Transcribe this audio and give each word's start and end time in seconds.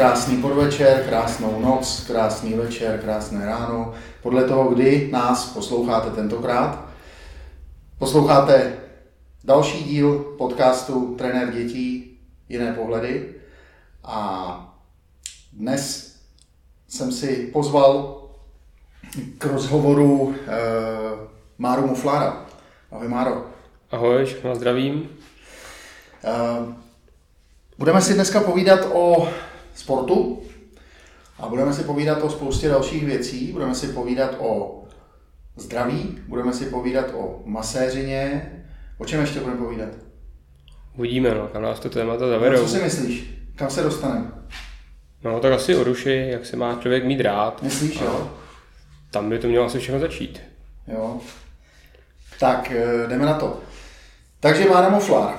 Krásný 0.00 0.36
podvečer, 0.36 1.04
krásnou 1.08 1.60
noc, 1.60 2.04
krásný 2.06 2.54
večer, 2.54 3.00
krásné 3.00 3.46
ráno. 3.46 3.94
Podle 4.22 4.44
toho, 4.44 4.68
kdy 4.68 5.08
nás 5.12 5.52
posloucháte 5.52 6.10
tentokrát. 6.10 6.88
Posloucháte 7.98 8.76
další 9.44 9.84
díl 9.84 10.18
podcastu 10.38 11.14
Trenér 11.18 11.52
dětí, 11.52 12.18
jiné 12.48 12.72
pohledy. 12.72 13.34
A 14.04 14.80
dnes 15.52 16.14
jsem 16.88 17.12
si 17.12 17.50
pozval 17.52 18.22
k 19.38 19.44
rozhovoru 19.44 20.34
eh, 20.34 20.50
Máru 21.58 21.86
Muflára. 21.86 22.46
Ahoj 22.90 23.08
Máro. 23.08 23.46
Ahoj, 23.90 24.24
všechno 24.24 24.54
zdravím. 24.54 25.08
Eh, 26.24 26.74
budeme 27.78 28.00
si 28.00 28.14
dneska 28.14 28.40
povídat 28.40 28.80
o 28.92 29.28
sportu 29.74 30.42
a 31.38 31.48
budeme 31.48 31.72
si 31.72 31.82
povídat 31.82 32.22
o 32.22 32.30
spoustě 32.30 32.68
dalších 32.68 33.04
věcí. 33.04 33.52
Budeme 33.52 33.74
si 33.74 33.88
povídat 33.88 34.34
o 34.38 34.82
zdraví, 35.56 36.18
budeme 36.28 36.52
si 36.52 36.66
povídat 36.66 37.06
o 37.14 37.42
maséřině. 37.44 38.52
O 38.98 39.04
čem 39.04 39.20
ještě 39.20 39.40
budeme 39.40 39.58
povídat? 39.58 39.88
Uvidíme, 40.96 41.34
no, 41.34 41.48
kam 41.48 41.62
nás 41.62 41.80
to 41.80 41.90
témata 41.90 42.28
zavedou. 42.28 42.56
No, 42.56 42.62
co 42.62 42.68
si 42.68 42.82
myslíš? 42.82 43.30
Kam 43.56 43.70
se 43.70 43.82
dostaneme? 43.82 44.30
No, 45.24 45.40
tak 45.40 45.52
asi 45.52 45.76
o 45.76 45.84
duši, 45.84 46.26
jak 46.30 46.46
se 46.46 46.56
má 46.56 46.78
člověk 46.80 47.04
mít 47.04 47.20
rád. 47.20 47.62
Myslíš, 47.62 48.00
jo? 48.00 48.30
Tam 49.10 49.30
by 49.30 49.38
to 49.38 49.48
mělo 49.48 49.66
asi 49.66 49.78
všechno 49.78 50.00
začít. 50.00 50.40
Jo. 50.86 51.20
Tak, 52.40 52.70
eh, 52.70 53.08
jdeme 53.08 53.26
na 53.26 53.34
to. 53.34 53.60
Takže 54.40 54.68
Mára 54.68 54.88
Moflár. 54.88 55.38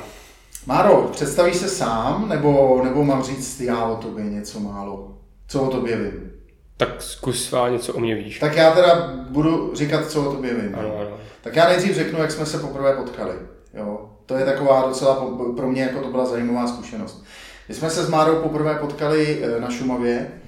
Máro, 0.65 1.09
představíš 1.11 1.55
se 1.55 1.69
sám, 1.69 2.29
nebo, 2.29 2.81
nebo 2.83 3.03
mám 3.03 3.23
říct 3.23 3.61
já 3.61 3.85
o 3.85 3.95
tobě 3.95 4.25
něco 4.25 4.59
málo? 4.59 5.17
Co 5.47 5.61
o 5.61 5.67
tobě 5.67 5.97
vím? 5.97 6.31
Tak 6.77 7.01
zkus 7.01 7.45
svá 7.45 7.69
něco 7.69 7.93
o 7.93 7.99
mě 7.99 8.15
víš. 8.15 8.39
Tak 8.39 8.55
já 8.55 8.71
teda 8.71 9.13
budu 9.29 9.71
říkat, 9.75 10.11
co 10.11 10.29
o 10.29 10.33
tobě 10.35 10.53
vím. 10.53 10.75
Ano, 10.75 10.97
ano. 10.99 11.17
Tak 11.43 11.55
já 11.55 11.67
nejdřív 11.67 11.95
řeknu, 11.95 12.19
jak 12.19 12.31
jsme 12.31 12.45
se 12.45 12.59
poprvé 12.59 12.93
potkali. 12.93 13.35
Jo? 13.73 14.09
To 14.25 14.35
je 14.35 14.45
taková 14.45 14.87
docela 14.87 15.27
pro 15.55 15.69
mě 15.69 15.81
jako 15.81 15.99
to 15.99 16.11
byla 16.11 16.25
zajímavá 16.25 16.67
zkušenost. 16.67 17.23
My 17.69 17.75
jsme 17.75 17.89
se 17.89 18.03
s 18.03 18.09
Márou 18.09 18.35
poprvé 18.35 18.75
potkali 18.75 19.43
eh, 19.43 19.59
na 19.59 19.69
Šumavě, 19.69 20.41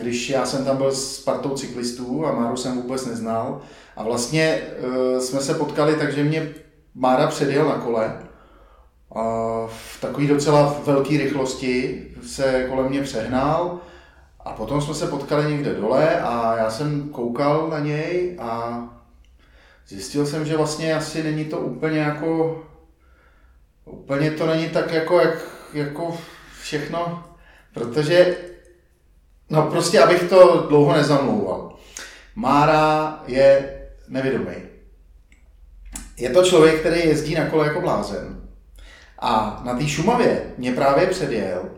když 0.00 0.30
já 0.30 0.46
jsem 0.46 0.64
tam 0.64 0.76
byl 0.76 0.92
s 0.92 1.20
partou 1.20 1.50
cyklistů 1.50 2.26
a 2.26 2.32
Máru 2.32 2.56
jsem 2.56 2.82
vůbec 2.82 3.06
neznal. 3.06 3.60
A 3.96 4.02
vlastně 4.02 4.62
eh, 5.16 5.20
jsme 5.20 5.40
se 5.40 5.54
potkali 5.54 5.96
tak, 5.96 6.12
že 6.12 6.24
mě 6.24 6.54
Mára 6.94 7.26
předjel 7.26 7.68
na 7.68 7.74
kole 7.74 8.18
a 9.14 9.22
v 9.66 10.00
takové 10.00 10.26
docela 10.26 10.80
velké 10.84 11.18
rychlosti 11.18 12.02
se 12.26 12.66
kolem 12.68 12.88
mě 12.88 13.02
přehnal 13.02 13.80
a 14.40 14.52
potom 14.52 14.80
jsme 14.80 14.94
se 14.94 15.06
potkali 15.06 15.52
někde 15.52 15.74
dole 15.74 16.20
a 16.20 16.56
já 16.56 16.70
jsem 16.70 17.08
koukal 17.08 17.68
na 17.68 17.78
něj 17.78 18.36
a 18.40 18.82
zjistil 19.88 20.26
jsem, 20.26 20.46
že 20.46 20.56
vlastně 20.56 20.94
asi 20.94 21.22
není 21.22 21.44
to 21.44 21.58
úplně 21.58 21.98
jako, 21.98 22.62
úplně 23.84 24.30
to 24.30 24.46
není 24.46 24.68
tak 24.68 24.92
jako, 24.92 25.20
jak, 25.20 25.38
jako 25.72 26.18
všechno, 26.62 27.24
protože, 27.74 28.36
no 29.50 29.62
prostě 29.62 30.00
abych 30.00 30.28
to 30.28 30.66
dlouho 30.68 30.92
nezamlouval. 30.92 31.76
Mára 32.34 33.22
je 33.26 33.78
nevědomý. 34.08 34.54
Je 36.16 36.30
to 36.30 36.44
člověk, 36.44 36.80
který 36.80 37.00
jezdí 37.00 37.34
na 37.34 37.46
kole 37.46 37.66
jako 37.66 37.80
blázen. 37.80 38.41
A 39.22 39.62
na 39.64 39.74
té 39.74 39.88
Šumavě 39.88 40.42
mě 40.58 40.72
právě 40.72 41.06
předjel 41.06 41.70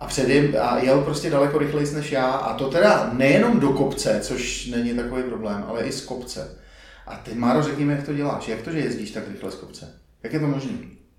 a, 0.00 0.06
předjem, 0.06 0.54
a 0.60 0.78
jel 0.78 1.00
prostě 1.00 1.30
daleko 1.30 1.58
rychleji 1.58 1.94
než 1.94 2.12
já. 2.12 2.26
A 2.26 2.54
to 2.54 2.68
teda 2.68 3.10
nejenom 3.12 3.60
do 3.60 3.68
kopce, 3.68 4.20
což 4.22 4.66
není 4.66 4.94
takový 4.94 5.22
problém, 5.22 5.64
ale 5.68 5.82
i 5.82 5.92
z 5.92 6.04
kopce. 6.04 6.58
A 7.06 7.16
ty, 7.16 7.34
Máro, 7.34 7.62
řekni 7.62 7.84
mi, 7.84 7.92
jak 7.92 8.06
to 8.06 8.14
děláš. 8.14 8.48
Jak 8.48 8.62
to, 8.62 8.70
že 8.70 8.78
jezdíš 8.78 9.10
tak 9.10 9.28
rychle 9.28 9.50
z 9.50 9.54
kopce? 9.54 9.94
Jak 10.22 10.32
je 10.32 10.40
to 10.40 10.46
možné? 10.46 10.72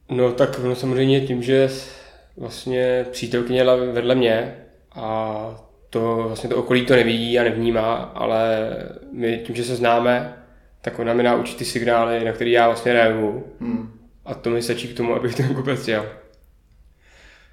No 0.10 0.32
tak 0.32 0.60
no, 0.60 0.76
samozřejmě 0.76 1.22
tím, 1.22 1.44
že 1.44 1.70
vlastně 2.38 3.06
přítelkyně 3.12 3.60
jela 3.60 3.76
vedle 3.76 4.16
mě 4.16 4.56
a 4.96 5.36
to 5.90 6.24
vlastně 6.28 6.50
to 6.50 6.58
okolí 6.58 6.86
to 6.86 6.96
nevidí 6.96 7.40
a 7.40 7.44
nevnímá, 7.44 7.96
ale 7.96 8.70
my 9.12 9.42
tím, 9.46 9.56
že 9.56 9.64
se 9.64 9.76
známe, 9.76 10.34
tak 10.82 11.00
ona 11.00 11.14
mi 11.14 11.24
dá 11.24 11.36
určitý 11.36 11.66
signály, 11.66 12.26
na 12.26 12.32
který 12.32 12.52
já 12.52 12.68
vlastně 12.68 12.94
reaguju. 12.94 13.44
Hmm. 13.62 13.99
A 14.30 14.34
to 14.34 14.50
mi 14.50 14.62
stačí 14.62 14.88
k 14.88 14.98
tomu, 14.98 15.16
abych 15.16 15.36
ten 15.36 15.54
kopec 15.56 15.88
jel. 15.88 16.06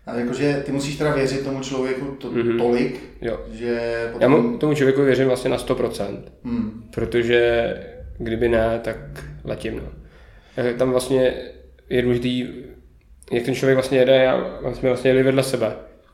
A 0.07 0.15
jakože 0.15 0.63
ty 0.67 0.73
musíš 0.73 0.97
teda 0.97 1.15
věřit 1.15 1.45
tomu 1.45 1.61
člověku 1.61 2.05
to, 2.07 2.31
Mhm. 2.31 2.41
mm-hmm. 2.43 2.59
tolik, 2.59 3.01
Jo. 3.21 3.41
že 3.53 4.03
Já 4.07 4.13
potom... 4.13 4.33
mu, 4.53 4.59
tomu 4.59 4.75
člověku 4.75 5.03
věřím 5.03 5.27
vlastně 5.27 5.51
na 5.51 5.57
100%. 5.57 6.19
Hmm. 6.45 6.89
protože 6.95 7.75
kdyby 8.19 8.49
ne, 8.49 8.81
tak 8.85 8.97
letím. 9.45 9.77
No. 9.77 9.89
Eh, 10.57 10.75
Tam 10.75 10.91
vlastně 10.91 11.35
je 11.91 12.03
důležitý, 12.03 12.47
jak 13.33 13.45
ten 13.45 13.55
člověk 13.55 13.77
vlastně 13.77 13.99
jede, 13.99 14.29
a 14.29 14.61
jsme 14.75 14.89
vlastně 14.89 15.11
jeli 15.11 15.23
vedle 15.23 15.43
sebe. 15.43 15.67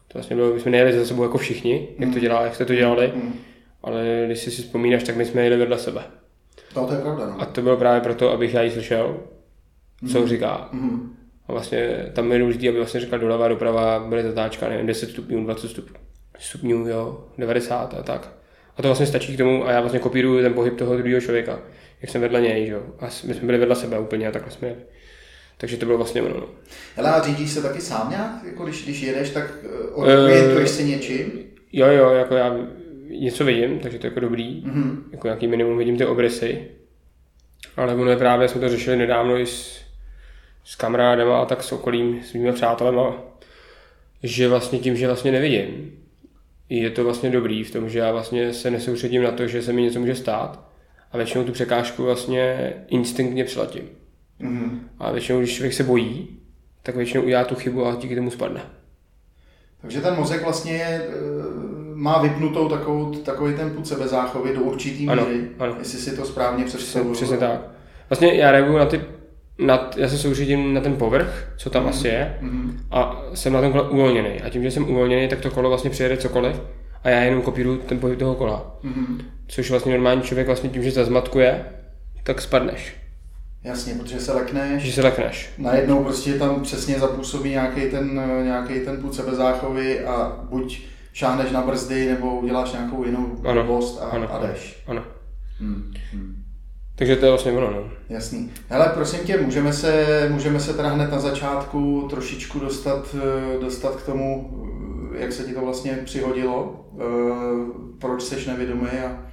To 0.08 0.18
vlastně 0.18 0.36
bylo, 0.36 0.54
my 0.54 0.60
jsme 0.60 0.70
nejeli 0.70 0.92
za 0.92 1.04
sebou 1.04 1.22
jako 1.22 1.38
všichni, 1.38 1.88
jak 1.98 2.12
to 2.12 2.18
dělá, 2.18 2.42
jak 2.44 2.54
jste 2.54 2.64
to 2.64 2.74
dělali, 2.74 3.12
Hmm. 3.14 3.34
ale 3.82 4.22
když 4.26 4.38
si 4.38 4.50
si 4.50 4.62
vzpomínáš, 4.62 5.02
tak 5.02 5.16
my 5.16 5.24
jsme 5.24 5.44
jeli 5.44 5.56
vedle 5.56 5.78
sebe. 5.78 6.02
No, 6.76 6.86
to 6.86 6.94
je 6.94 7.00
pravda, 7.00 7.26
no. 7.26 7.40
A 7.40 7.44
to 7.44 7.62
bylo 7.62 7.76
právě 7.76 8.00
proto, 8.00 8.30
abych 8.32 8.54
já 8.54 8.62
jí 8.62 8.70
slyšel, 8.70 9.20
co 10.08 10.28
říká. 10.28 10.68
Hmm. 10.72 11.16
A 11.48 11.52
vlastně 11.52 12.06
tam 12.12 12.32
je 12.32 12.38
důležité, 12.38 12.68
aby 12.68 12.76
vlastně 12.76 13.00
říkal 13.00 13.18
doleva, 13.18 13.48
doprava, 13.48 13.98
byly 14.08 14.22
zatáčka, 14.22 14.68
nevím, 14.68 14.86
10 14.86 15.10
stupňů, 15.10 15.44
20 15.44 15.68
stupňů, 15.68 15.96
stupňů, 16.38 16.88
jo, 16.88 17.24
90 17.38 17.94
a 17.94 18.02
tak. 18.02 18.32
A 18.76 18.82
to 18.82 18.88
vlastně 18.88 19.06
stačí 19.06 19.34
k 19.34 19.38
tomu 19.38 19.66
a 19.66 19.72
já 19.72 19.80
vlastně 19.80 20.00
kopíruju 20.00 20.42
ten 20.42 20.54
pohyb 20.54 20.76
toho 20.76 20.96
druhého 20.96 21.20
člověka, 21.20 21.60
jak 22.02 22.10
jsem 22.10 22.20
vedle 22.20 22.40
něj, 22.40 22.68
jo. 22.68 22.82
A 23.00 23.04
my 23.04 23.34
jsme 23.34 23.46
byli 23.46 23.58
vedle 23.58 23.76
sebe 23.76 23.98
úplně 23.98 24.28
a 24.28 24.30
takhle 24.30 24.50
jsme 24.50 24.68
jeli. 24.68 24.80
Takže 25.58 25.76
to 25.76 25.86
bylo 25.86 25.98
vlastně 25.98 26.22
ono. 26.22 26.34
No. 26.40 26.46
Hele, 26.96 27.10
a 27.10 27.22
řídíš 27.22 27.50
se 27.50 27.62
taky 27.62 27.80
sám 27.80 28.10
nějak? 28.10 28.44
Jako 28.44 28.64
když, 28.64 28.84
když 28.84 29.02
jedeš, 29.02 29.30
tak 29.30 29.52
Eh, 29.64 29.90
orientuješ 29.94 30.70
se 30.70 30.82
něčím? 30.82 31.32
Jo, 31.72 31.86
jo, 31.86 32.10
jako 32.10 32.34
já 32.34 32.56
něco 33.08 33.44
vidím, 33.44 33.78
takže 33.78 33.98
to 33.98 34.06
je 34.06 34.10
jako 34.10 34.20
dobrý. 34.20 34.62
Mhm. 34.64 35.04
Jako 35.12 35.26
nějaký 35.26 35.46
minimum 35.46 35.78
vidím 35.78 35.98
ty 35.98 36.06
obrysy. 36.06 36.68
Ale 37.76 37.94
ono 37.94 38.10
je 38.10 38.16
právě, 38.16 38.48
jsme 38.48 38.60
to 38.60 38.68
řešili 38.68 38.96
nedávno 38.96 39.38
i 39.38 39.46
s, 39.46 39.81
s 40.64 40.76
kamarádem 40.76 41.32
a 41.32 41.44
tak 41.44 41.62
s 41.62 41.72
okolím, 41.72 42.20
s 42.22 42.32
mými 42.32 42.52
přátelema, 42.52 43.14
že 44.22 44.48
vlastně 44.48 44.78
tím, 44.78 44.96
že 44.96 45.06
vlastně 45.06 45.32
nevidím, 45.32 45.92
je 46.68 46.90
to 46.90 47.04
vlastně 47.04 47.30
dobrý 47.30 47.64
v 47.64 47.70
tom, 47.70 47.88
že 47.88 47.98
já 47.98 48.12
vlastně 48.12 48.52
se 48.52 48.70
nesoustředím 48.70 49.22
na 49.22 49.30
to, 49.30 49.46
že 49.46 49.62
se 49.62 49.72
mi 49.72 49.82
něco 49.82 50.00
může 50.00 50.14
stát 50.14 50.68
a 51.12 51.16
většinou 51.16 51.44
tu 51.44 51.52
překážku 51.52 52.02
vlastně 52.04 52.72
instinktně 52.88 53.44
přiletím. 53.44 53.82
Mhm. 54.38 54.88
A 54.98 55.12
většinou, 55.12 55.38
když 55.38 55.54
člověk 55.54 55.72
se 55.72 55.84
bojí, 55.84 56.28
tak 56.82 56.96
většinou 56.96 57.22
udělá 57.22 57.44
tu 57.44 57.54
chybu 57.54 57.86
a 57.86 57.94
díky 57.96 58.14
tomu 58.16 58.30
spadne. 58.30 58.60
Takže 59.80 60.00
ten 60.00 60.14
mozek 60.16 60.42
vlastně 60.42 60.72
je, 60.72 61.02
eh, 61.08 61.12
má 61.94 62.22
vypnutou 62.22 62.68
takovou, 62.68 63.12
takový 63.14 63.54
ten 63.54 63.70
pud 63.70 63.86
sebezáchovy 63.86 64.54
do 64.54 64.60
určitý 64.60 65.08
Ano, 65.08 65.26
míry, 65.26 65.48
ano. 65.58 65.74
jestli 65.78 65.98
si 65.98 66.16
to 66.16 66.24
správně 66.24 66.64
Přesně, 66.64 66.78
představuju. 66.78 67.14
přesně 67.14 67.36
tak. 67.36 67.60
Vlastně 68.10 68.34
já 68.34 68.52
reaguju 68.52 68.78
na 68.78 68.86
ty, 68.86 69.00
na, 69.66 69.90
já 69.96 70.08
se 70.08 70.18
soustředím 70.18 70.74
na 70.74 70.80
ten 70.80 70.96
povrch, 70.96 71.52
co 71.56 71.70
tam 71.70 71.86
asi 71.86 72.08
je, 72.08 72.36
Mhm. 72.40 72.78
a 72.90 73.22
jsem 73.34 73.52
na 73.52 73.60
tom 73.60 73.72
kole 73.72 73.88
uvolněný. 73.90 74.40
A 74.40 74.48
tím, 74.48 74.62
že 74.62 74.70
jsem 74.70 74.90
uvolněný, 74.90 75.28
tak 75.28 75.40
to 75.40 75.50
kolo 75.50 75.68
vlastně 75.68 75.90
přijede 75.90 76.16
cokoliv 76.16 76.60
a 77.04 77.08
já 77.08 77.20
jenom 77.20 77.42
kopíruju 77.42 77.76
ten 77.78 77.98
pohyb 77.98 78.18
toho 78.18 78.34
kola. 78.34 78.76
Mhm. 78.82 79.20
Což 79.46 79.70
vlastně 79.70 79.92
normální 79.92 80.22
člověk 80.22 80.46
vlastně 80.46 80.70
tím, 80.70 80.82
že 80.82 80.92
se 80.92 81.04
zmatkuje, 81.04 81.64
tak 82.22 82.40
spadneš. 82.40 82.96
Jasně, 83.64 83.94
protože 83.94 84.20
se 84.20 84.32
lekneš, 84.32 84.82
Že 84.82 84.92
se 84.92 85.02
lekneš. 85.02 85.50
najednou 85.58 86.04
prostě 86.04 86.32
tam 86.34 86.62
přesně 86.62 86.98
zapůsobí 86.98 87.50
nějaký 87.50 87.80
ten, 87.80 88.20
nějaký 88.44 88.80
ten 88.80 88.96
pud 88.96 89.14
sebezáchovy 89.14 90.00
a 90.04 90.36
buď 90.50 90.82
šáhneš 91.12 91.50
na 91.52 91.60
brzdy, 91.62 92.06
nebo 92.08 92.40
uděláš 92.40 92.72
nějakou 92.72 93.04
jinou 93.04 93.26
Ano, 93.44 93.64
blbost 93.64 94.02
a, 94.02 94.04
ano. 94.04 94.34
a 94.34 94.46
jdeš. 94.46 94.82
Ano. 94.86 95.02
Hmm. 95.60 95.92
Hmm. 96.12 96.41
Takže 96.96 97.16
to 97.16 97.24
je 97.24 97.30
vlastně 97.30 97.52
ono, 97.52 97.70
no. 97.70 97.90
Jasný. 98.08 98.50
Hele, 98.68 98.90
prosím 98.94 99.20
tě, 99.20 99.36
můžeme 99.36 99.72
se, 99.72 100.26
můžeme 100.32 100.60
se 100.60 100.74
teda 100.74 100.88
hned 100.88 101.10
na 101.10 101.18
začátku 101.18 102.06
trošičku 102.10 102.58
dostat, 102.58 103.16
eh, 103.18 103.60
dostat 103.60 103.96
k 103.96 104.06
tomu, 104.06 104.50
eh, 105.14 105.22
jak 105.22 105.32
se 105.32 105.44
ti 105.44 105.54
to 105.54 105.60
vlastně 105.60 105.98
přihodilo, 106.04 106.86
eh, 107.00 107.02
proč 107.98 108.22
seš 108.22 108.46
nevědomý 108.46 108.88
a, 108.88 109.26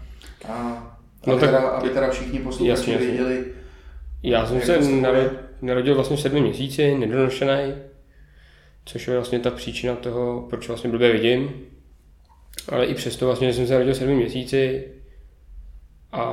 a 0.49 0.85
No 1.27 1.33
aby, 1.33 1.41
tak- 1.41 1.49
teda, 1.49 1.67
aby 1.69 1.89
teda 1.89 2.09
všichni 2.09 2.39
posluchači 2.39 2.97
věděli. 2.97 3.45
Já 4.23 4.45
jsem 4.45 4.61
se 4.61 4.79
narodil 5.61 5.95
vlastně 5.95 6.17
v 6.17 6.21
sedmi 6.21 6.41
měsíci, 6.41 6.95
nedonošený, 6.97 7.73
což 8.85 9.07
je 9.07 9.13
vlastně 9.15 9.39
ta 9.39 9.49
příčina 9.51 9.95
toho, 9.95 10.45
proč 10.49 10.67
vlastně 10.67 10.89
blbě 10.89 11.11
vidím. 11.11 11.51
Ale 12.69 12.85
i 12.85 12.93
přesto 12.95 13.25
vlastně, 13.25 13.47
že 13.47 13.53
jsem 13.53 13.67
se 13.67 13.73
narodil 13.73 13.93
v 13.93 13.97
sedmi 13.97 14.15
měsíci 14.15 14.83
a 16.11 16.31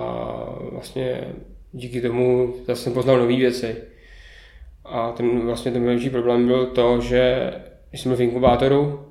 vlastně 0.72 1.34
díky 1.72 2.00
tomu 2.00 2.54
zase 2.66 2.82
jsem 2.82 2.92
poznal 2.92 3.18
nové 3.18 3.36
věci. 3.36 3.76
A 4.84 5.12
ten 5.12 5.40
vlastně 5.40 5.72
ten 5.72 5.86
největší 5.86 6.10
problém 6.10 6.46
byl 6.46 6.66
to, 6.66 7.00
že 7.00 7.52
když 7.90 8.00
jsem 8.00 8.10
byl 8.10 8.16
v 8.16 8.20
inkubátoru, 8.20 9.06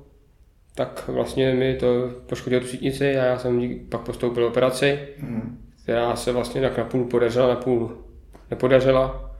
tak 0.74 1.08
vlastně 1.08 1.54
mi 1.54 1.74
to 1.74 2.10
poškodilo 2.26 2.60
tu 2.60 2.68
sítnici 2.68 3.18
a 3.18 3.24
já 3.24 3.38
jsem 3.38 3.80
pak 3.88 4.00
postoupil 4.00 4.44
operaci, 4.44 4.98
mm. 5.18 5.58
která 5.82 6.16
se 6.16 6.32
vlastně 6.32 6.60
tak 6.60 6.78
napůl 6.78 7.04
podařila, 7.04 7.48
napůl 7.48 8.04
nepodařila. 8.50 9.30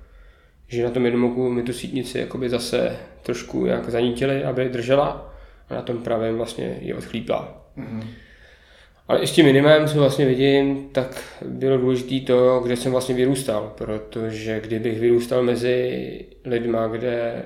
Že 0.69 0.84
na 0.84 0.90
tom 0.90 1.05
jednom 1.05 1.25
oku 1.25 1.50
mi 1.50 1.62
tu 1.62 1.73
sítnici 1.73 2.19
jakoby 2.19 2.49
zase 2.49 2.96
trošku 3.23 3.67
nějak 3.67 3.90
zanítili, 3.90 4.44
aby 4.44 4.69
držela 4.69 5.34
a 5.69 5.75
na 5.75 5.82
tom 5.82 5.99
pravém 5.99 6.37
vlastně 6.37 6.78
je 6.81 6.94
odchlípla. 6.94 7.67
Mm. 7.76 8.02
Ale 9.08 9.20
tím 9.20 9.46
minimem, 9.46 9.88
co 9.88 9.98
vlastně 9.98 10.26
vidím, 10.26 10.88
tak 10.92 11.22
bylo 11.44 11.78
důležité 11.78 12.26
to, 12.26 12.60
kde 12.64 12.76
jsem 12.76 12.92
vlastně 12.92 13.14
vyrůstal, 13.14 13.72
protože 13.78 14.60
kdybych 14.60 15.00
vyrůstal 15.00 15.42
mezi 15.42 16.24
lidma, 16.44 16.86
kde 16.86 17.42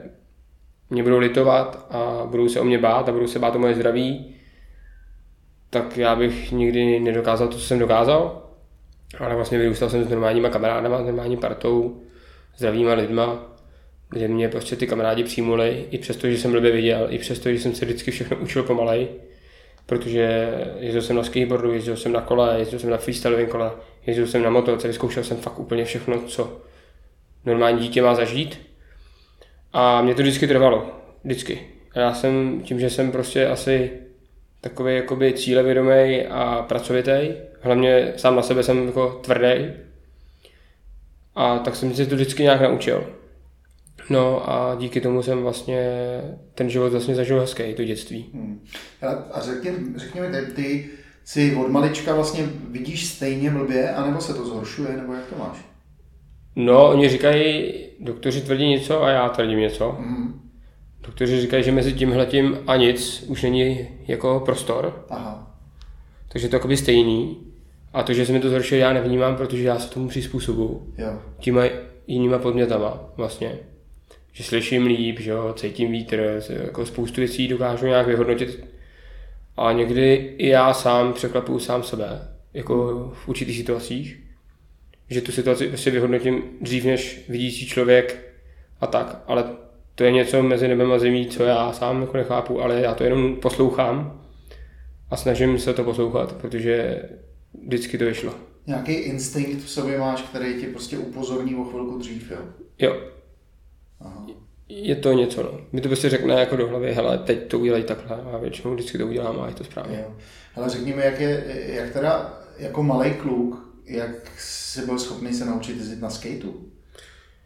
mě 0.90 1.02
budou 1.02 1.18
litovat 1.18 1.86
a 1.90 2.26
budou 2.26 2.48
se 2.48 2.60
o 2.60 2.64
mě 2.64 2.78
bát 2.78 3.08
a 3.08 3.12
budou 3.12 3.26
se 3.26 3.38
bát 3.38 3.56
o 3.56 3.58
moje 3.58 3.74
zdraví, 3.74 4.34
tak 5.70 5.96
já 5.96 6.16
bych 6.16 6.52
nikdy 6.52 7.00
nedokázal 7.00 7.48
to, 7.48 7.58
co 7.58 7.64
jsem 7.64 7.78
dokázal. 7.78 8.46
Ale 9.18 9.34
vlastně 9.34 9.58
vyrůstal 9.58 9.90
jsem 9.90 10.04
s 10.04 10.08
normálníma 10.08 10.48
kamarádama, 10.48 11.02
s 11.02 11.06
normální 11.06 11.36
partou, 11.36 12.00
zdravýma 12.56 12.94
lidma, 12.94 13.56
kde 14.10 14.28
mě 14.28 14.48
prostě 14.48 14.76
ty 14.76 14.86
kamarádi 14.86 15.24
přijmuli, 15.24 15.84
i 15.90 15.98
přesto, 15.98 16.28
že 16.28 16.38
jsem 16.38 16.52
blbě 16.52 16.70
viděl, 16.70 17.06
i 17.10 17.18
přesto, 17.18 17.52
že 17.52 17.58
jsem 17.58 17.74
se 17.74 17.84
vždycky 17.84 18.10
všechno 18.10 18.36
učil 18.36 18.62
pomalej, 18.62 19.08
protože 19.90 20.48
jezdil 20.78 21.02
jsem 21.02 21.16
na 21.16 21.22
skateboardu, 21.22 21.72
jezdil 21.72 21.96
jsem 21.96 22.12
na 22.12 22.20
kole, 22.20 22.54
jezdil 22.58 22.78
jsem 22.78 22.90
na 22.90 22.96
freestylovém 22.96 23.46
kole, 23.46 23.70
jezdil 24.06 24.26
jsem 24.26 24.42
na 24.42 24.50
motorce, 24.50 24.88
vyzkoušel 24.88 25.24
jsem 25.24 25.36
fakt 25.36 25.58
úplně 25.58 25.84
všechno, 25.84 26.20
co 26.20 26.60
normální 27.44 27.78
dítě 27.78 28.02
má 28.02 28.14
zažít. 28.14 28.58
A 29.72 30.02
mě 30.02 30.14
to 30.14 30.22
vždycky 30.22 30.46
trvalo. 30.46 30.90
Vždycky. 31.24 31.60
A 31.94 32.00
já 32.00 32.14
jsem, 32.14 32.60
tím, 32.64 32.80
že 32.80 32.90
jsem 32.90 33.12
prostě 33.12 33.46
asi 33.46 33.90
takový 34.60 34.94
jakoby 34.94 35.32
cílevědomý 35.32 36.26
a 36.26 36.64
pracovitý, 36.68 37.30
hlavně 37.60 38.12
sám 38.16 38.36
na 38.36 38.42
sebe 38.42 38.62
jsem 38.62 38.86
jako 38.86 39.20
tvrdý, 39.24 39.70
a 41.34 41.58
tak 41.58 41.76
jsem 41.76 41.94
si 41.94 42.06
to 42.06 42.14
vždycky 42.14 42.42
nějak 42.42 42.60
naučil. 42.60 43.06
No 44.10 44.50
a 44.50 44.74
díky 44.74 45.00
tomu 45.00 45.22
jsem 45.22 45.42
vlastně 45.42 45.90
ten 46.54 46.70
život 46.70 46.92
vlastně 46.92 47.14
zažil 47.14 47.40
hezký, 47.40 47.74
to 47.74 47.84
dětství. 47.84 48.30
Hmm. 48.34 48.60
A 49.32 49.40
řekni, 49.40 49.70
řekni 49.96 50.20
mi, 50.20 50.28
ty, 50.28 50.52
ty 50.52 50.90
si 51.24 51.56
od 51.56 51.68
malička 51.68 52.14
vlastně 52.14 52.48
vidíš 52.70 53.06
stejně 53.06 53.50
blbě, 53.50 53.94
anebo 53.94 54.20
se 54.20 54.34
to 54.34 54.46
zhoršuje, 54.46 54.96
nebo 54.96 55.12
jak 55.12 55.26
to 55.26 55.38
máš? 55.38 55.58
No, 56.56 56.88
oni 56.88 57.08
říkají, 57.08 57.74
doktoři 58.00 58.40
tvrdí 58.40 58.68
něco 58.68 59.02
a 59.02 59.10
já 59.10 59.28
tvrdím 59.28 59.58
něco. 59.58 59.90
Hmm. 59.90 60.50
Doktoři 61.06 61.40
říkají, 61.40 61.64
že 61.64 61.72
mezi 61.72 61.92
tímhletím 61.92 62.58
a 62.66 62.76
nic 62.76 63.24
už 63.28 63.42
není 63.42 63.88
jako 64.08 64.42
prostor. 64.44 65.04
Aha. 65.10 65.56
Takže 66.28 66.48
to 66.48 66.70
je 66.70 66.76
stejný. 66.76 67.36
A 67.92 68.02
to, 68.02 68.12
že 68.12 68.26
se 68.26 68.32
mi 68.32 68.40
to 68.40 68.48
zhoršuje, 68.48 68.80
já 68.80 68.92
nevnímám, 68.92 69.36
protože 69.36 69.62
já 69.62 69.78
se 69.78 69.90
tomu 69.90 70.08
přizpůsobuju. 70.08 70.94
Jo. 70.98 71.18
Těma 71.38 71.62
jinýma 72.06 72.38
podmětama 72.38 73.00
vlastně. 73.16 73.58
Že 74.32 74.44
slyším 74.44 74.86
líp, 74.86 75.20
že 75.20 75.30
jo, 75.30 75.54
cítím 75.56 75.92
vítr, 75.92 76.42
jako 76.62 76.86
spoustu 76.86 77.20
věcí 77.20 77.48
dokážu 77.48 77.86
nějak 77.86 78.06
vyhodnotit. 78.06 78.64
A 79.56 79.72
někdy 79.72 80.34
i 80.38 80.48
já 80.48 80.74
sám 80.74 81.12
překvapuju 81.12 81.58
sám 81.58 81.82
sebe, 81.82 82.28
jako 82.54 83.08
v 83.14 83.28
určitých 83.28 83.56
situacích. 83.56 84.20
Že 85.10 85.20
tu 85.20 85.32
situaci 85.32 85.68
prostě 85.68 85.90
vyhodnotím 85.90 86.42
dřív 86.60 86.84
než 86.84 87.24
vidící 87.28 87.66
člověk 87.66 88.32
a 88.80 88.86
tak. 88.86 89.22
Ale 89.26 89.44
to 89.94 90.04
je 90.04 90.12
něco 90.12 90.42
mezi 90.42 90.68
nebem 90.68 90.92
a 90.92 90.98
zemí, 90.98 91.26
co 91.26 91.42
já 91.44 91.72
sám 91.72 92.00
jako 92.00 92.16
nechápu, 92.16 92.62
ale 92.62 92.80
já 92.80 92.94
to 92.94 93.04
jenom 93.04 93.36
poslouchám 93.36 94.22
a 95.10 95.16
snažím 95.16 95.58
se 95.58 95.74
to 95.74 95.84
poslouchat, 95.84 96.32
protože 96.32 97.02
vždycky 97.66 97.98
to 97.98 98.04
vyšlo. 98.04 98.34
Nějaký 98.66 98.92
instinkt 98.92 99.64
v 99.64 99.70
sobě 99.70 99.98
máš, 99.98 100.22
který 100.22 100.54
ti 100.60 100.66
prostě 100.66 100.98
upozorní 100.98 101.54
o 101.54 101.64
chvilku 101.64 101.98
dřív, 101.98 102.30
jo? 102.30 102.38
Jo. 102.78 102.96
Aha. 104.00 104.26
Je 104.68 104.96
to 104.96 105.12
něco, 105.12 105.42
no. 105.42 105.60
Mi 105.72 105.80
to 105.80 105.88
prostě 105.88 106.10
řekne 106.10 106.40
jako 106.40 106.56
do 106.56 106.68
hlavy, 106.68 106.92
hele, 106.92 107.18
teď 107.18 107.48
to 107.48 107.58
udělej 107.58 107.82
takhle 107.82 108.22
a 108.32 108.38
většinou 108.38 108.74
vždycky 108.74 108.98
to 108.98 109.06
udělám 109.06 109.40
a 109.40 109.48
je 109.48 109.54
to 109.54 109.64
správně. 109.64 109.96
Jo. 109.96 110.14
Ale 110.56 110.68
řekni 110.68 110.94
mi, 110.94 111.02
jak, 111.02 111.20
je, 111.20 111.44
jak 111.66 111.90
teda 111.90 112.40
jako 112.58 112.82
malý 112.82 113.10
kluk, 113.10 113.70
jak 113.84 114.10
jsi 114.38 114.86
byl 114.86 114.98
schopný 114.98 115.34
se 115.34 115.44
naučit 115.44 115.76
jezdit 115.76 116.00
na 116.00 116.10
skateu? 116.10 116.70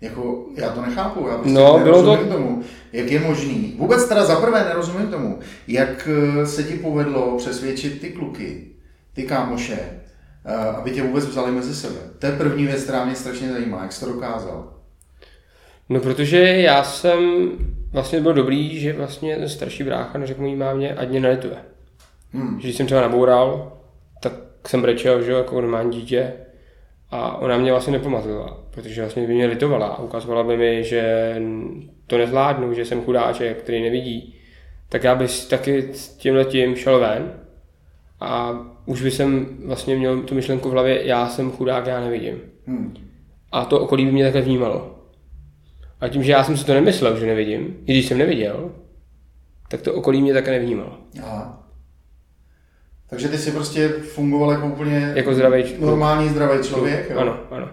Jako, 0.00 0.46
já 0.54 0.70
to 0.70 0.82
nechápu, 0.82 1.28
já 1.28 1.34
prostě 1.34 1.52
no, 1.52 1.78
nerozumím 1.78 2.16
bylo 2.16 2.16
to... 2.16 2.32
tomu, 2.32 2.62
jak 2.92 3.10
je 3.10 3.20
možný. 3.20 3.74
Vůbec 3.78 4.08
teda 4.08 4.24
zaprvé 4.24 4.64
nerozumím 4.64 5.06
tomu, 5.06 5.38
jak 5.68 6.08
eh, 6.42 6.46
se 6.46 6.62
ti 6.62 6.74
povedlo 6.74 7.36
přesvědčit 7.38 8.00
ty 8.00 8.10
kluky, 8.10 8.68
ty 9.12 9.22
kámoše, 9.22 9.78
eh, 10.44 10.54
aby 10.54 10.90
tě 10.90 11.02
vůbec 11.02 11.26
vzali 11.26 11.52
mezi 11.52 11.74
sebe. 11.74 12.00
To 12.18 12.26
je 12.26 12.32
první 12.32 12.66
věc, 12.66 12.82
která 12.82 13.04
mě 13.04 13.14
strašně 13.14 13.52
zajímá, 13.52 13.82
jak 13.82 13.92
jsi 13.92 14.00
to 14.00 14.12
dokázal. 14.12 14.73
No 15.88 16.00
protože 16.00 16.38
já 16.38 16.84
jsem 16.84 17.50
vlastně 17.92 18.20
byl 18.20 18.32
dobrý, 18.32 18.80
že 18.80 18.92
vlastně 18.92 19.36
ten 19.36 19.48
starší 19.48 19.84
brácha 19.84 20.18
neřekl 20.18 20.40
mojí 20.40 20.56
mámě, 20.56 20.94
ať 20.94 21.08
mě 21.08 21.20
nelituje. 21.20 21.56
Hmm. 22.32 22.60
Že 22.60 22.66
když 22.66 22.76
jsem 22.76 22.86
třeba 22.86 23.00
naboural, 23.00 23.72
tak 24.20 24.32
jsem 24.66 24.82
brečel, 24.82 25.22
že 25.22 25.32
jako 25.32 25.60
normální 25.60 25.90
dítě 25.90 26.32
a 27.10 27.36
ona 27.36 27.58
mě 27.58 27.70
vlastně 27.70 27.92
nepamatovala, 27.92 28.58
protože 28.70 29.00
vlastně 29.00 29.26
by 29.26 29.34
mě 29.34 29.46
litovala 29.46 29.86
a 29.86 30.02
ukazovala 30.02 30.42
by 30.42 30.56
mi, 30.56 30.84
že 30.84 31.34
to 32.06 32.18
nezvládnu, 32.18 32.74
že 32.74 32.84
jsem 32.84 33.02
chudáček, 33.02 33.58
který 33.58 33.82
nevidí. 33.82 34.34
Tak 34.88 35.04
já 35.04 35.14
bych 35.14 35.44
taky 35.44 35.88
s 35.92 36.08
tím 36.08 36.34
letím 36.34 36.76
šel 36.76 37.00
ven 37.00 37.32
a 38.20 38.58
už 38.86 39.02
by 39.02 39.10
jsem 39.10 39.46
vlastně 39.66 39.96
měl 39.96 40.22
tu 40.22 40.34
myšlenku 40.34 40.68
v 40.68 40.72
hlavě, 40.72 41.06
já 41.06 41.28
jsem 41.28 41.50
chudák, 41.50 41.86
já 41.86 42.00
nevidím. 42.00 42.40
Hmm. 42.66 42.94
A 43.52 43.64
to 43.64 43.80
okolí 43.80 44.06
by 44.06 44.12
mě 44.12 44.24
takhle 44.24 44.42
vnímalo. 44.42 45.03
A 46.00 46.08
tím, 46.08 46.22
že 46.22 46.32
já 46.32 46.44
jsem 46.44 46.56
si 46.56 46.66
to 46.66 46.74
nemyslel, 46.74 47.18
že 47.18 47.26
nevidím, 47.26 47.76
i 47.86 47.92
když 47.92 48.06
jsem 48.06 48.18
neviděl, 48.18 48.70
tak 49.68 49.80
to 49.80 49.94
okolí 49.94 50.22
mě 50.22 50.32
také 50.32 50.50
nevnímalo. 50.50 50.98
Aha. 51.22 51.60
Takže 53.10 53.28
ty 53.28 53.38
si 53.38 53.50
prostě 53.50 53.88
fungoval 53.88 54.50
jako 54.52 54.66
úplně 54.66 55.12
jako 55.14 55.34
zdravý, 55.34 55.64
normální 55.78 56.28
zdravý 56.28 56.68
člověk, 56.68 57.10
jo? 57.10 57.18
Ano, 57.18 57.38
ano. 57.50 57.68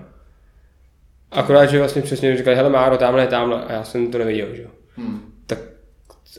Akorát, 1.32 1.66
že 1.66 1.80
vlastně 1.80 2.02
přesně 2.02 2.38
říkali, 2.38 2.56
hele 2.56 2.70
Máro, 2.70 2.98
tamhle, 2.98 3.28
tamhle, 3.28 3.66
a 3.66 3.74
já 3.74 3.84
jsem 3.84 4.12
to 4.12 4.18
neviděl, 4.18 4.56
že 4.56 4.62
jo. 4.62 4.70
Hmm. 4.96 5.22
Tak 5.46 5.60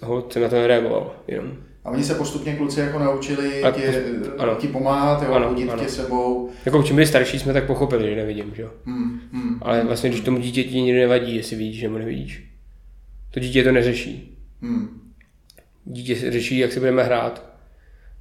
ho 0.03 0.27
jsem 0.31 0.43
na 0.43 0.49
to 0.49 0.57
nereagoval, 0.57 1.15
jenom. 1.29 1.57
A 1.85 1.91
oni 1.91 2.05
se 2.05 2.15
postupně 2.15 2.57
kluci 2.57 2.81
jako 2.81 2.99
naučili 2.99 3.63
a, 3.63 3.71
tě, 3.71 4.05
ano. 4.39 4.55
ti 4.55 4.69
pomáhat, 4.69 5.23
jo, 5.23 5.33
ano, 5.33 5.49
hodit 5.49 5.71
ano. 5.71 5.83
tě 5.83 5.89
sebou. 5.89 6.51
Jako 6.65 6.83
čím 6.83 6.97
byli 6.97 7.07
starší, 7.07 7.39
jsme 7.39 7.53
tak 7.53 7.67
pochopili, 7.67 8.11
že 8.11 8.17
nevidím, 8.17 8.53
že 8.57 8.63
jo. 8.63 8.71
Hmm, 8.85 9.21
hmm, 9.33 9.59
Ale 9.63 9.85
vlastně, 9.85 10.11
když 10.11 10.21
tomu 10.21 10.39
dítěti 10.39 10.83
nikdy 10.83 11.01
nevadí, 11.01 11.37
jestli 11.37 11.57
vidíš 11.57 11.83
nebo 11.83 11.99
nevidíš. 11.99 12.45
To 13.31 13.41
dítě 13.41 13.65
to 13.65 13.73
neřeší. 13.73 14.39
Hmm. 14.63 15.01
Dítě 15.85 16.31
řeší, 16.33 16.59
jak 16.59 16.73
si 16.73 16.79
budeme 16.79 17.03
hrát 17.03 17.53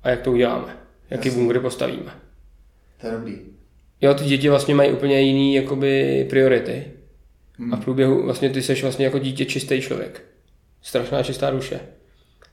a 0.03 0.10
jak 0.10 0.22
to 0.22 0.32
uděláme. 0.32 0.77
Jaký 1.10 1.27
Jasně. 1.27 1.41
bunkry 1.41 1.60
postavíme. 1.60 2.12
To 3.01 3.08
je 3.08 3.13
dobrý. 3.13 3.39
Jo, 4.01 4.13
ty 4.13 4.24
děti 4.24 4.50
vlastně 4.50 4.75
mají 4.75 4.91
úplně 4.91 5.22
jiný 5.22 5.56
jakoby 5.56 6.25
priority. 6.30 6.86
Hmm. 7.58 7.74
A 7.74 7.77
v 7.77 7.84
průběhu 7.84 8.24
vlastně 8.24 8.50
ty 8.50 8.62
seš 8.62 8.82
vlastně 8.82 9.06
jako 9.06 9.20
dítě 9.20 9.46
čistý 9.46 9.82
člověk. 9.82 10.22
Strašná 10.82 11.24
čistá 11.24 11.51
duše. 11.51 11.80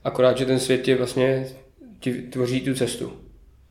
Akorát, 0.03 0.37
že 0.37 0.45
ten 0.45 0.59
svět 0.59 0.87
je 0.87 0.95
vlastně 0.95 1.47
ti 1.99 2.13
tvoří 2.13 2.61
tu 2.61 2.73
cestu. 2.73 3.13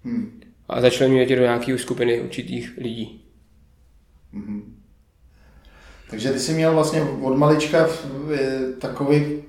Hmm. 0.04 0.40
A 0.68 0.80
začlenuje 0.80 1.26
tě 1.26 1.36
do 1.36 1.42
nějaké 1.42 1.78
skupiny 1.78 2.20
určitých 2.20 2.78
lidí. 2.78 3.24
Hmm. 4.32 4.76
Takže 6.10 6.32
ty 6.32 6.38
jsi 6.38 6.52
měl 6.52 6.74
vlastně 6.74 7.02
od 7.02 7.36
malička 7.36 7.88
takový 8.78 9.42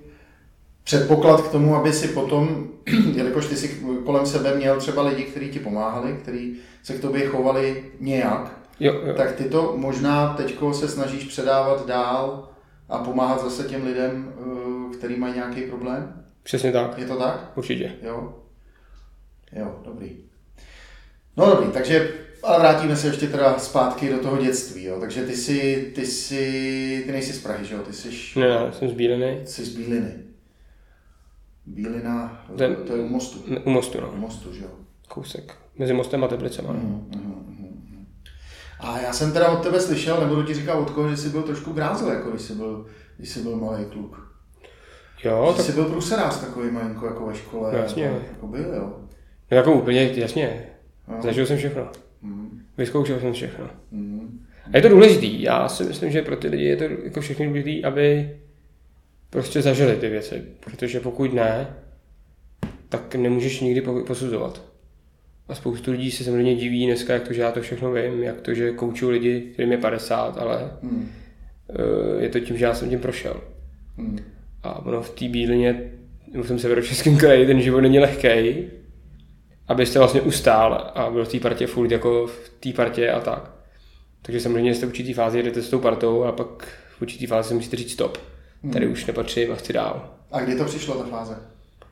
předpoklad 0.83 1.41
k 1.41 1.51
tomu, 1.51 1.75
aby 1.75 1.93
si 1.93 2.07
potom, 2.07 2.67
jelikož 3.15 3.48
ty 3.48 3.55
si 3.55 3.83
kolem 4.05 4.25
sebe 4.25 4.55
měl 4.55 4.77
třeba 4.77 5.01
lidi, 5.01 5.24
kteří 5.24 5.50
ti 5.50 5.59
pomáhali, 5.59 6.13
kteří 6.21 6.57
se 6.83 6.93
k 6.93 7.01
tobě 7.01 7.27
chovali 7.27 7.83
nějak, 8.00 8.59
jo, 8.79 8.93
jo. 9.05 9.13
tak 9.13 9.31
ty 9.31 9.43
to 9.43 9.74
možná 9.77 10.33
teďko 10.33 10.74
se 10.74 10.88
snažíš 10.88 11.24
předávat 11.24 11.88
dál 11.88 12.50
a 12.89 12.98
pomáhat 12.98 13.43
zase 13.43 13.63
těm 13.63 13.86
lidem, 13.86 14.33
eh, 14.38 14.98
který 14.98 15.15
mají 15.15 15.33
nějaký 15.33 15.62
problém? 15.62 16.18
Přesně 16.43 16.72
tak. 16.72 16.98
Je 16.98 17.05
to 17.05 17.17
tak? 17.17 17.51
Určitě. 17.55 17.91
Jo. 18.01 18.34
Jo, 19.51 19.79
dobrý. 19.86 20.17
No 21.38 21.50
dobrý, 21.50 21.72
takže 21.72 22.13
ale 22.43 22.60
vrátíme 22.60 22.96
se 22.96 23.08
ještě 23.08 23.27
teda 23.27 23.60
zpátky 23.60 24.10
do 24.10 24.17
toho 24.19 24.38
dětství, 24.38 24.84
jo. 24.84 25.00
Takže 25.00 25.25
ty 25.25 25.36
jsi, 25.38 25.91
ty 25.96 26.05
jsi, 26.05 27.03
ty 27.05 27.12
nejsi 27.12 27.34
z 27.34 27.43
Prahy, 27.43 27.65
že 27.65 27.75
jo? 27.75 27.81
Ty 27.81 27.93
jsi... 27.93 28.39
Ne, 28.39 28.48
ne, 28.48 28.74
jsem 28.74 28.89
z 28.89 28.93
Bíliny. 28.93 29.41
Jsi 29.46 29.65
z 29.65 29.77
Bíliny. 29.77 30.13
Bílina, 31.65 32.46
Ten, 32.58 32.75
to 32.75 32.96
je 32.96 33.00
u 33.03 33.08
mostu. 33.08 33.39
U 33.65 33.69
mostu, 33.69 34.01
no. 34.01 34.12
U 34.12 34.15
mostu, 34.15 34.53
že 34.53 34.63
jo. 34.63 34.69
Kousek. 35.08 35.55
Mezi 35.77 35.93
mostem 35.93 36.24
a 36.24 36.27
Teplicema. 36.27 36.74
Mm, 36.74 36.79
mm, 36.79 37.10
mm, 37.15 38.05
a 38.79 39.00
já 39.00 39.13
jsem 39.13 39.34
teda 39.34 39.51
od 39.51 39.63
tebe 39.63 39.79
slyšel, 39.79 40.19
nebudu 40.19 40.43
ti 40.43 40.53
říkat 40.53 40.74
od 40.75 40.89
koho, 40.89 41.10
že 41.10 41.17
jsi 41.17 41.29
byl 41.29 41.43
trošku 41.43 41.74
grázel, 41.74 42.12
jako 42.12 42.29
když 42.29 42.41
jsi 42.41 42.53
byl, 42.55 42.86
když 43.17 43.29
jsi 43.29 43.41
byl 43.41 43.55
malý 43.55 43.86
kluk. 43.86 44.28
Jo, 45.23 45.53
tak 45.57 45.65
jsi 45.65 45.71
byl 45.71 45.85
pruserář 45.85 46.39
takový 46.41 46.71
malinko 46.71 47.05
jako 47.05 47.25
ve 47.25 47.35
škole. 47.35 47.71
No, 47.71 47.77
jasně. 47.77 48.03
Jako, 48.03 48.19
jako 48.31 48.47
byl, 48.47 48.73
jo. 48.75 48.93
no, 49.51 49.57
jako 49.57 49.73
úplně, 49.73 50.11
jasně. 50.15 50.63
No. 51.07 51.21
Zažil 51.21 51.45
jsem 51.45 51.57
všechno. 51.57 51.88
Mm, 52.21 52.61
Vyzkoušel 52.77 53.19
jsem 53.19 53.33
všechno. 53.33 53.69
mm, 53.91 54.45
A 54.73 54.77
je 54.77 54.81
to 54.81 54.89
důležitý. 54.89 55.41
Já 55.41 55.69
si 55.69 55.83
myslím, 55.83 56.11
že 56.11 56.21
pro 56.21 56.35
ty 56.35 56.47
lidi 56.47 56.63
je 56.63 56.75
to 56.77 56.83
jako 56.83 57.21
všechny 57.21 57.47
důležitý, 57.47 57.83
aby 57.85 58.35
prostě 59.29 59.61
zažili 59.61 59.95
ty 59.95 60.09
věci. 60.09 60.43
Protože 60.59 60.99
pokud 60.99 61.33
ne, 61.33 61.67
tak 62.89 63.15
nemůžeš 63.15 63.59
nikdy 63.61 63.81
po- 63.81 64.03
posuzovat. 64.07 64.61
A 65.47 65.55
spoustu 65.55 65.91
lidí 65.91 66.11
se 66.11 66.23
samozřejmě 66.23 66.55
diví 66.55 66.85
dneska, 66.85 67.13
jak 67.13 67.27
to, 67.27 67.33
že 67.33 67.41
já 67.41 67.51
to 67.51 67.61
všechno 67.61 67.91
vím, 67.93 68.23
jak 68.23 68.41
to, 68.41 68.53
že 68.53 68.71
kouču 68.71 69.09
lidi, 69.09 69.41
kterým 69.53 69.71
je 69.71 69.77
50, 69.77 70.38
ale 70.38 70.71
mm, 70.81 71.09
eh, 71.69 72.23
je 72.23 72.29
to 72.29 72.39
tím, 72.39 72.57
že 72.57 72.65
já 72.65 72.73
jsem 72.73 72.89
tím 72.89 72.99
prošel. 72.99 73.41
mm. 73.97 74.19
A 74.63 74.85
ono 74.85 75.01
v 75.01 75.09
té 75.09 75.27
bílině, 75.27 75.91
nebo 76.31 76.43
v 76.43 76.47
tom 76.47 76.59
severočeském 76.59 77.17
kraji, 77.17 77.45
ten 77.47 77.61
život 77.61 77.81
není 77.81 77.99
lehký, 77.99 78.55
abyste 79.67 79.99
vlastně 79.99 80.21
ustál 80.21 80.91
a 80.95 81.09
byl 81.09 81.25
v 81.25 81.31
té 81.31 81.39
partě 81.39 81.67
furt 81.67 81.91
jako 81.91 82.27
v 82.27 82.49
té 82.59 82.73
partě 82.73 83.11
a 83.11 83.19
tak. 83.19 83.51
Takže 84.21 84.39
samozřejmě 84.39 84.75
jste 84.75 84.85
v 84.85 84.89
určitý 84.89 85.13
fázi 85.13 85.43
jdete 85.43 85.61
s 85.61 85.69
tou 85.69 85.79
partou 85.79 86.23
a 86.23 86.31
pak 86.31 86.67
v 86.97 87.01
určitý 87.01 87.25
fázi 87.25 87.47
si 87.47 87.53
musíte 87.53 87.77
říct 87.77 87.91
stop. 87.91 88.17
Tady 88.73 88.87
už 88.87 89.05
nepatřím 89.05 89.51
a 89.51 89.55
chci 89.55 89.73
dál. 89.73 90.09
A 90.31 90.39
kdy 90.39 90.55
to 90.55 90.65
přišlo, 90.65 90.95
ta 90.95 91.03
fáze? 91.09 91.37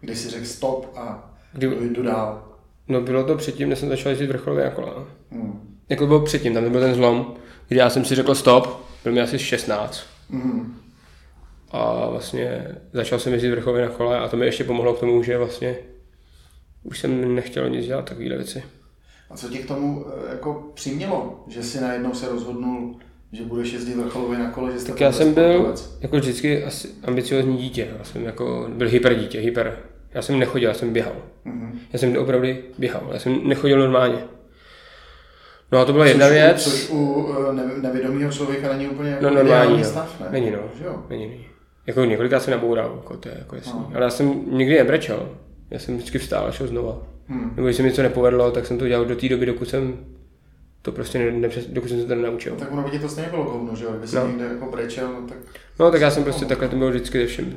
Kdy 0.01 0.15
jsi 0.15 0.29
řekl 0.29 0.45
stop 0.45 0.91
a 0.95 1.33
Kdy, 1.53 1.67
jdu, 1.89 2.03
dál. 2.03 2.43
no 2.87 3.01
bylo 3.01 3.23
to 3.23 3.35
předtím, 3.37 3.69
než 3.69 3.79
jsem 3.79 3.89
začal 3.89 4.09
jezdit 4.09 4.27
vrcholově 4.27 4.65
na 4.65 4.71
kola. 4.71 4.93
no. 4.95 5.37
Mm. 5.37 5.77
Jako 5.89 6.03
to 6.03 6.07
bylo 6.07 6.19
předtím, 6.25 6.53
tam 6.53 6.71
byl 6.71 6.81
ten 6.81 6.93
zlom, 6.95 7.33
kdy 7.67 7.77
já 7.77 7.89
jsem 7.89 8.05
si 8.05 8.15
řekl 8.15 8.35
stop, 8.35 8.85
byl 9.03 9.13
mi 9.13 9.21
asi 9.21 9.39
16. 9.39 10.01
Mm. 10.29 10.75
A 11.71 12.09
vlastně 12.09 12.67
začal 12.93 13.19
jsem 13.19 13.33
jezdit 13.33 13.51
vrcholově 13.51 13.85
na 13.85 13.91
kole 13.91 14.19
a 14.19 14.27
to 14.27 14.37
mi 14.37 14.45
ještě 14.45 14.63
pomohlo 14.63 14.93
k 14.93 14.99
tomu, 14.99 15.23
že 15.23 15.37
vlastně 15.37 15.75
už 16.83 16.99
jsem 16.99 17.35
nechtěl 17.35 17.69
nic 17.69 17.85
dělat 17.85 18.05
takovéhle 18.05 18.35
věci. 18.37 18.63
A 19.29 19.37
co 19.37 19.49
tě 19.49 19.57
k 19.57 19.67
tomu 19.67 20.05
eh, 20.07 20.31
jako 20.31 20.71
přimělo, 20.73 21.43
že 21.47 21.63
jsi 21.63 21.81
najednou 21.81 22.13
se 22.13 22.29
rozhodnul, 22.29 22.95
že 23.31 23.43
budeš 23.43 23.71
jezdit 23.73 23.95
vrcholově 23.95 24.39
na 24.39 24.51
kole, 24.51 24.71
že 24.71 24.85
Tak 24.85 25.01
já 25.01 25.11
jsem 25.11 25.33
byl 25.33 25.75
jako 26.01 26.17
vždycky 26.17 26.63
asi 26.63 26.89
ambiciozní 27.03 27.57
dítě. 27.57 27.87
Já 27.97 28.03
jsem 28.03 28.23
jako 28.23 28.67
byl 28.69 28.89
hyper 28.89 29.15
dítě, 29.15 29.39
hyper. 29.39 29.79
Já 30.13 30.21
jsem 30.21 30.39
nechodil, 30.39 30.69
já 30.69 30.73
jsem 30.73 30.93
běhal. 30.93 31.15
Mhm. 31.45 31.79
Já 31.93 31.99
jsem 31.99 32.17
opravdu 32.17 32.47
běhal. 32.77 33.09
Já 33.13 33.19
jsem 33.19 33.47
nechodil 33.47 33.79
normálně. 33.79 34.17
No 35.71 35.79
a 35.79 35.85
to 35.85 35.93
byla 35.93 36.05
jedna 36.05 36.25
což, 36.25 36.33
věc. 36.33 36.63
Což 36.63 36.89
u 36.89 37.27
eh, 37.49 37.53
ne, 37.53 37.63
nevědomého 37.81 38.31
člověka 38.31 38.73
není 38.73 38.87
úplně 38.87 39.09
jako 39.09 39.23
No 39.23 39.29
normální, 39.29 39.49
ideální 39.49 39.77
no. 39.77 39.83
stav, 39.89 40.19
ne? 40.19 40.27
Není 40.31 40.51
no. 40.51 40.59
Že 40.79 40.85
jo? 40.85 41.03
Není, 41.09 41.27
není. 41.27 41.45
Jako 41.87 42.05
několikrát 42.05 42.39
se 42.39 42.51
naboural, 42.51 42.93
jako 42.95 43.17
to 43.17 43.29
je 43.29 43.35
jako 43.39 43.55
jasný. 43.55 43.73
No. 43.79 43.91
Ale 43.95 44.03
já 44.03 44.09
jsem 44.09 44.43
nikdy 44.57 44.77
nebrečel. 44.77 45.29
Já 45.71 45.79
jsem 45.79 45.97
vždycky 45.97 46.17
vstál 46.19 46.45
a 46.47 46.51
šel 46.51 46.67
znova. 46.67 46.97
Hmm. 47.27 47.53
Nebo 47.55 47.67
když 47.67 47.77
se 47.77 47.83
mi 47.83 47.89
něco 47.89 48.01
nepovedlo, 48.03 48.51
tak 48.51 48.65
jsem 48.65 48.77
to 48.77 48.87
dělal 48.87 49.05
do 49.05 49.15
té 49.15 49.29
doby, 49.29 49.45
dokud 49.45 49.69
jsem 49.69 49.97
to 50.81 50.91
prostě 50.91 51.19
ne, 51.19 51.31
nepřes, 51.31 51.65
dokud 51.67 51.87
jsem 51.89 52.01
se 52.01 52.07
to 52.07 52.15
nenaučil. 52.15 52.53
No, 52.53 52.59
tak 52.59 52.71
ono 52.71 52.83
by 52.83 52.89
ti 52.89 52.99
to 52.99 53.09
stejně 53.09 53.29
bylo 53.29 53.45
kovno, 53.45 53.75
že 53.75 53.85
jo? 53.85 53.91
Kdyby 53.91 54.15
No. 54.15 54.27
někde 54.27 54.45
jako 54.45 54.71
brečel, 54.71 55.07
no 55.21 55.27
tak 55.27 55.37
No 55.79 55.91
tak 55.91 56.01
já 56.01 56.11
jsem 56.11 56.23
prostě 56.23 56.45
takhle 56.45 56.67
to 56.69 56.75
byl 56.75 56.89
vždycky 56.89 57.19
ze 57.19 57.25
všem. 57.25 57.53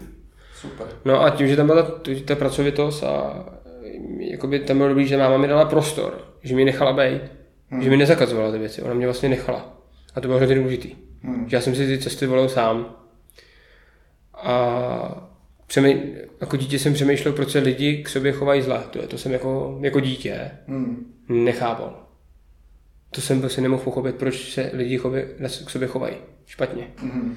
super. 0.60 0.86
No 1.04 1.22
a 1.22 1.30
tím, 1.30 1.48
že 1.48 1.56
tam 1.56 1.66
byla 1.66 1.82
ta, 1.82 2.10
ta 2.24 2.34
pracovitost 2.34 3.04
a 3.04 3.44
jakoby 4.18 4.58
tam 4.58 4.76
bylo 4.76 4.88
dobrý, 4.88 5.06
že 5.06 5.16
máma 5.16 5.36
mi 5.38 5.48
dala 5.48 5.64
prostor, 5.64 6.18
že 6.42 6.56
mi 6.56 6.64
nechala 6.64 6.92
být, 6.92 7.22
hmm. 7.70 7.82
že 7.82 7.90
mi 7.90 7.96
nezakazovala 7.96 8.52
ty 8.52 8.58
věci, 8.58 8.82
ona 8.82 8.94
mě 8.94 9.06
vlastně 9.06 9.28
nechala. 9.28 9.76
A 10.14 10.20
to 10.20 10.28
bylo 10.28 10.38
hrozně 10.38 10.56
důležitý. 10.56 10.94
Hmm. 11.22 11.48
Že 11.48 11.56
já 11.56 11.60
jsem 11.60 11.74
si 11.74 11.86
ty 11.86 11.98
cesty 11.98 12.26
volil 12.26 12.48
sám. 12.48 12.96
A 14.42 15.28
přemý, 15.66 16.02
jako 16.40 16.56
dítě 16.56 16.78
jsem 16.78 16.94
přemýšlel, 16.94 17.34
proč 17.34 17.50
se 17.50 17.58
lidi 17.58 18.02
k 18.02 18.08
sobě 18.08 18.32
chovají 18.32 18.62
zle. 18.62 18.82
To, 18.90 18.98
je, 18.98 19.06
to 19.06 19.18
jsem 19.18 19.32
jako, 19.32 19.78
jako 19.82 20.00
dítě 20.00 20.50
Hmm. 20.66 21.06
nechápal. 21.28 22.06
To 23.10 23.20
jsem 23.20 23.40
prostě 23.40 23.60
nemohl 23.60 23.82
pochopit, 23.82 24.14
proč 24.16 24.52
se 24.52 24.70
lidi 24.72 24.98
chově, 24.98 25.28
k 25.66 25.70
sobě 25.70 25.88
chovají 25.88 26.14
špatně. 26.46 26.86
Hmm. 26.96 27.36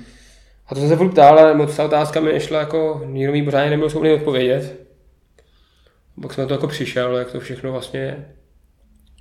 A 0.67 0.75
to 0.75 0.79
jsem 0.81 0.89
se 0.89 0.95
furt 0.95 1.09
ptal, 1.11 1.39
ale 1.39 1.53
moc 1.53 1.75
ta 1.75 1.85
otázka 1.85 2.19
mi 2.19 2.33
nešla, 2.33 2.59
jako 2.59 3.01
nikdo 3.05 3.31
mi 3.31 3.43
pořádně 3.43 3.69
nebyl 3.69 3.89
schopný 3.89 4.11
odpovědět. 4.11 4.79
Pak 6.21 6.33
jsem 6.33 6.41
na 6.41 6.47
to 6.47 6.53
jako 6.53 6.67
přišel, 6.67 7.17
jak 7.17 7.31
to 7.31 7.39
všechno 7.39 7.71
vlastně 7.71 7.99
je. 7.99 8.25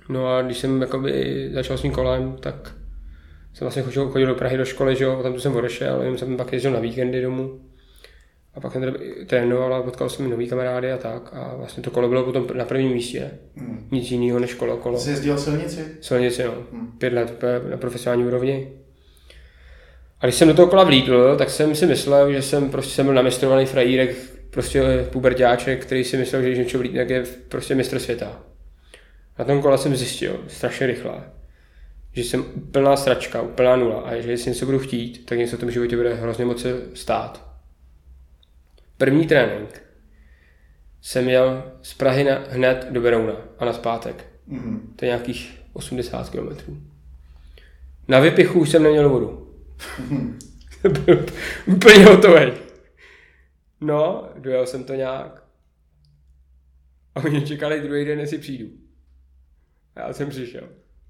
No 0.09 0.27
a 0.27 0.41
když 0.41 0.57
jsem 0.57 0.81
jakoby 0.81 1.49
začal 1.53 1.77
s 1.77 1.81
tím 1.81 1.91
kolem, 1.91 2.37
tak 2.39 2.75
jsem 3.53 3.65
vlastně 3.65 3.81
chodil, 3.83 4.09
chodil 4.09 4.27
do 4.27 4.35
Prahy 4.35 4.57
do 4.57 4.65
školy, 4.65 4.95
že 4.95 5.03
jo, 5.03 5.23
tam 5.23 5.39
jsem 5.39 5.55
odešel, 5.55 6.01
jenom 6.01 6.17
jsem 6.17 6.37
pak 6.37 6.53
jezdil 6.53 6.71
na 6.71 6.79
víkendy 6.79 7.21
domů. 7.21 7.59
A 8.55 8.59
pak 8.59 8.73
jsem 8.73 8.95
trénoval 9.27 9.73
a 9.75 9.83
potkal 9.83 10.09
jsem 10.09 10.29
nový 10.29 10.47
kamarády 10.47 10.91
a 10.91 10.97
tak. 10.97 11.29
A 11.33 11.55
vlastně 11.55 11.83
to 11.83 11.91
kolo 11.91 12.09
bylo 12.09 12.23
potom 12.23 12.47
na 12.53 12.65
prvním 12.65 12.91
místě. 12.91 13.31
Hmm. 13.55 13.87
Nic 13.91 14.11
jiného 14.11 14.39
než 14.39 14.53
kolo, 14.53 14.77
kolo. 14.77 14.99
Jsi 14.99 15.09
jezdil 15.09 15.37
silnici? 15.37 15.85
Silnici, 16.01 16.43
no. 16.43 16.53
Hmm. 16.71 16.91
Pět 16.97 17.13
let 17.13 17.43
na 17.69 17.77
profesionální 17.77 18.25
úrovni. 18.25 18.71
A 20.19 20.25
když 20.25 20.35
jsem 20.35 20.47
do 20.47 20.53
toho 20.53 20.67
kola 20.67 20.83
vlítl, 20.83 21.35
tak 21.37 21.49
jsem 21.49 21.75
si 21.75 21.85
myslel, 21.85 22.33
že 22.33 22.41
jsem 22.41 22.69
prostě 22.69 22.93
jsem 22.93 23.05
byl 23.05 23.15
namistrovaný 23.15 23.65
frajírek, 23.65 24.15
prostě 24.49 25.07
pubertáček, 25.11 25.85
který 25.85 26.03
si 26.03 26.17
myslel, 26.17 26.41
že 26.41 26.47
když 26.47 26.59
něco 26.59 26.77
vlítne, 26.77 26.99
tak 26.99 27.09
je 27.09 27.23
prostě 27.49 27.75
mistr 27.75 27.99
světa. 27.99 28.43
Na 29.39 29.45
tom 29.45 29.61
kole 29.61 29.77
jsem 29.77 29.95
zjistil, 29.95 30.39
strašně 30.47 30.87
rychle, 30.87 31.23
že 32.11 32.23
jsem 32.23 32.45
úplná 32.55 32.95
sračka, 32.95 33.41
úplná 33.41 33.75
nula 33.75 34.01
a 34.01 34.15
že 34.15 34.31
jestli 34.31 34.51
něco 34.51 34.65
budu 34.65 34.79
chtít, 34.79 35.25
tak 35.25 35.37
něco 35.37 35.57
v 35.57 35.59
tom 35.59 35.71
životě 35.71 35.97
bude 35.97 36.13
hrozně 36.13 36.45
moc 36.45 36.65
stát. 36.93 37.52
První 39.03 39.27
trénink 39.27 39.81
jsem 41.01 41.29
jel 41.29 41.63
z 41.81 41.93
Prahy 41.93 42.23
na, 42.23 42.39
hned 42.49 42.87
do 42.91 43.01
Berouna 43.01 43.33
a 43.59 43.65
na 43.65 43.73
zpátek. 43.73 44.25
Hmm. 44.47 44.93
To 44.95 45.05
je 45.05 45.09
nějakých 45.09 45.61
80 45.73 46.29
km. 46.29 46.83
Na 48.07 48.19
vypichu 48.19 48.59
už 48.59 48.69
jsem 48.69 48.83
neměl 48.83 49.09
vodu. 49.09 49.55
Byl 51.05 51.25
úplně 51.65 52.05
hotový. 52.05 52.51
No, 53.81 54.29
dojel 54.37 54.65
jsem 54.65 54.83
to 54.83 54.93
nějak. 54.93 55.43
A 57.15 57.23
oni 57.23 57.41
čekali 57.41 57.81
druhý 57.81 58.05
den, 58.05 58.19
jestli 58.19 58.37
přijdu. 58.37 58.67
A 59.95 59.99
já 59.99 60.13
jsem 60.13 60.29
přišel. 60.29 60.63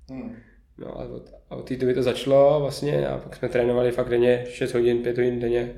Hmm. 0.09 0.35
No 0.77 0.99
a 0.99 1.03
od, 1.03 1.33
a 1.49 1.55
od 1.55 1.67
té 1.67 1.75
doby 1.75 1.93
to 1.93 2.03
začalo 2.03 2.59
vlastně 2.59 3.07
a 3.07 3.17
pak 3.17 3.35
jsme 3.35 3.49
trénovali 3.49 3.91
fakt 3.91 4.09
denně 4.09 4.45
6 4.49 4.73
hodin, 4.73 5.03
5 5.03 5.17
hodin 5.17 5.39
denně. 5.39 5.73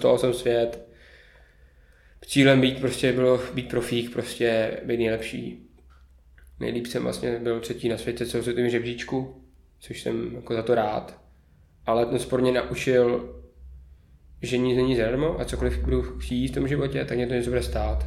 Toho 0.00 0.18
jsem 0.18 0.34
svět. 0.34 0.89
Cílem 2.26 2.60
být 2.60 2.80
prostě 2.80 3.12
bylo 3.12 3.40
být 3.54 3.68
profík, 3.68 4.12
prostě 4.12 4.80
být 4.84 4.98
nejlepší. 4.98 5.66
Nejlíp 6.60 6.86
jsem 6.86 7.02
vlastně 7.02 7.38
byl 7.38 7.60
třetí 7.60 7.88
na 7.88 7.98
světě 7.98 8.26
celosvětovém 8.26 8.70
žebříčku, 8.70 9.44
což 9.78 10.02
jsem 10.02 10.34
jako 10.34 10.54
za 10.54 10.62
to 10.62 10.74
rád. 10.74 11.20
Ale 11.86 12.06
ten 12.06 12.18
sport 12.18 12.40
mě 12.40 12.52
naučil, 12.52 13.34
že 14.42 14.58
nic 14.58 14.76
není 14.76 14.96
zadarmo 14.96 15.40
a 15.40 15.44
cokoliv 15.44 15.78
budu 15.78 16.02
chtít 16.02 16.48
v 16.48 16.54
tom 16.54 16.68
životě, 16.68 17.04
tak 17.04 17.16
mě 17.16 17.26
to 17.26 17.34
něco 17.34 17.50
bude 17.50 17.62
stát. 17.62 18.06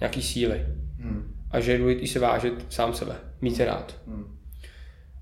Nějaký 0.00 0.22
síly. 0.22 0.66
Hmm. 1.00 1.34
A 1.50 1.60
že 1.60 1.72
je 1.72 1.78
důležité 1.78 2.06
se 2.06 2.18
vážit 2.18 2.66
sám 2.68 2.94
sebe, 2.94 3.16
mít 3.40 3.56
se 3.56 3.64
rád. 3.64 4.00
Hmm. 4.06 4.38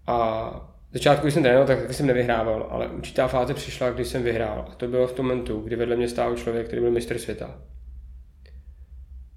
A 0.07 0.77
začátku, 0.93 1.23
když 1.23 1.35
jsem 1.35 1.43
trénoval, 1.43 1.67
tak 1.67 1.81
taky 1.81 1.95
jsem 1.95 2.07
nevyhrával, 2.07 2.67
ale 2.71 2.89
určitá 2.89 3.29
fáze 3.29 3.55
přišla, 3.55 3.91
kdy 3.91 4.05
jsem 4.05 4.23
vyhrál. 4.23 4.67
A 4.73 4.75
to 4.75 4.89
bylo 4.89 5.07
v 5.07 5.13
tom 5.13 5.27
momentu, 5.27 5.61
kdy 5.61 5.77
vedle 5.77 5.97
mě 5.97 6.09
stál 6.09 6.37
člověk, 6.37 6.67
který 6.67 6.83
byl 6.83 6.91
mistr 6.91 7.19
světa. 7.19 7.61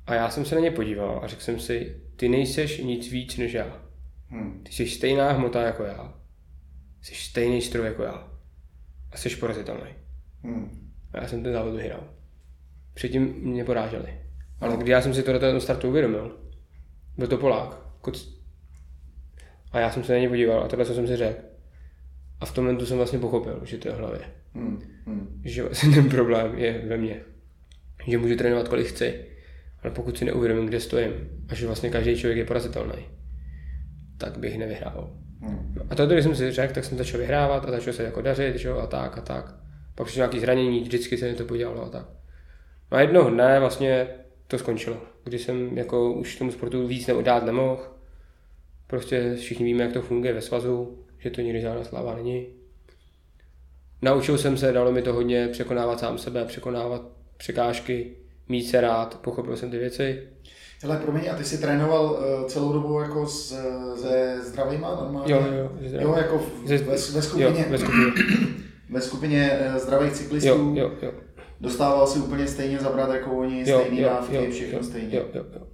A 0.07 0.13
já 0.15 0.29
jsem 0.29 0.45
se 0.45 0.55
na 0.55 0.61
ně 0.61 0.71
podíval 0.71 1.19
a 1.23 1.27
řekl 1.27 1.41
jsem 1.41 1.59
si, 1.59 2.01
ty 2.15 2.29
nejseš 2.29 2.77
nic 2.77 3.11
víc 3.11 3.37
než 3.37 3.53
já. 3.53 3.81
Hmm. 4.27 4.63
Ty 4.63 4.71
jsi 4.71 4.87
stejná 4.87 5.31
hmota 5.31 5.61
jako 5.61 5.83
já. 5.83 6.13
Jsi 7.01 7.15
stejný 7.15 7.61
stroj 7.61 7.85
jako 7.85 8.03
já. 8.03 8.31
A 9.11 9.17
jsi 9.17 9.35
porazitelný. 9.35 9.89
Hmm. 10.43 10.91
A 11.13 11.21
já 11.21 11.27
jsem 11.27 11.43
ten 11.43 11.53
závod 11.53 11.75
vyhrál. 11.75 12.13
Předtím 12.93 13.23
mě 13.23 13.63
poráželi. 13.63 14.13
Ale 14.59 14.77
když 14.77 14.89
já 14.89 15.01
jsem 15.01 15.13
si 15.13 15.23
to 15.23 15.33
do 15.33 15.39
toho 15.39 15.61
startu 15.61 15.89
uvědomil, 15.89 16.37
byl 17.17 17.27
to 17.27 17.37
Polák. 17.37 17.81
Koc... 18.01 18.37
A 19.71 19.79
já 19.79 19.91
jsem 19.91 20.03
se 20.03 20.13
na 20.13 20.19
něj 20.19 20.29
podíval 20.29 20.63
a 20.63 20.67
tohle 20.67 20.85
jsem 20.85 21.07
si 21.07 21.15
řekl. 21.15 21.41
A 22.39 22.45
v 22.45 22.53
tom 22.53 22.63
momentu 22.65 22.85
jsem 22.85 22.97
vlastně 22.97 23.19
pochopil, 23.19 23.61
že 23.63 23.77
to 23.77 23.87
je 23.87 23.93
v 23.93 23.97
hlavě. 23.97 24.21
Hmm. 24.53 24.81
Hmm. 25.05 25.41
Že 25.45 25.63
vlastně 25.63 25.95
ten 25.95 26.09
problém 26.09 26.57
je 26.57 26.85
ve 26.87 26.97
mně. 26.97 27.21
Že 28.07 28.17
můžu 28.17 28.35
trénovat 28.35 28.67
kolik 28.67 28.87
chci, 28.87 29.25
ale 29.87 29.95
pokud 29.95 30.17
si 30.17 30.25
neuvědomím, 30.25 30.65
kde 30.65 30.79
stojím 30.79 31.13
a 31.49 31.55
že 31.55 31.65
vlastně 31.65 31.89
každý 31.89 32.15
člověk 32.15 32.37
je 32.37 32.45
porazitelný, 32.45 33.05
tak 34.17 34.37
bych 34.37 34.57
nevyhrával. 34.57 35.09
Hmm. 35.41 35.73
No 35.75 35.83
a 35.89 35.95
to, 35.95 36.05
když 36.05 36.23
jsem 36.23 36.35
si 36.35 36.51
řekl, 36.51 36.73
tak 36.73 36.85
jsem 36.85 36.97
začal 36.97 37.19
vyhrávat 37.19 37.65
a 37.65 37.71
začal 37.71 37.93
se 37.93 38.03
jako 38.03 38.21
dařit, 38.21 38.55
že 38.55 38.67
jo, 38.67 38.77
a 38.77 38.87
tak 38.87 39.17
a 39.17 39.21
tak. 39.21 39.55
Pak 39.95 40.07
přišlo 40.07 40.19
nějaké 40.19 40.39
zranění, 40.39 40.81
vždycky 40.81 41.17
se 41.17 41.27
mi 41.27 41.33
to 41.33 41.45
podělalo 41.45 41.85
a 41.85 41.89
tak. 41.89 42.05
No 42.91 42.97
a 42.97 43.01
jednoho 43.01 43.29
dne 43.29 43.59
vlastně 43.59 44.07
to 44.47 44.57
skončilo, 44.57 44.97
kdy 45.23 45.39
jsem 45.39 45.77
jako 45.77 46.13
už 46.13 46.35
tomu 46.35 46.51
sportu 46.51 46.87
víc 46.87 47.09
dát 47.21 47.45
nemohl. 47.45 47.81
Prostě 48.87 49.35
všichni 49.35 49.65
víme, 49.65 49.83
jak 49.83 49.93
to 49.93 50.01
funguje 50.01 50.33
ve 50.33 50.41
svazu, 50.41 51.05
že 51.17 51.29
to 51.29 51.41
nikdy 51.41 51.61
žádná 51.61 51.83
sláva 51.83 52.15
není. 52.15 52.47
Naučil 54.01 54.37
jsem 54.37 54.57
se, 54.57 54.71
dalo 54.71 54.91
mi 54.91 55.01
to 55.01 55.13
hodně 55.13 55.47
překonávat 55.47 55.99
sám 55.99 56.17
sebe, 56.17 56.45
překonávat 56.45 57.01
překážky, 57.37 58.15
mít 58.49 58.63
se 58.63 58.81
rád, 58.81 59.19
pochopil 59.21 59.57
jsem 59.57 59.71
ty 59.71 59.77
věci. 59.77 60.23
Hele, 60.83 60.97
promiň, 60.97 61.29
a 61.31 61.35
ty 61.35 61.43
jsi 61.43 61.57
trénoval 61.57 62.05
uh, 62.05 62.47
celou 62.47 62.73
dobu 62.73 63.01
jako 63.01 63.27
s, 63.27 63.49
se 64.01 64.41
zdravýma 64.43 64.95
normálně? 64.95 65.33
Jo, 65.33 65.45
jo. 65.57 65.71
Zdravý. 65.87 66.05
Jo, 66.05 66.15
jako 66.17 66.37
v, 66.37 66.65
ve, 66.65 66.77
ve 66.95 67.21
skupině, 67.21 67.45
jo, 67.45 67.65
ve 67.69 67.77
skupině. 67.77 68.05
ve 68.89 69.01
skupině 69.01 69.59
uh, 69.73 69.77
zdravých 69.77 70.13
cyklistů. 70.13 70.47
Jo, 70.47 70.71
jo, 70.73 70.91
jo. 71.01 71.11
Dostával 71.61 72.07
si 72.07 72.19
úplně 72.19 72.47
stejně 72.47 72.79
zabrat 72.79 73.09
jako 73.09 73.37
oni, 73.37 73.69
Jo, 73.69 73.79
stejný 73.79 74.01
jo, 74.01 74.09
dávky, 74.09 74.35
jo, 74.35 74.51
všechno 74.51 74.77
jo, 74.77 74.83
stejně. 74.83 75.17
Jo, 75.17 75.25
jo, 75.33 75.45
jo. 75.53 75.67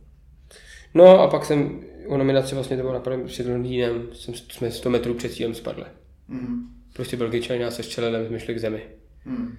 No 0.93 1.19
a 1.19 1.27
pak 1.27 1.45
jsem 1.45 1.81
o 2.07 2.17
nominaci 2.17 2.55
vlastně 2.55 2.77
to 2.77 2.81
bylo 2.81 2.93
napadlo 2.93 3.25
před 3.25 3.47
Londýnem, 3.47 4.07
jsem, 4.13 4.33
jsme 4.33 4.71
100 4.71 4.89
metrů 4.89 5.13
před 5.13 5.33
cílem 5.33 5.53
spadli. 5.53 5.85
Mhm. 6.27 6.67
Prostě 6.93 7.17
Belgičani 7.17 7.59
nás 7.59 7.75
sestřelili, 7.75 8.27
jsme 8.27 8.39
šli 8.39 8.53
k 8.53 8.59
zemi. 8.59 8.83
Mhm. 9.25 9.57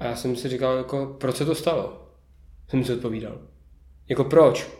A 0.00 0.04
já 0.04 0.16
jsem 0.16 0.36
si 0.36 0.48
říkal, 0.48 0.76
jako, 0.76 1.16
proč 1.20 1.36
se 1.36 1.44
to 1.44 1.54
stalo? 1.54 2.05
Jsem 2.68 2.84
si 2.84 2.92
odpovídal. 2.92 3.40
Jako 4.08 4.24
proč? 4.24 4.70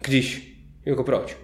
Když? 0.00 0.56
Jako 0.84 1.04
proč? 1.04 1.36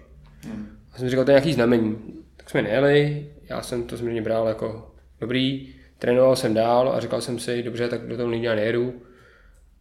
Mhm. 0.47 0.79
A 0.93 0.99
jsem 0.99 1.11
říkal, 1.11 1.25
to 1.25 1.31
je 1.31 1.35
nějaký 1.35 1.53
znamení. 1.53 1.99
Tak 2.37 2.51
jsme 2.51 2.63
nejeli, 2.63 3.31
já 3.43 3.63
jsem 3.63 3.85
to 3.85 3.97
samozřejmě 3.97 4.23
bral 4.23 4.49
jako 4.49 4.95
dobrý, 5.21 5.75
trénoval 5.99 6.37
jsem 6.37 6.55
dál 6.55 6.93
a 6.93 7.01
říkal 7.01 7.21
jsem 7.21 7.39
si, 7.39 7.63
dobře, 7.63 7.89
tak 7.89 8.07
do 8.07 8.17
toho 8.17 8.29
Londýna 8.29 8.55
nejedu. 8.55 9.03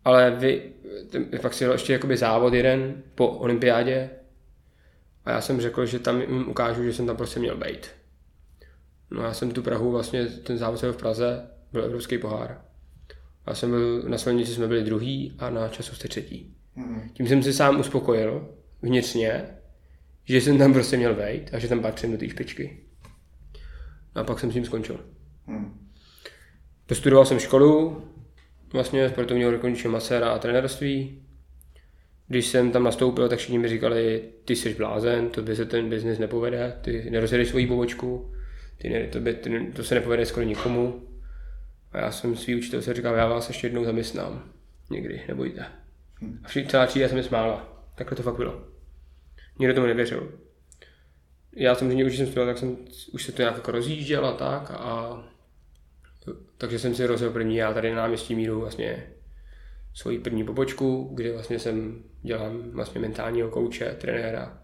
Ale 0.05 0.31
vy, 0.31 0.72
ten, 1.10 1.25
pak 1.41 1.53
si 1.53 1.63
jel 1.63 1.72
ještě 1.72 1.93
jakoby 1.93 2.17
závod 2.17 2.53
jeden 2.53 3.03
po 3.15 3.27
olympiádě 3.27 4.10
a 5.25 5.31
já 5.31 5.41
jsem 5.41 5.62
řekl, 5.62 5.86
že 5.86 6.00
tam 6.00 6.22
jim 6.22 6.50
ukážu, 6.50 6.84
že 6.84 6.93
jsem 6.93 7.08
tam 7.08 7.17
prostě 7.17 7.39
měl 7.39 7.58
být. 7.58 7.91
No 9.12 9.24
já 9.24 9.34
jsem 9.34 9.51
tu 9.51 9.62
Prahu 9.62 9.91
vlastně, 9.91 10.25
ten 10.25 10.58
závod 10.58 10.79
jsem 10.79 10.93
v 10.93 10.98
Praze, 10.98 11.50
byl 11.72 11.84
evropský 11.84 12.17
pohár. 12.17 12.62
Já 13.48 13.55
jsem 13.55 13.69
byl, 13.69 14.03
na 14.07 14.17
silnici 14.17 14.53
jsme 14.53 14.67
byli 14.67 14.83
druhý 14.83 15.36
a 15.39 15.50
na 15.50 15.67
času 15.67 15.95
jste 15.95 16.07
třetí. 16.07 16.55
Mhm. 16.75 17.10
Tím 17.13 17.27
jsem 17.27 17.43
si 17.43 17.53
sám 17.53 17.79
uspokojil 17.79 18.50
vnitřně, 18.81 19.45
že 20.25 20.41
jsem 20.41 20.57
tam 20.57 20.74
prostě 20.74 20.98
měl 20.98 21.15
vejít 21.15 21.50
a 21.53 21.60
že 21.60 21.67
tam 21.67 21.79
patřím 21.79 22.12
do 22.12 22.17
té 22.17 22.29
špičky. 22.29 22.77
A 24.15 24.24
pak 24.24 24.39
jsem 24.39 24.51
s 24.51 24.53
tím 24.53 24.65
skončil. 24.65 25.00
Mhm. 25.48 25.88
Dostudoval 26.88 27.25
jsem 27.25 27.39
školu, 27.39 28.03
vlastně 28.74 29.10
sportovního 29.10 29.51
dokončil 29.51 29.91
maséra 29.91 30.29
a 30.29 30.39
trenérství. 30.39 31.21
Když 32.27 32.48
jsem 32.48 32.71
tam 32.71 32.83
nastoupil, 32.83 33.29
tak 33.29 33.39
všichni 33.39 33.60
mi 33.60 33.67
říkali, 33.67 34.24
ty 34.45 34.55
jsi 34.55 34.74
blázen, 34.74 35.29
to 35.29 35.41
by 35.41 35.55
se 35.55 35.65
ten 35.65 35.89
biznis 35.89 36.19
nepovede, 36.19 36.77
ty 36.81 37.10
nerozjedeš 37.10 37.48
svoji 37.48 37.67
pobočku, 37.67 38.31
ty 38.77 38.89
ne, 38.89 39.07
to, 39.07 39.19
by, 39.19 39.33
ty, 39.33 39.71
to 39.75 39.83
se 39.83 39.95
nepovede 39.95 40.25
skoro 40.25 40.45
nikomu. 40.45 41.11
A 41.91 41.98
já 41.98 42.12
jsem 42.12 42.36
svý 42.36 42.55
učitel 42.55 42.81
se 42.81 42.93
říkal, 42.93 43.15
já 43.15 43.27
vás 43.27 43.48
ještě 43.48 43.67
jednou 43.67 43.86
zaměstnám. 43.86 44.43
Někdy, 44.89 45.21
nebojte. 45.27 45.65
A 46.43 46.48
všichni 46.48 46.69
celá 46.69 46.86
třída 46.86 47.10
se 47.10 47.15
mi 47.15 47.24
smála. 47.24 47.86
Takhle 47.95 48.17
to 48.17 48.24
fakt 48.24 48.36
bylo. 48.36 48.63
Nikdo 49.60 49.75
tomu 49.75 49.88
nevěřil. 49.88 50.31
Já 51.55 51.75
samozřejmě, 51.75 52.05
už 52.05 52.17
jsem 52.17 52.25
studoval, 52.25 52.53
tak 52.53 52.57
jsem 52.57 52.77
už 53.12 53.24
se 53.24 53.31
to 53.31 53.41
nějak 53.41 53.55
jako 53.55 53.71
rozjížděl 53.71 54.25
a 54.25 54.33
tak 54.33 54.71
a 54.71 55.24
takže 56.58 56.80
jsem 56.80 56.95
si 56.95 57.06
rozhodl 57.06 57.34
první, 57.34 57.56
já 57.56 57.73
tady 57.73 57.91
na 57.91 58.01
náměstí 58.01 58.36
míru 58.36 58.60
vlastně 58.60 59.04
svoji 59.93 60.19
první 60.19 60.43
pobočku, 60.43 61.10
kde 61.13 61.34
vlastně 61.34 61.60
jsem 61.60 62.04
dělám 62.21 62.71
vlastně 62.71 63.01
mentálního 63.01 63.49
kouče, 63.49 63.95
trenéra, 64.01 64.58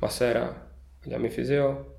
maséra 0.00 0.56
a 1.02 1.08
dělám 1.08 1.24
i 1.24 1.28
fyzio. 1.28 1.93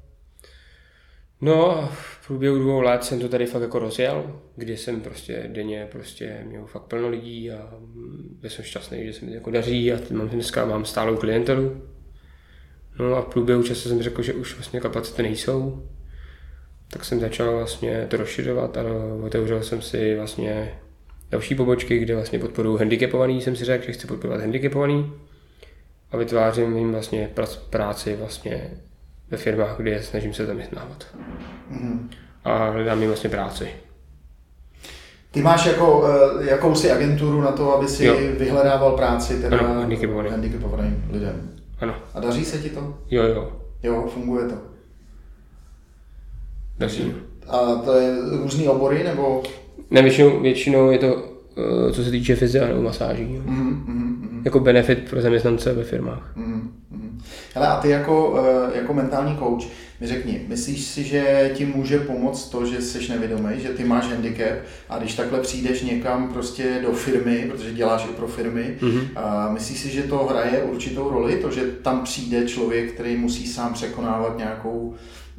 No 1.41 1.89
v 1.91 2.27
průběhu 2.27 2.59
dvou 2.59 2.81
let 2.81 3.03
jsem 3.03 3.19
to 3.19 3.29
tady 3.29 3.45
fakt 3.45 3.61
jako 3.61 3.79
rozjel, 3.79 4.41
kdy 4.55 4.77
jsem 4.77 5.01
prostě 5.01 5.43
denně 5.47 5.87
prostě 5.91 6.43
měl 6.45 6.65
fakt 6.65 6.83
plno 6.83 7.09
lidí 7.09 7.51
a 7.51 7.73
mm, 7.79 8.37
byl 8.41 8.49
jsem 8.49 8.65
šťastný, 8.65 9.05
že 9.05 9.13
se 9.13 9.25
mi 9.25 9.33
jako 9.33 9.51
daří 9.51 9.93
a 9.93 9.99
mám 10.11 10.29
dneska 10.29 10.65
mám 10.65 10.85
stálou 10.85 11.17
klientelu. 11.17 11.81
No 12.99 13.15
a 13.15 13.21
v 13.21 13.25
průběhu 13.25 13.63
času 13.63 13.89
jsem 13.89 14.01
řekl, 14.01 14.21
že 14.21 14.33
už 14.33 14.55
vlastně 14.55 14.79
kapacity 14.79 15.23
nejsou, 15.23 15.89
tak 16.87 17.05
jsem 17.05 17.19
začal 17.19 17.55
vlastně 17.55 18.07
to 18.09 18.17
rozšiřovat 18.17 18.77
a 18.77 18.83
otevřel 19.23 19.63
jsem 19.63 19.81
si 19.81 20.15
vlastně 20.15 20.79
další 21.31 21.55
pobočky, 21.55 21.99
kde 21.99 22.15
vlastně 22.15 22.39
podporuji 22.39 22.77
handicapovaný, 22.77 23.41
jsem 23.41 23.55
si 23.55 23.65
řekl, 23.65 23.85
že 23.85 23.91
chci 23.91 24.07
podporovat 24.07 24.41
handicapovaný 24.41 25.13
a 26.11 26.17
vytvářím 26.17 26.77
jim 26.77 26.91
vlastně 26.91 27.31
práci 27.69 28.15
vlastně 28.15 28.71
ve 29.31 29.37
firmách, 29.37 29.75
kde 29.77 30.03
snažím 30.03 30.33
se 30.33 30.45
zaměstnávat. 30.45 31.05
Mhm. 31.69 32.09
A 32.43 32.69
hledám 32.69 32.99
jim 32.99 33.07
vlastně 33.09 33.29
práci. 33.29 33.67
Ty 35.31 35.41
máš 35.41 35.65
jako, 35.65 36.03
eh, 36.41 36.49
jakousi 36.49 36.91
agenturu 36.91 37.41
na 37.41 37.51
to, 37.51 37.73
aby 37.77 37.87
si 37.87 38.05
Jo. 38.05 38.15
vyhledával 38.37 38.91
práci 38.91 39.41
teda 39.41 39.57
Ano, 39.57 39.73
handicapovaným. 39.73 40.31
handicapovaným 40.31 41.03
lidem. 41.11 41.49
Ano, 41.79 41.95
A 42.13 42.19
daří 42.19 42.45
se 42.45 42.57
ti 42.57 42.69
to? 42.69 42.97
jo, 43.11 43.23
jo, 43.23 43.51
Jo, 43.83 44.09
funguje 44.13 44.47
to. 44.49 44.55
daří. 46.79 47.13
A 47.47 47.75
to 47.75 47.93
je 47.97 48.15
různý 48.41 48.67
obory, 48.67 49.03
nebo? 49.03 49.43
Ne, 49.91 50.01
většinou, 50.01 50.39
většinou 50.41 50.91
je 50.91 50.97
to, 50.97 51.23
eh, 51.57 51.91
co 51.91 52.03
se 52.03 52.11
týče 52.11 52.35
fyzia 52.35 52.67
nebo 52.67 52.81
masáží. 52.81 53.33
jo. 53.33 53.41
Jako 54.45 54.59
benefit 54.59 55.09
pro 55.09 55.21
zaměstnance 55.21 55.73
ve 55.73 55.83
firmách. 55.83 56.31
mhm, 56.35 56.71
mhm. 56.91 57.21
Hele, 57.55 57.67
a 57.67 57.79
ty 57.79 57.89
jako, 57.89 58.39
eh, 58.73 58.77
jako 58.77 58.93
mentální 58.93 59.37
coach, 59.37 59.63
mi 60.01 60.07
řekni, 60.07 60.41
myslíš 60.47 60.81
si, 60.85 61.03
že 61.03 61.51
ti 61.53 61.65
může 61.65 61.99
pomoct 61.99 62.49
to, 62.49 62.65
že 62.65 62.81
jsi 62.81 63.09
nevědomý, 63.11 63.49
že 63.57 63.69
ty 63.69 63.83
máš 63.83 64.05
handicap 64.09 64.57
a 64.89 64.97
když 64.97 65.15
takhle 65.15 65.39
přijdeš 65.39 65.81
někam 65.81 66.33
prostě 66.33 66.79
do 66.81 66.91
firmy, 66.91 67.47
protože 67.51 67.71
děláš 67.71 68.05
i 68.05 68.13
pro 68.13 68.27
firmy, 68.27 68.77
Mhm. 68.81 69.01
a 69.15 69.49
myslíš 69.53 69.79
si, 69.79 69.89
že 69.89 70.03
to 70.03 70.17
hraje 70.17 70.63
určitou 70.63 71.09
roli, 71.09 71.35
to, 71.35 71.51
že 71.51 71.61
tam 71.61 72.03
přijde 72.03 72.45
člověk, 72.47 72.91
který 72.91 73.15
musí 73.17 73.47
sám 73.47 73.73
překonávat 73.73 74.37
nějakou, 74.37 74.95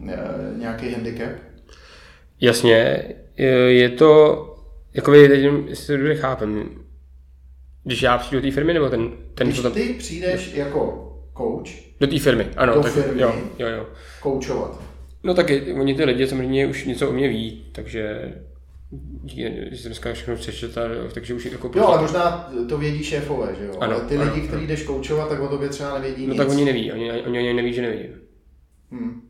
eh, 0.09 0.19
nějaký 0.59 0.91
handicap? 0.93 1.33
Jasně, 2.41 3.03
je- 3.69 3.89
to, 3.89 4.43
jako 4.95 5.11
vy 5.11 5.29
teď, 5.29 5.47
jestli 5.67 5.87
to 5.87 5.97
dobře 5.97 6.15
chápem, 6.15 6.65
když 7.87 8.03
já 8.03 8.19
přijdu 8.19 8.41
do 8.41 8.49
té 8.49 8.55
firmy, 8.55 8.75
nebo 8.75 8.89
ten, 8.91 9.11
ten 9.35 9.47
Když 9.47 9.57
co 9.57 9.63
tam, 9.63 9.73
ty 9.73 9.95
přijdeš 9.99 10.55
jako 10.55 11.03
coach, 11.37 11.71
do 12.01 12.07
té 12.07 12.19
firmy, 12.19 12.47
ano, 12.57 12.75
Do 12.75 12.81
tak, 12.83 12.93
firmy. 12.93 13.23
jo, 13.23 13.35
jo, 13.59 13.69
jo. 13.69 13.87
koučovat, 14.23 14.83
No 15.23 15.35
tak 15.35 15.47
oni 15.81 15.95
ty 15.95 16.05
lidi 16.05 16.27
samozřejmě 16.27 16.67
už 16.67 16.85
něco 16.85 17.09
o 17.11 17.13
mě 17.13 17.29
ví, 17.29 17.67
takže 17.73 18.33
díky, 19.23 19.43
že 19.71 19.77
jsem 19.77 19.89
dneska 19.89 20.13
všechno 20.13 20.37
přečetl, 20.37 21.09
takže 21.15 21.35
už 21.35 21.45
jako 21.45 21.71
Jo, 21.75 21.87
ale 21.87 22.03
možná 22.03 22.53
to 22.69 22.79
vědí 22.79 23.05
šéfové, 23.05 23.55
že 23.59 23.67
jo? 23.67 23.75
Ano, 23.81 23.97
ale 23.97 24.05
ty 24.05 24.17
ano, 24.17 24.35
lidi, 24.35 24.49
kteří 24.49 24.67
jdeš 24.67 24.83
koučovat, 24.83 25.29
tak 25.29 25.41
o 25.41 25.49
tobě 25.49 25.69
třeba 25.69 25.95
nevědí 25.99 26.27
No 26.27 26.33
nic. 26.33 26.37
tak 26.39 26.49
oni 26.49 26.65
neví, 26.65 26.93
oni, 26.93 27.13
oni 27.13 27.39
ani 27.39 27.53
neví, 27.55 27.73
že 27.73 27.83
nevidím. 27.83 28.11
Hmm, 28.91 29.23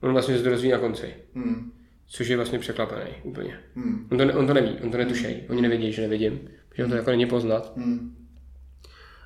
On 0.00 0.12
vlastně 0.12 0.36
se 0.38 0.42
to 0.44 0.50
dozví 0.50 0.70
na 0.70 0.78
konci, 0.78 1.06
hmm, 1.34 1.72
což 2.06 2.28
je 2.28 2.36
vlastně 2.36 2.58
překvapený 2.58 3.10
úplně. 3.22 3.58
hmm, 3.74 4.08
On 4.12 4.18
to, 4.18 4.38
on 4.38 4.46
to 4.46 4.54
neví, 4.54 4.70
on 4.82 4.90
to 4.90 4.96
netušej, 4.98 5.42
oni 5.48 5.62
nevědí, 5.62 5.92
že 5.92 6.02
nevidím, 6.02 6.40
protože 6.76 6.86
to 6.88 6.94
jako 6.94 7.10
není 7.10 7.26
poznat. 7.26 7.72
hmm, 7.76 8.16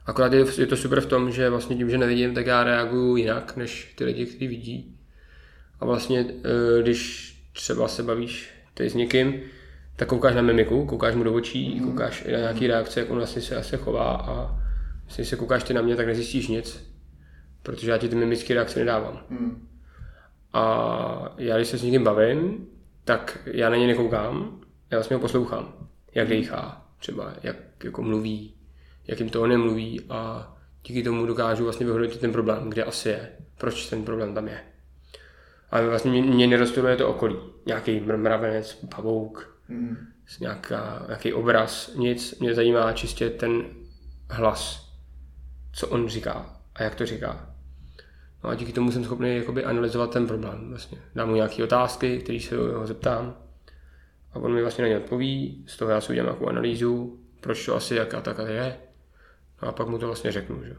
Akorát 0.06 0.32
je, 0.32 0.44
je 0.58 0.66
to 0.66 0.76
super 0.76 1.00
v 1.00 1.06
tom, 1.06 1.30
že 1.30 1.50
vlastně 1.50 1.76
tím, 1.76 1.90
že 1.90 1.98
nevidím, 1.98 2.34
tak 2.34 2.46
já 2.46 2.64
reaguju 2.64 3.16
jinak, 3.16 3.56
než 3.56 3.94
ty 3.98 4.04
lidi, 4.04 4.26
kteří 4.26 4.48
vidí. 4.48 4.98
A 5.80 5.84
vlastně, 5.84 6.26
eh, 6.44 6.82
když 6.82 7.34
třeba 7.52 7.88
se 7.88 8.02
bavíš 8.02 8.50
ty 8.74 8.90
s 8.90 8.94
někým, 8.94 9.40
tak 9.96 10.08
koukáš 10.08 10.34
na 10.34 10.42
mimiku, 10.42 10.86
koukáš 10.86 11.14
mu 11.14 11.22
do 11.24 11.34
očí, 11.34 11.80
koukáš 11.80 12.24
na 12.24 12.38
nějaký 12.38 12.66
reakce, 12.66 13.00
jak 13.00 13.10
on 13.10 13.16
vlastně 13.16 13.42
se 13.42 13.56
asi 13.56 13.76
chová 13.76 14.10
a 14.16 14.58
když 15.16 15.28
se 15.28 15.36
koukáš 15.36 15.62
ty 15.62 15.74
na 15.74 15.82
mě, 15.82 15.96
tak 15.96 16.06
nezjistíš 16.06 16.48
nic, 16.48 16.92
protože 17.62 17.90
já 17.90 17.98
ti 17.98 18.08
ty 18.08 18.14
mimické 18.16 18.54
reakce 18.54 18.78
nedávám. 18.78 19.20
hmm, 19.30 19.68
A 20.52 21.34
já, 21.38 21.56
když 21.56 21.68
se 21.68 21.78
s 21.78 21.82
někým 21.82 22.04
bavím, 22.04 22.66
tak 23.04 23.38
já 23.46 23.70
na 23.70 23.76
něj 23.76 23.86
nekoukám, 23.86 24.60
já 24.90 24.98
vlastně 24.98 25.16
ho 25.16 25.20
poslouchám, 25.20 25.74
jak 26.14 26.28
dejchá, 26.28 26.87
třeba 26.98 27.34
jak 27.42 27.56
jako 27.84 28.02
mluví, 28.02 28.54
jakým 29.06 29.30
tónem 29.30 29.60
mluví 29.60 30.00
a 30.08 30.52
díky 30.86 31.02
tomu 31.02 31.26
dokážu 31.26 31.64
vlastně 31.64 31.86
vyhodnotit 31.86 32.20
ten 32.20 32.32
problém, 32.32 32.70
kde 32.70 32.84
asi 32.84 33.08
je, 33.08 33.28
proč 33.58 33.86
ten 33.86 34.04
problém 34.04 34.34
tam 34.34 34.48
je. 34.48 34.60
Ale 35.70 35.88
vlastně 35.88 36.10
mě, 36.10 36.22
mě 36.22 36.46
nerozstuduje 36.46 36.96
to 36.96 37.08
okolí. 37.08 37.36
Nějaký 37.66 38.00
mravenec, 38.00 38.86
pavouk, 38.96 39.58
hmm, 39.68 39.96
nějaká, 40.40 41.04
nějaký 41.06 41.32
obraz, 41.32 41.94
nic. 41.94 42.38
Mě 42.38 42.54
zajímá 42.54 42.92
čistě 42.92 43.30
ten 43.30 43.64
hlas, 44.30 44.92
co 45.72 45.88
on 45.88 46.08
říká 46.08 46.60
a 46.74 46.82
jak 46.82 46.94
to 46.94 47.06
říká. 47.06 47.54
No 48.44 48.50
a 48.50 48.54
díky 48.54 48.72
tomu 48.72 48.92
jsem 48.92 49.04
schopný 49.04 49.36
jakoby 49.36 49.64
analyzovat 49.64 50.10
ten 50.10 50.26
problém. 50.26 50.68
Vlastně. 50.68 50.98
Dám 51.14 51.28
mu 51.28 51.34
nějaké 51.34 51.64
otázky, 51.64 52.18
které 52.18 52.40
se 52.40 52.56
ho 52.56 52.86
zeptám 52.86 53.36
a 54.38 54.40
on 54.40 54.54
mi 54.54 54.62
vlastně 54.62 54.82
na 54.82 54.88
ně 54.88 54.96
odpoví, 54.96 55.64
z 55.66 55.76
toho 55.76 55.90
já 55.90 56.00
si 56.00 56.12
udělám 56.12 56.26
nějakou 56.26 56.46
analýzu, 56.46 57.18
proč 57.40 57.66
to 57.66 57.76
asi 57.76 57.94
jak 57.94 58.14
a 58.14 58.20
tak 58.20 58.40
a 58.40 58.48
je. 58.48 58.76
No 59.62 59.68
a 59.68 59.72
pak 59.72 59.88
mu 59.88 59.98
to 59.98 60.06
vlastně 60.06 60.32
řeknu, 60.32 60.64
že? 60.64 60.70
jo. 60.70 60.76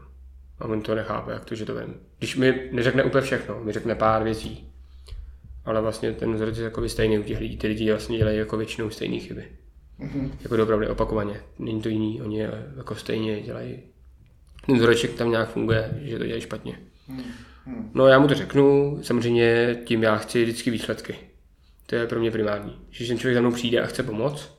A 0.58 0.64
on 0.64 0.82
to 0.82 0.94
nechápe, 0.94 1.32
jak 1.32 1.44
to, 1.44 1.54
že 1.54 1.64
to 1.64 1.74
vím. 1.74 1.94
Když 2.18 2.36
mi 2.36 2.68
neřekne 2.72 3.04
úplně 3.04 3.22
všechno, 3.22 3.60
mi 3.60 3.72
řekne 3.72 3.94
pár 3.94 4.22
věcí, 4.22 4.68
ale 5.64 5.80
vlastně 5.80 6.12
ten 6.12 6.34
vzorec 6.34 6.58
je 6.58 6.64
jakoby 6.64 6.88
stejný 6.88 7.18
u 7.18 7.22
těch 7.22 7.40
lidí. 7.40 7.56
Ty 7.56 7.66
lidi 7.66 7.90
vlastně 7.90 8.18
dělají 8.18 8.38
jako 8.38 8.56
většinou 8.56 8.90
stejné 8.90 9.18
chyby. 9.18 9.44
Mm-hmm. 10.00 10.30
Jako 10.42 10.56
dopravdy 10.56 10.88
opakovaně. 10.88 11.40
Není 11.58 11.82
to 11.82 11.88
jiný, 11.88 12.22
oni 12.22 12.38
je 12.38 12.72
jako 12.76 12.94
stejně 12.94 13.42
dělají. 13.42 13.78
Ten 14.66 14.76
vzoreček 14.76 15.14
tam 15.14 15.30
nějak 15.30 15.50
funguje, 15.50 15.98
že 16.02 16.18
to 16.18 16.24
dělají 16.24 16.42
špatně. 16.42 16.78
Mm-hmm. 17.10 17.90
No 17.94 18.06
já 18.06 18.18
mu 18.18 18.28
to 18.28 18.34
řeknu, 18.34 18.98
samozřejmě 19.02 19.78
tím 19.84 20.02
já 20.02 20.16
chci 20.16 20.42
vždycky 20.42 20.70
výsledky. 20.70 21.29
To 21.90 21.96
je 21.96 22.06
pro 22.06 22.20
mě 22.20 22.30
primární. 22.30 22.78
Když 22.96 23.08
ten 23.08 23.18
člověk 23.18 23.34
za 23.34 23.40
mnou 23.40 23.52
přijde 23.52 23.80
a 23.80 23.86
chce 23.86 24.02
pomoct, 24.02 24.58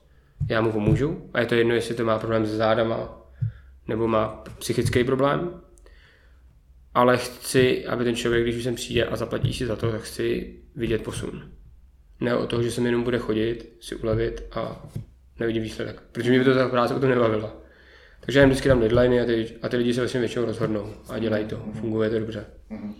já 0.50 0.62
mu 0.62 0.72
pomůžu 0.72 1.30
a 1.34 1.40
je 1.40 1.46
to 1.46 1.56
jedno, 1.56 1.74
jestli 1.74 1.96
to 1.96 2.06
má 2.06 2.20
problém 2.20 2.48
se 2.48 2.56
zádama 2.56 3.22
nebo 3.88 4.08
má 4.08 4.44
psychický 4.60 5.04
problém, 5.04 5.62
ale 6.94 7.18
chci, 7.18 7.86
aby 7.86 8.04
ten 8.04 8.16
člověk, 8.16 8.44
když 8.44 8.56
už 8.56 8.64
sem 8.64 8.76
přijde 8.76 9.06
a 9.06 9.16
zaplatí 9.16 9.54
si 9.54 9.66
za 9.66 9.76
to, 9.76 9.92
tak 9.92 10.02
chci 10.02 10.56
vidět 10.76 11.04
posun. 11.04 11.52
Ne 12.20 12.36
o 12.36 12.48
toho, 12.48 12.64
že 12.64 12.72
se 12.72 12.82
mi 12.82 12.88
jenom 12.88 13.04
bude 13.04 13.18
chodit, 13.18 13.78
si 13.80 13.96
ulevit 13.96 14.44
a 14.52 14.86
nevidím 15.40 15.64
výsledek. 15.64 16.02
Protože 16.12 16.30
mě 16.30 16.40
by 16.40 16.46
to 16.46 16.56
ta 16.56 16.70
práce 16.70 16.96
o 16.96 17.00
to 17.00 17.08
nebavila. 17.08 17.54
Takže 18.20 18.40
já 18.40 18.44
jim 18.44 18.50
vždycky 18.50 18.70
dám 18.70 18.80
deadline 18.80 19.22
a 19.22 19.26
ty, 19.26 19.48
a 19.62 19.70
ty 19.70 19.78
lidi 19.78 19.94
se 19.94 20.02
vlastně 20.02 20.20
většinou 20.20 20.46
rozhodnou 20.46 20.94
a 21.10 21.20
dělají 21.20 21.46
to. 21.46 21.66
Funguje 21.80 22.10
to 22.10 22.20
dobře. 22.20 22.46
Mm-hmm. 22.72 22.94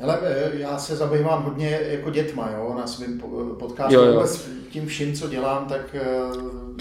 Hele, 0.00 0.18
e, 0.22 0.58
já 0.58 0.78
se 0.78 0.96
zabývám 0.96 1.42
hodně 1.42 1.80
jako 1.82 2.10
dětma, 2.10 2.50
jo, 2.50 2.74
na 2.78 2.86
svém 2.86 3.20
podcastu. 3.58 3.94
Jo, 3.94 4.04
jo. 4.04 4.26
Tím 4.70 4.86
vším, 4.86 5.14
co 5.14 5.28
dělám, 5.28 5.66
tak 5.68 5.94
e, 5.94 6.06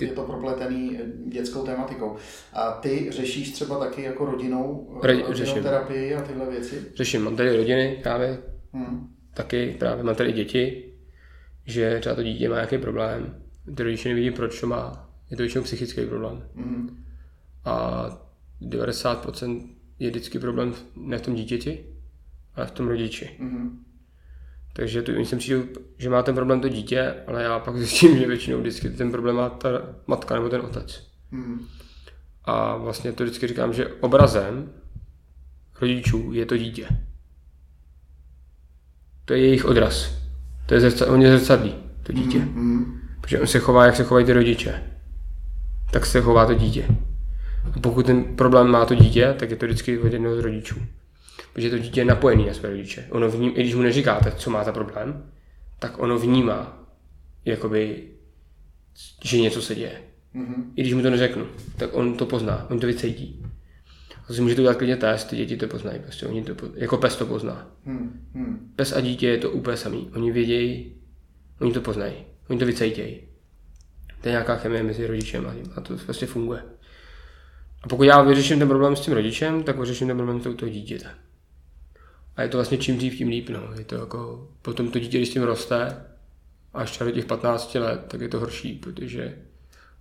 je 0.06 0.12
to 0.12 0.24
propletený 0.24 1.00
dětskou 1.26 1.66
tematikou. 1.66 2.16
A 2.54 2.72
ty 2.72 3.08
řešíš 3.12 3.52
třeba 3.52 3.80
taky 3.80 4.02
jako 4.02 4.26
rodinou, 4.26 5.00
Re, 5.04 5.14
rodinou 5.14 5.34
řeším. 5.34 5.64
terapii 5.64 6.16
a 6.16 6.22
tyhle 6.22 6.50
věci? 6.50 6.86
Řeším, 6.96 7.24
mám 7.24 7.36
tady 7.36 7.58
rodiny 7.58 8.00
právě, 8.04 8.38
hmm. 8.74 9.08
taky 9.34 9.76
právě 9.80 10.04
mám 10.04 10.16
tady 10.16 10.32
děti, 10.32 10.94
že 11.66 11.98
třeba 12.00 12.16
to 12.16 12.24
dítě 12.24 12.50
má 12.50 12.56
nějaký 12.56 12.78
problém, 12.78 13.44
ty 13.76 13.84
rodiče 13.84 14.10
nevidí, 14.10 14.32
proč 14.32 14.62
to 14.62 14.68
má. 14.68 15.10
Je 15.32 15.38
to 15.38 15.44
většinou 15.44 15.64
psychický 15.64 16.06
problém. 16.06 16.44
Hmm. 16.56 17.04
A 17.66 18.10
90% 18.62 19.70
je 20.00 20.10
vždycky 20.10 20.40
problém 20.40 20.74
ne 20.96 21.18
v 21.18 21.22
tom 21.22 21.36
dítěti, 21.36 21.86
ale 22.56 22.68
v 22.68 22.72
tom 22.72 22.88
rodiči. 22.88 23.30
Mm-hmm. 23.40 23.70
Takže 24.74 25.02
to, 25.02 25.12
jsem 25.12 25.40
přijdu, 25.40 25.68
že 25.98 26.10
má 26.10 26.24
ten 26.24 26.36
problém 26.36 26.62
to 26.62 26.70
dítě, 26.70 27.16
ale 27.28 27.44
já 27.44 27.60
pak 27.60 27.78
zjistím, 27.78 28.18
že 28.18 28.28
většinou 28.28 28.60
vždycky 28.60 28.90
ten 28.90 29.12
problém 29.12 29.36
má 29.36 29.50
ta 29.50 29.70
matka 30.08 30.36
nebo 30.36 30.50
ten 30.50 30.62
otec. 30.62 31.08
Mm-hmm. 31.34 31.60
A 32.46 32.78
vlastně 32.78 33.12
to 33.12 33.24
vždycky 33.24 33.48
říkám, 33.48 33.74
že 33.74 33.88
obrazem 33.88 34.72
rodičů 35.82 36.34
je 36.34 36.46
to 36.46 36.58
dítě. 36.58 36.88
To 39.26 39.34
je 39.34 39.40
jejich 39.40 39.66
odraz. 39.66 40.20
To 40.66 40.74
je 40.74 40.80
zrcadlí, 40.80 41.14
on 41.14 41.22
je 41.22 41.38
zrcadlí, 41.38 41.76
to 42.04 42.14
dítě. 42.14 42.40
Mm-hmm. 42.40 43.00
Protože 43.22 43.40
on 43.40 43.48
se 43.48 43.60
chová, 43.60 43.86
jak 43.86 43.96
se 43.96 44.04
chovají 44.04 44.26
ty 44.26 44.34
rodiče. 44.34 44.84
Tak 45.92 46.06
se 46.06 46.22
chová 46.22 46.46
to 46.46 46.54
dítě. 46.54 46.88
A 47.76 47.80
pokud 47.80 48.06
ten 48.06 48.24
problém 48.24 48.68
má 48.68 48.86
to 48.86 48.96
dítě, 48.96 49.36
tak 49.40 49.50
je 49.50 49.56
to 49.56 49.66
vždycky 49.66 50.00
od 50.00 50.14
jednoho 50.14 50.36
z 50.36 50.40
rodičů 50.40 50.76
protože 51.54 51.70
to 51.70 51.78
dítě 51.78 52.02
je 52.02 52.06
napojené 52.06 52.46
na 52.46 52.54
své 52.54 52.70
rodiče. 52.70 53.08
Ono 53.10 53.32
vním, 53.32 53.52
i 53.56 53.62
když 53.62 53.76
mu 53.76 53.82
neříkáte, 53.82 54.32
co 54.32 54.50
má 54.50 54.64
za 54.64 54.72
problém, 54.72 55.32
tak 55.80 56.00
ono 56.00 56.20
vnímá, 56.20 56.88
jakoby, 57.46 58.08
že 59.24 59.38
něco 59.38 59.62
se 59.62 59.76
děje. 59.76 60.02
Mm-hmm. 60.36 60.64
I 60.76 60.82
když 60.82 60.94
mu 60.94 61.02
to 61.02 61.10
neřeknu, 61.10 61.48
tak 61.78 61.90
on 61.94 62.18
to 62.18 62.26
pozná, 62.26 62.68
on 62.70 62.80
to 62.80 62.88
vycítí. 62.88 63.46
A 64.30 64.34
si 64.34 64.42
můžete 64.42 64.62
udělat 64.62 64.78
klidně 64.78 64.98
test, 64.98 65.26
ty 65.26 65.36
děti 65.36 65.58
to 65.58 65.68
poznají, 65.68 66.00
prostě 66.00 66.26
oni 66.26 66.44
to, 66.44 66.56
jako 66.76 66.98
pes 66.98 67.16
to 67.16 67.26
pozná. 67.26 67.72
Mm-hmm. 67.88 68.58
Pes 68.76 68.94
a 68.94 69.02
dítě 69.02 69.28
je 69.28 69.38
to 69.38 69.52
úplně 69.52 69.78
samý. 69.78 70.10
Oni 70.16 70.32
vědějí, 70.32 70.96
oni 71.62 71.74
to 71.74 71.82
poznají, 71.82 72.14
oni 72.50 72.60
to 72.60 72.66
vycítějí. 72.66 73.22
To 74.22 74.28
je 74.28 74.32
nějaká 74.32 74.56
chemie 74.56 74.84
mezi 74.84 75.08
rodičem 75.08 75.48
a 75.48 75.54
tím 75.54 75.74
a 75.76 75.82
to 75.82 75.98
prostě 75.98 76.26
funguje. 76.26 76.64
A 77.84 77.88
pokud 77.88 78.04
já 78.04 78.22
vyřeším 78.22 78.60
ten 78.60 78.68
problém 78.68 78.96
s 78.96 79.00
tím 79.00 79.14
rodičem, 79.14 79.64
tak 79.64 79.80
vyřeším 79.80 80.08
ten 80.08 80.18
problém 80.18 80.42
s 80.42 80.44
toho 80.44 80.70
dítěte. 80.72 81.10
A 82.40 82.42
je 82.42 82.50
to 82.50 82.58
vlastně 82.58 82.78
čím 82.78 82.98
dřív, 82.98 83.18
tím 83.18 83.28
líp. 83.28 83.50
No. 83.50 83.70
Je 83.78 83.86
to 83.86 83.96
jako, 83.96 84.50
potom 84.62 84.92
to 84.92 85.00
dítě, 85.00 85.18
když 85.18 85.30
s 85.30 85.34
tím 85.34 85.44
roste, 85.44 86.06
až 86.74 86.98
do 86.98 87.12
těch 87.12 87.26
15 87.26 87.76
let, 87.76 88.06
tak 88.08 88.22
je 88.22 88.30
to 88.30 88.40
horší, 88.40 88.74
protože 88.74 89.38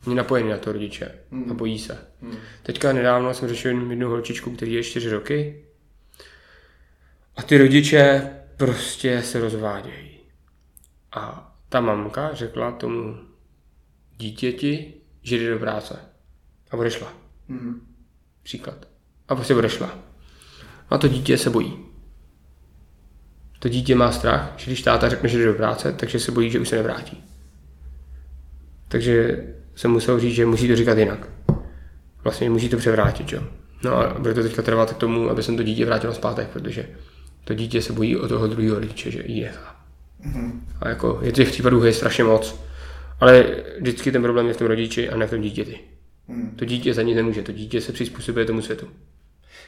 oni 0.06 0.16
napojení 0.16 0.48
na 0.48 0.58
to 0.58 0.72
rodiče 0.72 1.14
mm. 1.30 1.50
a 1.50 1.54
bojí 1.54 1.78
se. 1.78 1.98
Mm. 2.20 2.36
Teďka 2.62 2.92
nedávno 2.92 3.34
jsem 3.34 3.48
řešil 3.48 3.70
jednu 3.90 4.08
holčičku, 4.08 4.50
který 4.50 4.72
je 4.72 4.82
4 4.82 5.10
roky 5.10 5.64
a 7.36 7.42
ty 7.42 7.58
rodiče 7.58 8.30
prostě 8.56 9.22
se 9.22 9.40
rozvádějí. 9.40 10.18
A 11.12 11.54
ta 11.68 11.80
mamka 11.80 12.34
řekla 12.34 12.72
tomu 12.72 13.18
dítěti, 14.16 14.94
že 15.22 15.38
jde 15.38 15.50
do 15.50 15.58
práce. 15.58 15.98
A 16.70 16.76
odešla. 16.76 17.12
Mm. 17.48 17.94
Příklad. 18.42 18.88
A 19.28 19.34
prostě 19.34 19.54
odešla. 19.54 19.98
A 20.90 20.98
to 20.98 21.08
dítě 21.08 21.38
se 21.38 21.50
bojí 21.50 21.87
to 23.58 23.68
dítě 23.68 23.94
má 23.94 24.12
strach, 24.12 24.52
že 24.56 24.66
když 24.66 24.82
táta 24.82 25.08
řekne, 25.08 25.28
že 25.28 25.38
jde 25.38 25.46
do 25.46 25.54
práce, 25.54 25.92
takže 25.92 26.20
se 26.20 26.32
bojí, 26.32 26.50
že 26.50 26.60
už 26.60 26.68
se 26.68 26.76
nevrátí. 26.76 27.24
Takže 28.88 29.44
jsem 29.74 29.90
musel 29.90 30.20
říct, 30.20 30.34
že 30.34 30.46
musí 30.46 30.68
to 30.68 30.76
říkat 30.76 30.98
jinak. 30.98 31.28
Vlastně 32.24 32.50
musí 32.50 32.68
to 32.68 32.76
převrátit, 32.76 33.32
jo. 33.32 33.42
No 33.84 33.96
a 33.96 34.18
bude 34.18 34.34
to 34.34 34.42
teďka 34.42 34.62
trvat 34.62 34.92
k 34.92 34.96
tomu, 34.96 35.30
aby 35.30 35.42
jsem 35.42 35.56
to 35.56 35.62
dítě 35.62 35.86
vrátil 35.86 36.14
zpátek, 36.14 36.48
protože 36.48 36.88
to 37.44 37.54
dítě 37.54 37.82
se 37.82 37.92
bojí 37.92 38.16
o 38.16 38.28
toho 38.28 38.46
druhého 38.46 38.78
rodiče, 38.78 39.10
že 39.10 39.24
nechá. 39.28 39.76
Mm-hmm. 40.26 40.52
A 40.80 40.88
jako 40.88 41.18
je 41.22 41.32
těch 41.32 41.48
případů 41.48 41.84
je 41.84 41.92
strašně 41.92 42.24
moc. 42.24 42.60
Ale 43.20 43.46
vždycky 43.80 44.12
ten 44.12 44.22
problém 44.22 44.46
je 44.46 44.54
v 44.54 44.56
tom 44.56 44.66
rodiči 44.66 45.08
a 45.08 45.16
ne 45.16 45.26
v 45.26 45.30
tom 45.30 45.40
dítěti. 45.40 45.80
Mm. 46.28 46.50
To 46.56 46.64
dítě 46.64 46.94
za 46.94 47.02
nic 47.02 47.16
nemůže, 47.16 47.42
to 47.42 47.52
dítě 47.52 47.80
se 47.80 47.92
přizpůsobuje 47.92 48.44
tomu 48.44 48.62
světu. 48.62 48.88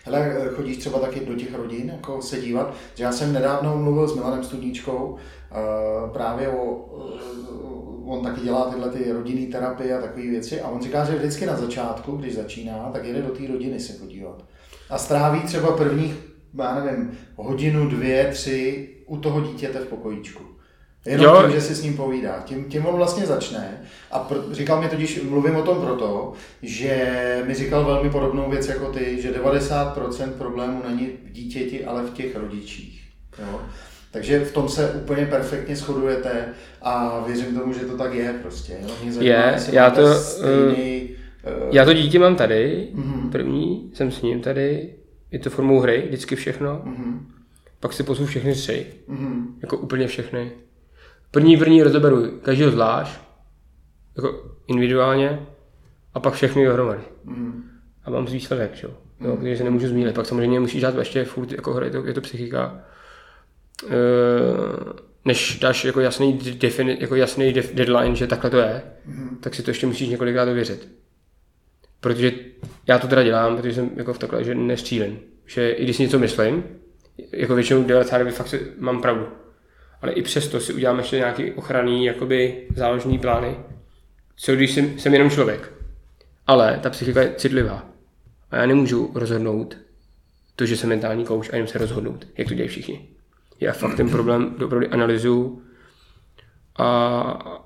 Hele, 0.04 0.50
chodíš 0.54 0.76
třeba 0.76 0.98
taky 0.98 1.20
do 1.20 1.34
těch 1.34 1.54
rodin, 1.54 1.88
jako 1.88 2.22
se 2.22 2.40
dívat, 2.40 2.74
já 2.98 3.12
jsem 3.12 3.32
nedávno 3.32 3.76
mluvil 3.76 4.08
s 4.08 4.14
Milanem 4.14 4.44
Studníčkou, 4.44 5.06
uh, 5.06 6.10
právě 6.12 6.48
o, 6.48 6.64
uh, 6.64 8.12
on 8.12 8.24
taky 8.24 8.40
dělá 8.40 8.70
tyhle 8.70 8.90
ty 8.90 9.12
rodinné 9.12 9.52
terapie 9.52 9.98
a 9.98 10.00
takové 10.00 10.26
věci 10.26 10.60
a 10.60 10.68
on 10.68 10.82
říká, 10.82 11.04
že 11.04 11.16
vždycky 11.16 11.46
na 11.46 11.56
začátku, 11.56 12.16
když 12.16 12.34
začíná, 12.34 12.90
tak 12.92 13.04
jede 13.04 13.22
do 13.22 13.34
té 13.34 13.46
rodiny 13.46 13.80
se 13.80 13.92
podívat. 13.92 14.44
A 14.90 14.98
stráví 14.98 15.40
třeba 15.40 15.76
prvních, 15.76 16.14
já 16.58 16.84
nevím, 16.84 17.18
hodinu, 17.36 17.88
dvě, 17.88 18.30
tři 18.32 18.88
u 19.06 19.16
toho 19.16 19.40
dítěte 19.40 19.78
v 19.78 19.86
pokojíčku. 19.86 20.49
Jenom 21.06 21.26
jo. 21.26 21.42
tím, 21.42 21.52
že 21.52 21.60
si 21.60 21.74
s 21.74 21.82
ním 21.82 21.96
povídá. 21.96 22.42
Tím, 22.44 22.64
tím 22.64 22.86
on 22.86 22.96
vlastně 22.96 23.26
začne. 23.26 23.80
A 24.10 24.18
pro, 24.18 24.54
říkal 24.54 24.80
mi 24.82 24.88
totiž, 24.88 25.22
mluvím 25.22 25.56
o 25.56 25.62
tom 25.62 25.80
proto, 25.80 26.32
že 26.62 27.42
mi 27.46 27.54
říkal 27.54 27.84
velmi 27.84 28.10
podobnou 28.10 28.50
věc 28.50 28.68
jako 28.68 28.92
ty, 28.92 29.22
že 29.22 29.32
90% 29.32 30.30
problémů 30.30 30.82
není 30.88 31.06
v 31.06 31.32
dítěti, 31.32 31.84
ale 31.84 32.02
v 32.02 32.12
těch 32.12 32.36
rodičích. 32.36 33.02
Jo? 33.38 33.60
Takže 34.10 34.44
v 34.44 34.52
tom 34.52 34.68
se 34.68 34.90
úplně 34.90 35.26
perfektně 35.26 35.76
shodujete 35.76 36.48
a 36.82 37.24
věřím 37.26 37.58
tomu, 37.58 37.72
že 37.72 37.80
to 37.80 37.96
tak 37.96 38.14
je 38.14 38.32
prostě. 38.42 38.76
Jo? 38.82 38.88
Mě 39.02 39.12
zajímá, 39.12 39.34
je, 39.34 39.58
já 39.72 39.90
to, 39.90 40.14
stejný, 40.14 41.10
uh, 41.62 41.74
já 41.74 41.84
to 41.84 41.92
dítě 41.92 42.18
mám 42.18 42.36
tady, 42.36 42.88
uh-huh. 42.94 43.30
první, 43.30 43.90
jsem 43.94 44.10
s 44.10 44.22
ním 44.22 44.40
tady, 44.40 44.94
je 45.30 45.38
to 45.38 45.50
formou 45.50 45.80
hry, 45.80 46.02
vždycky 46.06 46.36
všechno. 46.36 46.82
Uh-huh. 46.86 47.18
Pak 47.80 47.92
si 47.92 48.02
pozvu 48.02 48.26
všechny 48.26 48.52
tři, 48.52 48.86
uh-huh. 49.08 49.44
jako 49.62 49.76
úplně 49.76 50.06
všechny. 50.06 50.52
První 51.30 51.56
první 51.56 51.82
rozeberu 51.82 52.38
každého 52.42 52.70
zvlášť, 52.70 53.20
jako 54.16 54.56
individuálně, 54.66 55.46
a 56.14 56.20
pak 56.20 56.34
všechny 56.34 56.64
dohromady. 56.64 57.00
Mm. 57.24 57.70
A 58.04 58.10
mám 58.10 58.26
výsledek, 58.26 58.74
že? 58.74 58.88
Mm. 58.88 59.26
jo, 59.26 59.36
protože 59.36 59.56
se 59.56 59.64
nemůžu 59.64 59.88
zmínit. 59.88 60.14
Pak 60.14 60.26
samozřejmě 60.26 60.60
musíš 60.60 60.82
dát 60.82 60.94
ještě 60.98 61.24
furt 61.24 61.52
jako 61.52 61.72
hry, 61.74 61.86
je 61.86 61.90
to, 61.90 62.06
je 62.06 62.14
to 62.14 62.20
psychika. 62.20 62.80
E, 63.88 63.96
než 65.24 65.58
dáš 65.58 65.84
jako 65.84 66.00
jasný, 66.00 66.32
defini, 66.32 66.96
jako 67.00 67.14
jasný 67.14 67.52
def, 67.52 67.74
deadline, 67.74 68.16
že 68.16 68.26
takhle 68.26 68.50
to 68.50 68.58
je, 68.58 68.82
mm. 69.06 69.38
tak 69.40 69.54
si 69.54 69.62
to 69.62 69.70
ještě 69.70 69.86
musíš 69.86 70.08
několikrát 70.08 70.48
ověřit. 70.48 70.88
Protože 72.00 72.32
já 72.86 72.98
to 72.98 73.06
teda 73.06 73.22
dělám, 73.22 73.56
protože 73.56 73.74
jsem 73.74 73.90
jako 73.96 74.12
v 74.12 74.18
takhle, 74.18 74.44
že 74.44 74.54
nestřílím. 74.54 75.18
Že 75.46 75.70
i 75.70 75.84
když 75.84 75.96
si 75.96 76.02
něco 76.02 76.18
myslím, 76.18 76.64
jako 77.32 77.54
většinou 77.54 77.84
99 77.84 78.34
fakt 78.34 78.48
si, 78.48 78.72
mám 78.78 79.02
pravdu 79.02 79.26
ale 80.02 80.12
i 80.12 80.22
přesto 80.22 80.60
si 80.60 80.72
uděláme 80.72 81.00
ještě 81.00 81.16
nějaký 81.16 81.52
ochranný 81.52 82.04
jakoby 82.04 82.66
záložní 82.76 83.18
plány. 83.18 83.56
Co 84.36 84.54
když 84.54 84.70
jsem, 84.70 84.98
jsem 84.98 85.12
jenom 85.12 85.30
člověk, 85.30 85.72
ale 86.46 86.80
ta 86.82 86.90
psychika 86.90 87.22
je 87.22 87.34
citlivá 87.36 87.86
a 88.50 88.56
já 88.56 88.66
nemůžu 88.66 89.10
rozhodnout 89.14 89.76
to, 90.56 90.66
že 90.66 90.76
jsem 90.76 90.88
mentální 90.88 91.24
kouč 91.24 91.50
a 91.52 91.56
jenom 91.56 91.68
se 91.68 91.78
rozhodnout, 91.78 92.26
jak 92.38 92.48
to 92.48 92.54
dělají 92.54 92.68
všichni. 92.68 93.08
Já 93.60 93.72
fakt 93.72 93.96
ten 93.96 94.10
problém 94.10 94.54
opravdu 94.64 94.86
analyzuju 94.90 95.62
a 96.76 97.20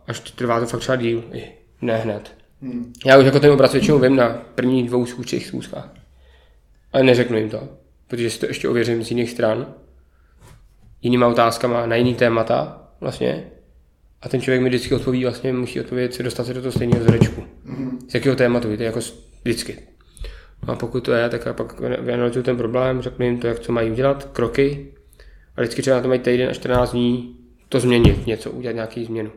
až 0.06 0.20
trvá 0.20 0.60
to 0.60 0.66
fakt 0.66 0.80
třeba 0.80 0.96
díl, 0.96 1.24
ne 1.82 1.96
hned. 1.96 2.34
Hmm. 2.62 2.92
Já 3.06 3.18
už 3.18 3.24
jako 3.24 3.40
ten 3.40 3.50
obraz 3.50 3.72
většinou 3.72 3.98
vím 3.98 4.16
na 4.16 4.28
prvních 4.54 4.88
dvou 4.88 5.06
schůzích 5.06 5.46
schůzkách. 5.46 5.94
Ale 6.92 7.02
neřeknu 7.02 7.36
jim 7.36 7.50
to, 7.50 7.68
protože 8.08 8.30
si 8.30 8.40
to 8.40 8.46
ještě 8.46 8.68
ověřím 8.68 9.04
z 9.04 9.10
jiných 9.10 9.30
stran 9.30 9.74
jinýma 11.04 11.26
otázkama 11.26 11.86
na 11.86 11.96
jiný 11.96 12.14
témata 12.14 12.88
vlastně. 13.00 13.44
A 14.22 14.28
ten 14.28 14.40
člověk 14.40 14.62
mi 14.62 14.68
vždycky 14.68 14.94
odpoví, 14.94 15.24
vlastně 15.24 15.52
musí 15.52 15.80
odpovědět, 15.80 16.14
si 16.14 16.22
dostat 16.22 16.44
se 16.44 16.54
do 16.54 16.60
toho 16.60 16.72
stejného 16.72 17.00
vzorečku. 17.00 17.44
Mm-hmm. 17.66 17.98
Z 18.08 18.14
jakého 18.14 18.36
tématu, 18.36 18.68
víte, 18.68 18.84
jako 18.84 19.00
vždycky. 19.42 19.78
No 20.66 20.72
a 20.72 20.76
pokud 20.76 21.04
to 21.04 21.12
je, 21.12 21.28
tak 21.28 21.46
já 21.46 21.52
pak 21.52 21.80
vyanalyzuju 21.80 22.42
ten 22.42 22.56
problém, 22.56 23.02
řeknu 23.02 23.26
jim 23.26 23.38
to, 23.38 23.46
jak 23.46 23.60
co 23.60 23.72
mají 23.72 23.90
udělat, 23.90 24.24
kroky. 24.24 24.94
A 25.56 25.60
vždycky 25.60 25.82
třeba 25.82 25.96
na 25.96 26.02
to 26.02 26.08
mají 26.08 26.20
týden 26.20 26.50
a 26.50 26.52
14 26.52 26.92
dní 26.92 27.36
to 27.68 27.80
změnit, 27.80 28.26
něco, 28.26 28.50
udělat 28.50 28.74
nějaký 28.74 29.04
změnu. 29.04 29.30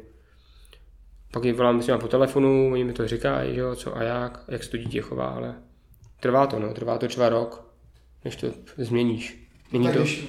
Pak 1.32 1.44
jim 1.44 1.56
volám 1.56 1.82
s 1.82 1.98
po 1.98 2.08
telefonu, 2.08 2.72
oni 2.72 2.84
mi 2.84 2.94
to 2.94 3.08
říkají, 3.08 3.56
že 3.56 3.60
jo, 3.62 3.76
co 3.76 3.98
a 3.98 4.04
jak, 4.04 4.44
jak 4.48 4.64
se 4.64 4.72
to 4.72 4.78
dítě 4.78 5.02
chová, 5.02 5.28
ale 5.28 5.56
trvá 6.20 6.48
to, 6.48 6.60
no, 6.60 6.74
trvá 6.74 6.98
to 6.98 7.08
třeba 7.08 7.30
rok, 7.30 7.74
než 8.26 8.36
to 8.36 8.48
změníš. 8.78 9.48
Není 9.72 9.86
tak 9.86 9.94
to... 9.94 10.02
Když, 10.02 10.28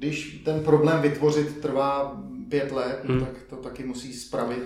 když 0.00 0.42
ten 0.44 0.64
problém 0.64 1.02
vytvořit 1.02 1.60
trvá 1.60 2.22
pět 2.48 2.72
let, 2.72 3.00
hmm. 3.04 3.20
tak 3.20 3.28
to 3.50 3.56
taky 3.56 3.84
musí 3.84 4.12
spravit. 4.12 4.62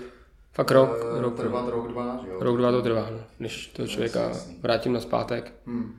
Fakt 0.52 0.70
rok, 0.70 0.90
uh, 0.90 1.20
rok 1.20 1.36
trvat 1.36 1.68
rok, 1.68 1.88
dva, 1.88 2.20
že 2.24 2.30
jo? 2.30 2.36
Rok, 2.40 2.56
dva 2.58 2.70
to 2.70 2.82
trvá, 2.82 3.10
no, 3.10 3.18
než 3.40 3.66
to 3.66 3.86
člověka 3.86 4.32
vrátím 4.60 4.92
na 4.92 5.00
zpátek. 5.00 5.52
Hmm. 5.66 5.94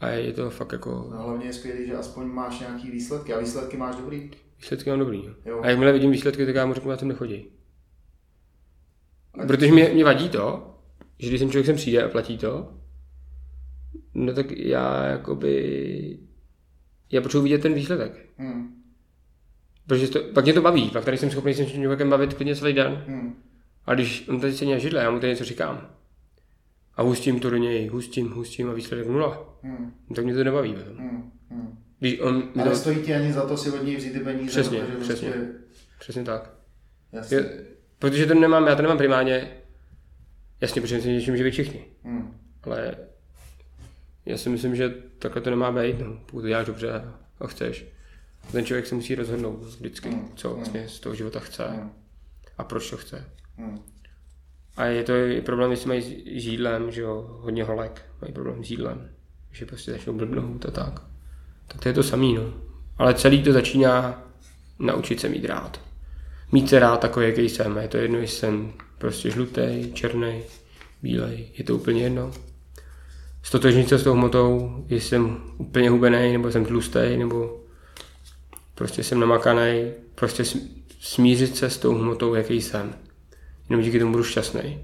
A 0.00 0.08
je 0.08 0.32
to 0.32 0.50
fakt 0.50 0.72
jako... 0.72 1.08
No, 1.10 1.22
hlavně 1.22 1.46
je 1.46 1.52
skvělé, 1.52 1.86
že 1.86 1.96
aspoň 1.96 2.26
máš 2.26 2.60
nějaký 2.60 2.90
výsledky. 2.90 3.34
A 3.34 3.38
výsledky 3.38 3.76
máš 3.76 3.96
dobrý? 3.96 4.30
Výsledky 4.60 4.90
mám 4.90 4.98
dobrý, 4.98 5.24
jo. 5.24 5.34
jo. 5.44 5.60
A 5.62 5.68
jakmile 5.68 5.92
vidím 5.92 6.10
výsledky, 6.10 6.46
tak 6.46 6.54
já 6.54 6.66
mu 6.66 6.74
řeknu, 6.74 6.90
na 6.90 6.96
to 6.96 7.04
nechodí. 7.04 7.46
Protože 9.46 9.72
mě, 9.72 9.90
mě 9.94 10.04
vadí 10.04 10.28
to, 10.28 10.74
že 11.18 11.28
když 11.28 11.40
sem 11.40 11.50
člověk 11.50 11.66
sem 11.66 11.76
přijde 11.76 12.02
a 12.02 12.08
platí 12.08 12.38
to, 12.38 12.72
no 14.14 14.34
tak 14.34 14.52
já 14.52 15.06
jakoby, 15.06 16.29
já 17.10 17.20
potřebuji 17.20 17.42
vidět 17.42 17.62
ten 17.62 17.74
výsledek. 17.74 18.26
Hmm. 18.38 18.74
Protože 19.86 20.08
to, 20.08 20.20
pak 20.20 20.44
mě 20.44 20.52
to 20.52 20.62
baví, 20.62 20.90
pak 20.90 21.04
tady 21.04 21.18
jsem 21.18 21.30
schopný 21.30 21.54
se 21.54 21.66
člověkem 21.66 22.10
bavit 22.10 22.34
klidně 22.34 22.56
celý 22.56 22.72
den. 22.72 23.04
Hmm. 23.06 23.34
A 23.86 23.94
když 23.94 24.28
on 24.28 24.40
tady 24.40 24.52
se 24.52 24.80
židle, 24.80 25.02
já 25.02 25.10
mu 25.10 25.20
tady 25.20 25.32
něco 25.32 25.44
říkám. 25.44 25.90
A 26.94 27.02
hustím 27.02 27.40
to 27.40 27.50
do 27.50 27.56
něj, 27.56 27.88
hustím, 27.88 28.30
hustím 28.30 28.70
a 28.70 28.72
výsledek 28.72 29.06
nula. 29.06 29.58
Hmm. 29.62 29.92
No, 30.10 30.16
tak 30.16 30.24
mě 30.24 30.34
to 30.34 30.44
nebaví. 30.44 30.76
Hmm. 30.98 31.32
Hmm. 31.50 31.78
Když 31.98 32.20
on, 32.20 32.42
Ale 32.60 32.70
to... 32.70 32.76
stojí 32.76 33.02
ti 33.02 33.14
ani 33.14 33.32
za 33.32 33.46
to 33.46 33.56
si 33.56 33.70
od 33.70 33.84
něj 33.84 33.96
vzít 33.96 34.12
ty 34.12 34.20
peníze. 34.20 34.50
Přesně, 34.50 34.80
přesně. 35.00 35.30
Prostě... 35.30 35.52
Přesně 35.98 36.24
tak. 36.24 36.50
Jasně. 37.12 37.36
Je, 37.36 37.64
protože 37.98 38.26
to 38.26 38.34
nemám, 38.34 38.66
já 38.66 38.76
to 38.76 38.82
nemám 38.82 38.98
primárně, 38.98 39.50
jasně, 40.60 40.80
protože 40.80 41.00
si 41.00 41.08
něčím 41.08 41.36
živí 41.36 41.50
všichni. 41.50 41.84
Hmm. 42.04 42.34
Ale 42.62 42.96
já 44.30 44.38
si 44.38 44.48
myslím, 44.48 44.76
že 44.76 44.94
takhle 45.18 45.42
to 45.42 45.50
nemá 45.50 45.72
být, 45.72 45.98
no, 45.98 46.18
pokud 46.26 46.40
to 46.40 46.48
děláš 46.48 46.66
dobře 46.66 47.02
a 47.40 47.46
chceš. 47.46 47.86
Ten 48.52 48.64
člověk 48.64 48.86
se 48.86 48.94
musí 48.94 49.14
rozhodnout 49.14 49.64
vždycky, 49.64 50.08
hmm. 50.08 50.32
co 50.36 50.54
vlastně 50.54 50.88
z 50.88 51.00
toho 51.00 51.14
života 51.14 51.40
chce 51.40 51.66
hmm. 51.68 51.90
a 52.58 52.64
proč 52.64 52.90
to 52.90 52.96
chce. 52.96 53.24
A 54.76 54.84
je 54.84 55.02
to 55.02 55.16
i 55.16 55.40
problém, 55.40 55.70
jestli 55.70 55.88
mají 55.88 56.02
s 56.40 56.46
jídlem, 56.46 56.90
že 56.90 57.00
jo, 57.00 57.38
hodně 57.40 57.64
holek 57.64 58.02
mají 58.22 58.32
problém 58.32 58.64
s 58.64 58.70
jídlem, 58.70 59.10
že 59.52 59.66
prostě 59.66 59.92
začnou 59.92 60.12
blbnout 60.12 60.66
a 60.66 60.70
tak. 60.70 61.02
Tak 61.68 61.80
to 61.80 61.88
je 61.88 61.94
to 61.94 62.02
samý, 62.02 62.34
no. 62.34 62.54
Ale 62.98 63.14
celý 63.14 63.42
to 63.42 63.52
začíná 63.52 64.24
naučit 64.78 65.20
se 65.20 65.28
mít 65.28 65.44
rád 65.44 65.90
mít 66.52 66.68
se 66.68 66.78
rád 66.78 67.00
takový, 67.00 67.26
jaký 67.26 67.48
jsem. 67.48 67.76
Je 67.76 67.88
to 67.88 67.96
jedno, 67.96 68.18
jestli 68.18 68.36
jsem 68.36 68.72
prostě 68.98 69.30
žlutý, 69.30 69.92
černý, 69.92 70.42
bílej, 71.02 71.48
je 71.58 71.64
to 71.64 71.76
úplně 71.76 72.02
jedno. 72.02 72.32
Stotožnit 73.42 73.88
se 73.88 73.98
s 73.98 74.04
tou 74.04 74.12
hmotou, 74.12 74.74
jestli 74.88 75.08
jsem 75.08 75.40
úplně 75.58 75.90
hubený, 75.90 76.32
nebo 76.32 76.50
jsem 76.50 76.64
tlustý, 76.64 77.16
nebo 77.16 77.60
prostě 78.74 79.04
jsem 79.04 79.20
namakaný, 79.20 79.92
prostě 80.14 80.44
smířit 81.00 81.56
se 81.56 81.70
s 81.70 81.78
tou 81.78 81.94
hmotou, 81.94 82.34
jaký 82.34 82.62
jsem. 82.62 82.94
Jenom 83.70 83.84
díky 83.84 83.98
tomu 83.98 84.12
budu 84.12 84.24
šťastný. 84.24 84.78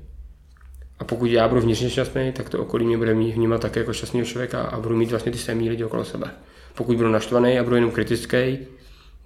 A 0.99 1.05
pokud 1.05 1.27
já 1.27 1.49
budu 1.49 1.61
vnitřně 1.61 1.91
šťastný, 1.91 2.33
tak 2.33 2.49
to 2.49 2.63
okolí 2.63 2.87
mě 2.87 2.99
bude 2.99 3.15
mít 3.15 3.33
vnímat 3.33 3.61
také 3.61 3.81
jako 3.81 3.93
šťastného 3.93 4.27
člověka 4.27 4.63
a 4.63 4.81
budu 4.81 4.97
mít 4.97 5.11
vlastně 5.11 5.33
ty 5.33 5.39
samý 5.39 5.71
lidi 5.71 5.85
okolo 5.85 6.05
sebe. 6.05 6.31
Pokud 6.75 6.97
budu 6.97 7.09
naštvaný 7.09 7.59
a 7.59 7.65
budu 7.65 7.77
jenom 7.77 7.91
kritický, 7.91 8.59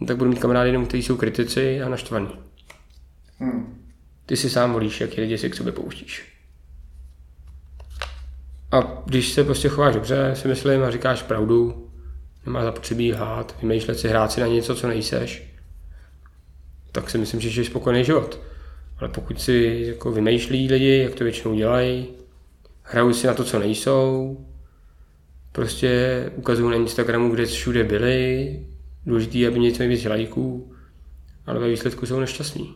no 0.01 0.07
tak 0.07 0.17
budu 0.17 0.31
mít 0.31 0.39
kamarády 0.39 0.69
jenom, 0.69 0.87
kteří 0.87 1.03
jsou 1.03 1.17
kritici 1.17 1.83
a 1.83 1.89
naštvaní. 1.89 2.29
Hmm. 3.39 3.85
Ty 4.27 4.37
si 4.37 4.51
sám 4.51 4.73
volíš, 4.73 5.01
jaký 5.01 5.21
lidi 5.21 5.39
si 5.39 5.51
k 5.51 5.55
sobě 5.55 5.73
pouštíš. 5.73 6.40
A 8.73 9.03
když 9.07 9.33
se 9.33 9.45
prostě 9.45 9.69
chováš 9.69 9.95
dobře, 9.95 10.33
si 10.35 10.49
myslím 10.49 10.83
a 10.83 10.91
říkáš 10.91 11.23
pravdu, 11.23 11.91
nemá 12.47 12.65
zapotřebí 12.65 13.13
hát, 13.13 13.57
vymýšlet 13.63 13.99
si, 13.99 14.09
hrát 14.09 14.33
si 14.33 14.41
na 14.41 14.47
něco, 14.47 14.75
co 14.75 14.89
nejseš, 14.89 15.51
tak 16.93 17.11
si 17.11 17.19
myslím, 17.19 17.41
že 17.41 17.51
žiješ 17.51 17.67
spokojený 17.67 18.05
život. 18.05 18.41
Ale 18.99 19.09
pokud 19.09 19.41
si 19.41 19.85
jako 19.87 20.13
vymýšlí 20.13 20.69
lidi, 20.69 20.99
jak 20.99 21.15
to 21.15 21.25
většinou 21.25 21.55
dělají, 21.55 22.09
hrajou 22.83 23.13
si 23.13 23.27
na 23.27 23.35
to, 23.35 23.45
co 23.45 23.59
nejsou, 23.59 24.39
prostě 25.53 26.25
ukazují 26.37 26.71
na 26.71 26.77
Instagramu, 26.77 27.31
kde 27.31 27.47
všude 27.47 27.85
byli, 27.85 28.61
důležité, 29.07 29.47
aby 29.47 29.59
něco 29.59 29.79
nejvíc 29.79 30.05
lajků, 30.05 30.75
ale 31.47 31.61
ve 31.61 31.69
výsledku 31.69 32.07
jsou 32.07 32.21
nešťastní. 32.21 32.75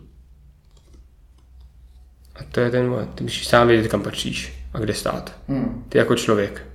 A 2.34 2.44
to 2.44 2.60
je 2.60 2.70
ten, 2.70 3.08
ty 3.14 3.24
musíš 3.24 3.48
sám 3.48 3.68
vědět, 3.68 3.88
kam 3.88 4.02
patříš 4.02 4.63
a 4.74 4.78
kde 4.78 4.94
stát. 4.94 5.40
Hmm. 5.48 5.84
Ty 5.88 5.98
jako 5.98 6.14
člověk 6.14 6.66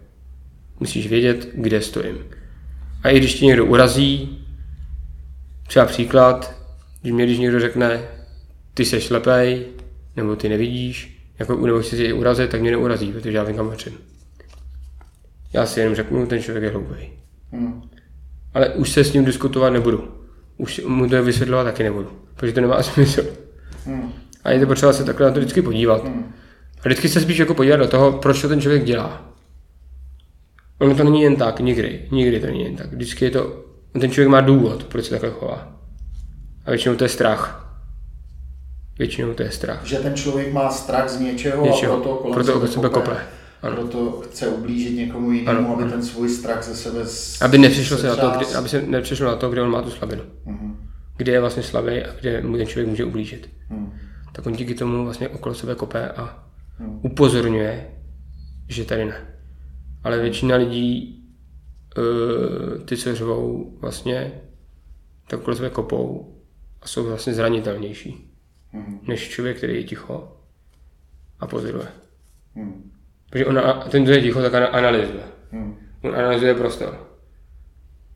musíš 0.79 1.07
vědět, 1.07 1.49
kde 1.53 1.81
stojím. 1.81 2.17
A 3.03 3.09
i 3.09 3.17
když 3.17 3.35
ti 3.35 3.45
někdo 3.45 3.65
urazí, 3.65 4.45
třeba 5.67 5.85
příklad, 5.85 6.55
když 7.01 7.13
mě 7.13 7.25
když 7.25 7.39
někdo 7.39 7.59
řekne, 7.59 8.01
ty 8.73 8.85
seš 8.85 9.05
slepej, 9.05 9.65
nebo 10.15 10.35
ty 10.35 10.49
nevidíš, 10.49 11.23
jako, 11.39 11.65
nebo 11.65 11.79
chci 11.81 11.97
si 11.97 12.13
urazit, 12.13 12.49
tak 12.49 12.61
mě 12.61 12.71
neurazí, 12.71 13.11
protože 13.11 13.37
já 13.37 13.43
vím, 13.43 13.55
kam 13.55 13.69
patřím. 13.69 13.97
Já 15.53 15.65
si 15.65 15.79
jenom 15.79 15.95
řeknu, 15.95 16.25
ten 16.25 16.41
člověk 16.41 16.63
je 16.63 16.69
hloupý. 16.69 17.09
Hmm 17.51 17.89
ale 18.53 18.69
už 18.69 18.89
se 18.89 19.03
s 19.03 19.13
ním 19.13 19.25
diskutovat 19.25 19.73
nebudu. 19.73 20.07
Už 20.57 20.81
mu 20.87 21.09
to 21.09 21.23
vysvětlovat 21.23 21.63
taky 21.63 21.83
nebudu, 21.83 22.09
protože 22.35 22.53
to 22.53 22.61
nemá 22.61 22.83
smysl. 22.83 23.25
Hmm. 23.85 24.13
A 24.43 24.51
je 24.51 24.59
to 24.59 24.67
potřeba 24.67 24.93
se 24.93 25.03
takhle 25.03 25.27
na 25.27 25.33
to 25.33 25.39
vždycky 25.39 25.61
podívat. 25.61 26.03
Hmm. 26.03 26.33
A 26.79 26.81
vždycky 26.85 27.09
se 27.09 27.21
spíš 27.21 27.37
jako 27.37 27.53
podívat 27.53 27.77
do 27.77 27.87
toho, 27.87 28.11
proč 28.11 28.41
to 28.41 28.47
ten 28.47 28.61
člověk 28.61 28.83
dělá. 28.83 29.21
Ono 30.79 30.95
to 30.95 31.03
není 31.03 31.21
jen 31.21 31.35
tak, 31.35 31.59
nikdy. 31.59 32.07
Nikdy 32.11 32.39
to 32.39 32.45
není 32.45 32.63
jen 32.63 32.75
tak. 32.75 32.93
Vždycky 32.93 33.25
je 33.25 33.31
to, 33.31 33.65
ten 33.99 34.11
člověk 34.11 34.29
má 34.29 34.41
důvod, 34.41 34.83
proč 34.83 35.05
se 35.05 35.11
takhle 35.11 35.29
chová. 35.29 35.71
A 36.65 36.69
většinou 36.69 36.95
to 36.95 37.03
je 37.03 37.09
strach. 37.09 37.65
Většinou 38.99 39.33
to 39.33 39.43
je 39.43 39.51
strach. 39.51 39.85
Že 39.85 39.97
ten 39.97 40.15
člověk 40.15 40.53
má 40.53 40.69
strach 40.69 41.09
z 41.09 41.19
něčeho, 41.19 41.65
něčeho. 41.65 41.93
a 41.93 41.97
proto 41.97 42.15
kolem 42.15 42.33
proto 42.33 42.67
sebe 42.67 42.89
kope. 42.89 43.09
kope. 43.09 43.17
Ano. 43.61 43.75
Proto 43.75 44.21
chce 44.21 44.47
ublížit 44.47 44.97
někomu 44.97 45.31
jinému, 45.31 45.59
ano, 45.59 45.73
aby 45.73 45.83
ano. 45.83 45.91
ten 45.91 46.03
svůj 46.03 46.29
strach 46.29 46.63
ze 46.63 46.75
sebe 46.75 47.05
z, 47.05 47.41
Aby 47.41 47.57
nepřišlo 47.57 47.97
se, 47.97 48.07
na 48.07 48.15
to, 48.15 48.29
kdy, 48.29 48.45
aby 48.45 48.69
se 48.69 48.81
nepřišlo 48.81 49.25
na 49.25 49.35
to, 49.35 49.49
kde 49.49 49.61
on 49.61 49.71
má 49.71 49.81
tu 49.81 49.89
slabinu. 49.89 50.23
Uh-huh. 50.47 50.75
Kde 51.17 51.31
je 51.31 51.39
vlastně 51.39 51.63
slabý 51.63 52.03
a 52.03 52.13
kde 52.21 52.41
mu 52.41 52.57
ten 52.57 52.67
člověk 52.67 52.87
může 52.87 53.05
ublížit. 53.05 53.49
Uh-huh. 53.71 53.89
Tak 54.31 54.45
on 54.45 54.53
díky 54.53 54.75
tomu 54.75 55.03
vlastně 55.03 55.29
okolo 55.29 55.55
sebe 55.55 55.75
kope 55.75 56.09
a. 56.09 56.48
upozorňuje, 57.01 57.91
že 58.67 58.85
tady 58.85 59.05
ne. 59.05 59.27
Ale 60.03 60.19
většina 60.19 60.55
lidí, 60.55 61.23
uh, 61.97 62.85
ty, 62.85 62.97
co 62.97 63.15
řvou 63.15 63.77
vlastně, 63.81 64.31
tak 65.27 65.39
okolo 65.39 65.55
sebe 65.55 65.69
kopou 65.69 66.35
a 66.81 66.87
jsou 66.87 67.03
vlastně 67.03 67.33
zranitelnější. 67.33 68.31
Uh-huh. 68.73 68.99
Než 69.07 69.29
člověk, 69.29 69.57
který 69.57 69.75
je 69.75 69.83
ticho 69.83 70.37
a 71.39 71.47
pozoruje. 71.47 71.87
Uh-huh. 72.55 72.73
Protože 73.29 73.45
on, 73.45 73.61
ten, 73.89 74.03
kdo 74.03 74.13
je 74.13 74.21
ticho, 74.21 74.41
tak 74.41 74.53
analyzuje. 74.73 75.23
Hmm. 75.51 75.75
On 76.03 76.15
analyzuje 76.15 76.53
prostor. 76.53 77.07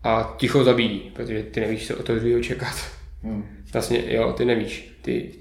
A 0.03 0.35
ticho 0.37 0.63
zabíjí, 0.63 0.99
protože 1.15 1.43
ty 1.43 1.59
nevíš, 1.59 1.87
co 1.87 1.97
od 1.97 2.05
toho 2.05 2.19
druhého 2.19 2.43
čekat. 2.43 2.75
Hmm. 3.21 3.43
Vlastně, 3.73 4.13
jo, 4.13 4.33
ty 4.33 4.45
nevíš. 4.45 4.99
Ty 5.01 5.33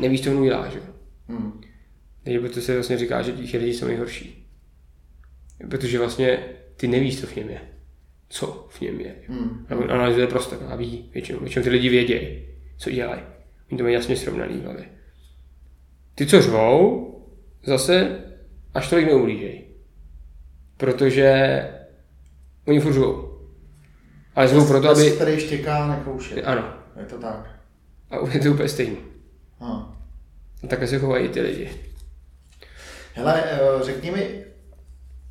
nevíš, 0.00 0.24
co 0.24 0.30
on 0.30 0.36
udělá, 0.36 0.68
že? 0.68 0.80
Hmm. 1.28 1.60
Takže 2.24 2.40
proto 2.40 2.60
se 2.60 2.74
vlastně 2.74 2.98
říká, 2.98 3.22
že 3.22 3.32
tiché 3.32 3.58
lidi 3.58 3.74
jsou 3.74 3.86
nejhorší. 3.86 4.46
Protože 5.70 5.98
vlastně 5.98 6.38
ty 6.76 6.88
nevíš, 6.88 7.20
co 7.20 7.26
v 7.26 7.36
něm 7.36 7.50
je. 7.50 7.60
Co 8.28 8.66
v 8.70 8.80
něm 8.80 9.00
je. 9.00 9.14
Hmm. 9.28 9.66
Analyzuje 9.88 10.26
prostor 10.26 10.58
a 10.68 10.76
ví 10.76 11.10
většinou. 11.14 11.40
Většinou 11.40 11.62
ty 11.62 11.70
lidi 11.70 11.88
vědějí, 11.88 12.46
co 12.78 12.90
dělají. 12.90 13.22
Oni 13.70 13.78
to 13.78 13.84
mají 13.84 13.94
jasně 13.94 14.16
srovnaný 14.16 14.60
hlavě. 14.60 14.84
Ty, 16.14 16.26
co 16.26 16.42
řvou, 16.42 17.12
zase 17.64 18.24
až 18.74 18.90
tolik 18.90 19.06
neublížej. 19.06 19.64
Protože 20.76 21.60
oni 22.66 22.80
furt 22.80 22.92
žijou. 22.92 23.40
Ale 24.34 24.48
zvou 24.48 24.66
proto, 24.66 24.90
aby... 24.90 25.10
Který 25.10 25.40
štěká, 25.40 25.96
nekouše. 25.96 26.42
Ano. 26.42 26.74
Je 27.00 27.06
to 27.06 27.18
tak. 27.18 27.60
A 28.10 28.16
je 28.34 28.40
to 28.40 28.50
úplně 28.50 28.68
stejný. 28.68 28.96
A 29.60 29.95
takhle 30.68 30.88
se 30.88 30.98
chovají 30.98 31.28
ty 31.28 31.40
lidi. 31.40 31.70
Hele, 33.14 33.44
eh, 33.46 33.58
řekni 33.82 34.10
mi, 34.10 34.44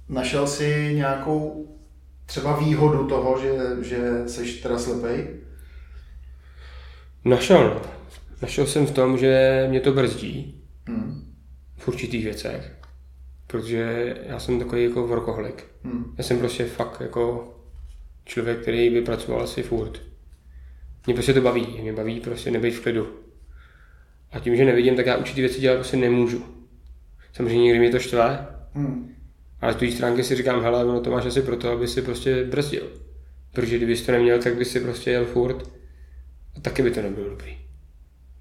našel 0.09 0.47
jsi 0.47 0.91
nějakou 0.95 1.67
třeba 2.25 2.59
výhodu 2.59 3.07
toho, 3.07 3.39
že, 3.41 3.53
že 3.81 4.27
jsi 4.27 4.53
teda 4.53 4.79
slepej? 4.79 5.27
Našel, 7.25 7.63
no. 7.69 7.81
Našel 8.41 8.65
jsem 8.67 8.87
v 8.87 8.91
tom, 8.91 9.17
že 9.17 9.65
mě 9.69 9.79
to 9.79 9.91
brzdí 9.91 10.61
Hmm. 10.87 11.33
v 11.77 11.87
určitých 11.87 12.23
věcech, 12.23 12.71
protože 13.47 14.15
já 14.27 14.39
jsem 14.39 14.59
takový 14.59 14.83
jako 14.83 15.07
workoholik. 15.07 15.63
Hmm. 15.83 16.15
Já 16.17 16.23
jsem 16.23 16.39
prostě 16.39 16.65
fakt 16.65 17.01
jako 17.01 17.53
člověk, 18.25 18.61
který 18.61 18.89
by 18.89 19.01
pracoval 19.01 19.41
asi 19.41 19.63
furt. 19.63 20.01
Mě 21.05 21.13
prostě 21.13 21.33
to 21.33 21.41
baví, 21.41 21.77
mě 21.81 21.93
baví 21.93 22.19
prostě 22.19 22.51
nebejt 22.51 22.75
v 22.75 22.81
klidu. 22.81 23.07
A 24.35 24.39
tím, 24.39 24.55
že 24.55 24.65
nevidím, 24.65 24.95
tak 24.95 25.05
já 25.05 25.17
určitý 25.17 25.41
věci 25.41 25.61
dělat 25.61 25.75
prostě 25.75 25.97
nemůžu. 25.97 26.45
Samozřejmě 27.33 27.63
někdy 27.63 27.79
mě 27.79 27.89
to 27.89 27.99
štve, 27.99 28.47
Hmm. 28.73 29.09
ale 29.61 29.73
z 29.73 29.75
té 29.75 29.91
stránky 29.91 30.23
si 30.23 30.35
říkám, 30.35 30.61
hele, 30.61 30.85
ono 30.85 30.99
to 30.99 31.11
máš 31.11 31.25
asi 31.25 31.41
proto, 31.41 31.71
aby 31.71 31.87
si 31.87 32.01
prostě 32.01 32.43
brzdil. 32.43 32.83
Protože 33.53 33.77
kdybys 33.77 34.01
to 34.01 34.11
neměl, 34.11 34.39
tak 34.39 34.57
bys 34.57 34.71
si 34.71 34.79
prostě 34.79 35.11
jel 35.11 35.25
furt 35.25 35.71
a 36.55 36.59
taky 36.61 36.81
by 36.81 36.91
to 36.91 37.01
nebylo 37.01 37.29
dobrý. 37.29 37.57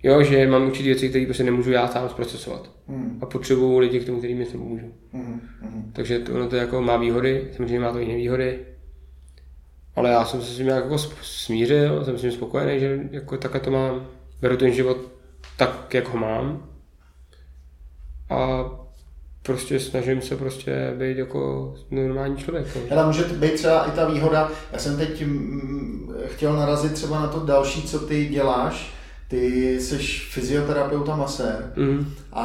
Jo, 0.02 0.22
že 0.22 0.46
mám 0.46 0.66
určitý 0.66 0.88
věci, 0.88 1.08
které 1.08 1.24
prostě 1.24 1.44
nemůžu 1.44 1.70
já 1.70 1.88
sám 1.88 2.08
zprocesovat. 2.08 2.70
Hmm. 2.88 3.18
A 3.22 3.26
potřebuju 3.26 3.78
lidi 3.78 4.00
k 4.00 4.06
tomu, 4.06 4.18
který 4.18 4.34
mi 4.34 4.44
to 4.44 4.58
pomůžou. 4.58 4.92
Hmm. 5.12 5.40
Hmm. 5.60 5.92
Takže 5.92 6.18
to, 6.18 6.34
ono 6.34 6.48
to 6.48 6.56
jako 6.56 6.82
má 6.82 6.96
výhody, 6.96 7.48
samozřejmě 7.56 7.80
má 7.80 7.92
to 7.92 7.98
i 7.98 8.08
nevýhody. 8.08 8.58
Ale 9.96 10.10
já 10.10 10.24
jsem 10.24 10.42
se 10.42 10.52
s 10.52 10.56
tím 10.56 10.66
nějak 10.66 10.84
jako 10.84 10.98
smířil, 11.22 12.04
jsem 12.04 12.18
s 12.18 12.20
tím 12.20 12.32
spokojený, 12.32 12.80
že 12.80 13.00
jako 13.10 13.36
takhle 13.36 13.60
to 13.60 13.70
mám. 13.70 14.06
Beru 14.40 14.56
ten 14.56 14.72
život 14.72 15.13
tak, 15.56 15.94
jak 15.94 16.08
ho 16.08 16.18
mám. 16.18 16.62
A 18.30 18.64
prostě 19.42 19.80
snažím 19.80 20.22
se 20.22 20.36
prostě 20.36 20.94
být 20.98 21.18
jako 21.18 21.74
normální 21.90 22.36
člověk. 22.36 22.66
no. 22.76 22.80
Hele, 22.90 23.06
může 23.06 23.22
to 23.24 23.34
být 23.34 23.52
třeba 23.54 23.84
i 23.84 23.90
ta 23.90 24.08
výhoda, 24.08 24.50
já 24.72 24.78
jsem 24.78 24.96
teď 24.96 25.26
mm, 25.26 26.14
chtěl 26.26 26.52
narazit 26.56 26.92
třeba 26.92 27.20
na 27.20 27.26
to 27.28 27.40
další, 27.40 27.82
co 27.82 27.98
ty 27.98 28.26
děláš, 28.26 28.94
ty 29.28 29.74
jsi 29.80 29.98
fyzioterapeut 30.30 31.08
a 31.08 31.16
masér 31.16 31.72
Mhm. 31.76 32.06
a 32.32 32.44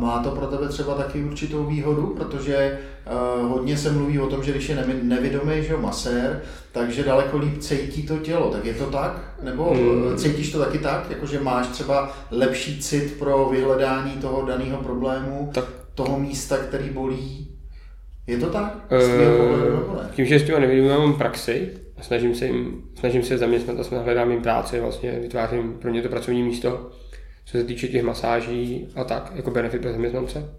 má 0.00 0.22
to 0.22 0.30
pro 0.30 0.46
tebe 0.46 0.68
třeba 0.68 0.94
taky 0.94 1.24
určitou 1.24 1.64
výhodu, 1.66 2.06
protože 2.16 2.78
uh, 3.06 3.48
hodně 3.48 3.76
se 3.76 3.90
mluví 3.92 4.18
o 4.18 4.26
tom, 4.26 4.44
že 4.44 4.50
když 4.52 4.68
je 4.68 4.84
nevědomý, 5.02 5.52
že 5.62 5.72
jo, 5.72 5.78
masér, 5.78 6.42
takže 6.72 7.04
daleko 7.04 7.38
líp 7.38 7.58
cítí 7.58 8.06
to 8.06 8.16
tělo, 8.18 8.50
tak 8.50 8.64
je 8.64 8.74
to 8.74 8.86
tak? 8.86 9.34
Nebo 9.42 9.74
Mm. 9.74 10.10
mm. 10.10 10.16
cítíš 10.16 10.52
to 10.52 10.58
taky 10.58 10.78
tak, 10.78 11.10
jakože 11.10 11.40
máš 11.40 11.66
třeba 11.68 12.16
lepší 12.30 12.80
cit 12.82 13.16
pro 13.18 13.48
vyhledání 13.52 14.12
toho 14.12 14.46
daného 14.46 14.82
problému, 14.82 15.50
Tak 15.54 15.64
toho 15.94 16.18
místa, 16.18 16.56
který 16.56 16.90
bolí? 16.90 17.46
Je 18.26 18.38
to 18.38 18.46
tak? 18.46 18.78
Eh, 18.90 19.00
Z 19.02 19.08
ne? 19.08 20.10
tím, 20.12 20.26
že 20.26 20.38
s 20.38 20.42
těma 20.42 20.58
nevidím, 20.58 20.88
mám 20.88 21.14
praxi 21.14 21.68
snažím 22.00 22.34
se, 22.34 22.46
jim, 22.46 22.82
snažím 22.98 23.22
se 23.22 23.38
zaměstnat 23.38 23.78
a 23.80 23.84
jsme- 23.84 23.98
hledám 23.98 24.30
jim 24.30 24.42
práci, 24.42 24.80
vlastně 24.80 25.10
vytvářím 25.22 25.72
pro 25.72 25.90
ně 25.90 26.02
to 26.02 26.08
pracovní 26.08 26.42
místo, 26.42 26.90
co 27.44 27.58
se 27.58 27.64
týče 27.64 27.88
těch 27.88 28.02
masáží 28.02 28.88
a 28.96 29.04
tak, 29.04 29.32
jako 29.34 29.50
benefit 29.50 29.82
pro 29.82 29.92
zaměstnance. 29.92 30.54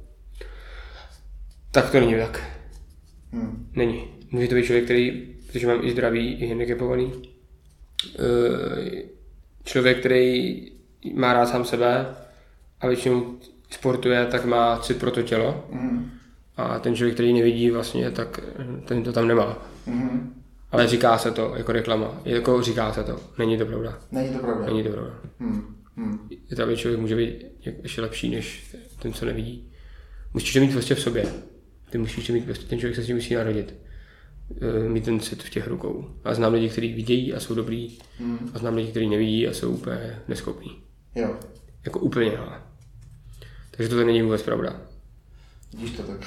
Tak 1.72 1.92
to 1.92 2.00
není 2.00 2.16
tak. 2.16 2.44
Hmm. 3.32 3.70
Není. 3.76 4.08
Může 4.32 4.48
to 4.48 4.56
být 4.56 4.66
člověk, 4.66 4.86
který, 4.86 5.36
protože 5.48 5.68
mám 5.68 5.86
i 5.86 5.92
zdraví, 5.92 6.34
i 6.34 6.48
handicapovaný, 6.48 7.12
eh, 8.20 9.04
člověk, 9.64 10.00
který 10.00 10.62
má 11.16 11.34
rád 11.34 11.46
sám 11.46 11.66
sebe 11.66 12.16
a 12.80 12.88
většinou 12.88 13.38
sportuje, 13.70 14.26
tak 14.26 14.46
má 14.46 14.80
cit 14.80 14.98
pro 14.98 15.12
to 15.12 15.22
tělo. 15.22 15.66
Hmm. 15.72 16.12
A 16.58 16.80
ten 16.80 16.96
člověk, 16.96 17.14
který 17.14 17.34
nevidí 17.34 17.72
vlastně, 17.72 18.12
tak 18.12 18.40
ten 18.86 19.04
to 19.04 19.14
tam 19.14 19.28
nemá. 19.28 19.58
Hmm. 19.88 20.44
Ale 20.72 20.88
říká 20.88 21.18
se 21.18 21.32
to 21.32 21.54
jako 21.58 21.72
reklama. 21.72 22.22
Jako 22.26 22.62
říká 22.62 22.94
se 22.94 23.04
to. 23.04 23.20
Není 23.38 23.58
to 23.58 23.66
pravda. 23.66 24.00
Není 24.12 24.30
to 24.30 24.40
pravda. 24.40 24.66
Není 24.66 24.84
to 24.84 24.90
pravda. 24.90 25.14
Hmm. 25.40 25.76
Hmm. 25.96 26.30
Je 26.50 26.56
to, 26.56 26.64
aby 26.64 26.78
člověk 26.78 27.02
může 27.02 27.16
být 27.16 27.46
ještě 27.84 28.02
lepší 28.02 28.30
než 28.30 28.76
ten, 29.02 29.14
co 29.14 29.26
nevidí. 29.26 29.72
Musíš 30.34 30.54
to 30.54 30.60
mít 30.60 30.72
prostě 30.72 30.96
v 30.96 31.02
sobě. 31.02 31.26
Ty 31.92 31.98
musíš 31.98 32.30
mít 32.30 32.46
prostě, 32.46 32.66
ten 32.66 32.80
člověk 32.80 32.96
se 32.96 33.04
s 33.04 33.06
tím 33.06 33.16
musí 33.16 33.34
narodit. 33.36 33.76
Eh, 34.62 34.90
Mít 34.90 35.06
ten 35.06 35.20
cit 35.20 35.44
v 35.44 35.50
těch 35.50 35.68
rukou. 35.68 36.10
A 36.24 36.34
znám 36.34 36.54
lidi, 36.54 36.70
kteří 36.70 36.94
vidějí 36.94 37.34
a 37.34 37.40
jsou 37.40 37.56
dobrý. 37.56 37.98
Hmm. 38.20 38.52
A 38.54 38.60
znám 38.60 38.76
lidi, 38.76 38.90
kteří 38.92 39.10
nevidí 39.10 39.48
a 39.48 39.54
jsou 39.54 39.72
úplně 39.72 40.20
neschopní. 40.28 40.72
Jo, 41.16 41.36
Jako 41.86 42.00
úplně, 42.00 42.38
ale. 42.38 42.62
Takže 43.72 43.90
to 43.90 44.04
není 44.06 44.22
vůbec 44.22 44.42
pravda. 44.42 44.82
vidíš 45.74 45.92
to 45.92 46.04
tak. 46.04 46.20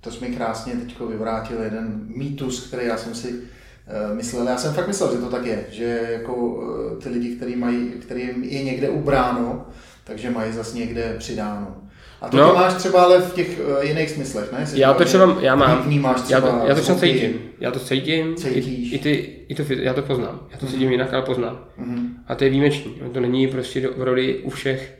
To 0.00 0.10
jsi 0.10 0.28
mi 0.28 0.36
krásně 0.36 0.72
teď 0.72 1.00
vyvrátil 1.08 1.62
jeden 1.62 2.00
mýtus, 2.16 2.66
který 2.66 2.86
já 2.86 2.96
jsem 2.96 3.14
si 3.14 3.32
uh, 3.32 4.16
myslel. 4.16 4.48
Já 4.48 4.58
jsem 4.58 4.74
fakt 4.74 4.86
myslel, 4.88 5.12
že 5.14 5.20
to 5.20 5.30
tak 5.30 5.46
je, 5.46 5.66
že 5.70 6.08
jako 6.12 6.34
uh, 6.36 6.98
ty 7.02 7.08
lidi, 7.08 7.36
který 7.36 7.56
mají, 7.56 7.90
kterým 7.90 8.44
je 8.44 8.64
někde 8.64 8.88
ubráno, 8.90 9.66
takže 10.04 10.30
mají 10.30 10.52
zase 10.52 10.78
někde 10.78 11.16
přidáno. 11.18 11.76
A 12.20 12.28
to 12.28 12.36
No. 12.36 12.46
no. 12.46 12.54
máš 12.54 12.74
třeba 12.74 13.02
ale 13.02 13.20
v 13.20 13.34
těch 13.34 13.60
uh, 13.60 13.84
jiných 13.84 14.10
smyslech, 14.10 14.52
ne? 14.52 14.66
Jsi 14.66 14.80
Já 14.80 14.94
to 14.94 15.04
třeba, 15.04 15.36
já 15.40 15.54
mám, 15.54 15.82
Vnímáš 15.82 16.16
já 16.16 16.22
třeba 16.40 16.40
to, 16.60 16.66
já 16.66 16.74
to 16.74 16.80
třeba 16.80 16.98
cítím. 16.98 17.32
Já 17.60 17.70
to 17.70 17.78
cítím, 17.80 18.36
Cítíš. 18.36 18.92
i, 18.92 18.96
i, 18.96 18.98
ty, 18.98 19.10
i 19.48 19.54
to, 19.54 19.62
já 19.68 19.94
to 19.94 20.02
poznám. 20.02 20.40
Já 20.52 20.58
to 20.58 20.66
cítím 20.66 20.90
jinak, 20.90 21.14
ale 21.14 21.22
poznám. 21.22 21.64
Mhm. 21.76 22.16
A 22.26 22.34
to 22.34 22.44
je 22.44 22.50
výjimečný. 22.50 22.94
To 23.12 23.20
není 23.20 23.46
prostě 23.46 23.80
do, 23.80 23.92
v 23.96 24.02
roli 24.02 24.38
u 24.38 24.50
všech. 24.50 24.98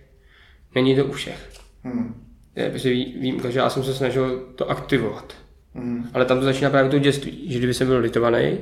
Není 0.74 0.96
to 0.96 1.04
u 1.04 1.12
všech. 1.12 1.48
Mhm. 1.84 2.14
Je 2.56 2.70
prostě 2.70 2.90
vý, 2.90 3.16
výjimka, 3.20 3.50
že 3.50 3.58
já 3.58 3.70
jsem 3.70 3.84
se 3.84 3.94
snažil 3.94 4.46
to 4.54 4.70
aktivovat. 4.70 5.32
Mhm. 5.74 6.08
Ale 6.14 6.24
tam 6.24 6.38
to 6.38 6.44
začíná 6.44 6.70
právě 6.70 6.90
to 6.90 6.98
dětství, 6.98 7.52
že 7.52 7.58
kdyby 7.58 7.74
jsem 7.74 7.86
byl 7.86 7.98
litovaný 7.98 8.58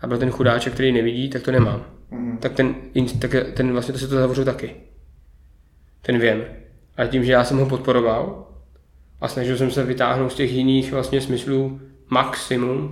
a 0.00 0.06
byl 0.06 0.18
ten 0.18 0.30
chudáček, 0.30 0.72
který 0.72 0.92
nevidí, 0.92 1.28
tak 1.30 1.42
to 1.42 1.50
nemám. 1.52 1.84
Mhm. 2.10 2.38
Tak 2.38 2.52
ten, 2.52 2.74
tak 3.18 3.30
ten 3.54 3.72
vlastně 3.72 3.92
to 3.92 3.98
se 3.98 4.08
to 4.08 4.14
zavořil 4.14 4.44
taky. 4.44 4.74
Ten 6.02 6.18
věm. 6.18 6.44
A 6.96 7.06
tím, 7.06 7.24
že 7.24 7.32
já 7.32 7.44
jsem 7.44 7.58
ho 7.58 7.66
podporoval 7.66 8.48
a 9.20 9.28
snažil 9.28 9.58
jsem 9.58 9.70
se 9.70 9.84
vytáhnout 9.84 10.32
z 10.32 10.34
těch 10.34 10.52
jiných 10.52 10.92
vlastně 10.92 11.20
smyslů 11.20 11.80
maximum, 12.08 12.90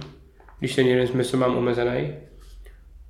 když 0.58 0.74
ten 0.74 0.86
jeden 0.86 1.06
smysl 1.06 1.36
mám 1.36 1.56
omezený, 1.56 2.14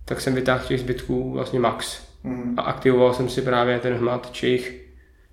tak 0.04 0.20
jsem 0.20 0.34
vytáhl 0.34 0.66
těch 0.66 0.80
zbytků 0.80 1.32
vlastně 1.32 1.60
max. 1.60 2.02
Mhm. 2.24 2.54
A 2.58 2.62
aktivoval 2.62 3.14
jsem 3.14 3.28
si 3.28 3.42
právě 3.42 3.78
ten 3.78 3.94
hmat, 3.94 4.32
čich, 4.32 4.88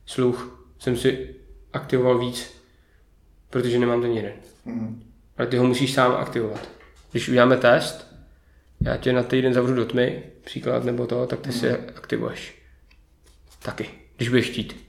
sluch, 0.06 0.66
jsem 0.80 0.98
si 0.98 1.36
aktivoval 1.74 2.20
víc, 2.20 2.62
protože 3.50 3.80
nemám 3.80 4.02
ten 4.02 4.12
jeden. 4.12 4.34
Mhm. 4.66 5.04
Ale 5.38 5.48
ty 5.48 5.58
ho 5.58 5.68
musíš 5.68 5.94
sám 5.94 6.12
aktivovat. 6.12 6.70
Když 7.12 7.30
uděláme 7.30 7.58
test, 7.58 8.16
já 8.82 8.98
tě 8.98 9.14
na 9.14 9.24
týden 9.24 9.54
zavřu 9.54 9.76
do 9.76 9.86
tmy, 9.86 10.24
příklad 10.44 10.84
nebo 10.84 11.08
to, 11.08 11.28
tak 11.28 11.40
ty 11.40 11.52
si 11.52 11.72
aktivuješ. 11.72 12.62
Taky, 13.64 13.90
když 14.18 14.30
budeš 14.30 14.50
chtít. 14.50 14.89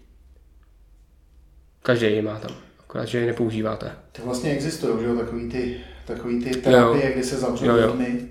Každý 1.82 2.06
je 2.06 2.22
má 2.22 2.38
tam, 2.38 2.50
akorát, 2.80 3.04
že 3.04 3.18
je 3.18 3.26
nepoužíváte. 3.26 3.92
To 4.12 4.22
vlastně 4.24 4.50
existují, 4.50 5.00
že 5.00 5.06
jo, 5.06 5.16
takový 5.16 5.48
ty, 5.48 5.80
takový 6.06 6.44
ty 6.44 6.50
terapie, 6.50 7.12
kdy 7.12 7.24
se 7.24 7.36
zavřou 7.36 7.64
Jo, 7.66 7.76
jo. 7.76 7.92
tmy. 7.92 8.28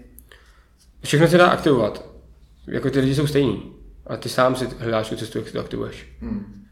Všechno 1.04 1.28
se 1.28 1.38
dá 1.38 1.48
aktivovat. 1.48 2.10
Jako 2.68 2.90
ty 2.90 3.00
lidi 3.00 3.16
jsou 3.16 3.28
stejní. 3.28 3.74
A 4.08 4.18
ty 4.18 4.30
sám 4.30 4.56
si 4.56 4.66
hledáš 4.66 5.10
tu 5.10 5.16
cestu, 5.16 5.38
jak 5.38 5.48
si 5.48 5.54
to 5.54 5.60
aktivuješ. 5.60 6.08
Hmm. 6.22 6.66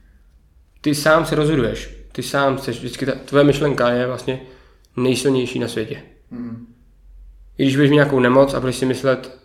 Ty 0.81 0.95
sám 0.95 1.25
se 1.25 1.35
rozhoduješ. 1.35 1.97
Ty 2.11 2.23
sám 2.23 2.57
chceš, 2.57 2.77
vždycky 2.77 3.05
ta, 3.05 3.11
tvoje 3.11 3.43
myšlenka 3.43 3.89
je 3.89 4.07
vlastně 4.07 4.41
nejsilnější 4.97 5.59
na 5.59 5.67
světě. 5.67 6.01
Hmm. 6.31 6.73
I 7.57 7.63
když 7.63 7.75
budeš 7.75 7.89
mít 7.89 7.95
nějakou 7.95 8.19
nemoc 8.19 8.53
a 8.53 8.59
budeš 8.59 8.75
si 8.75 8.85
myslet, 8.85 9.37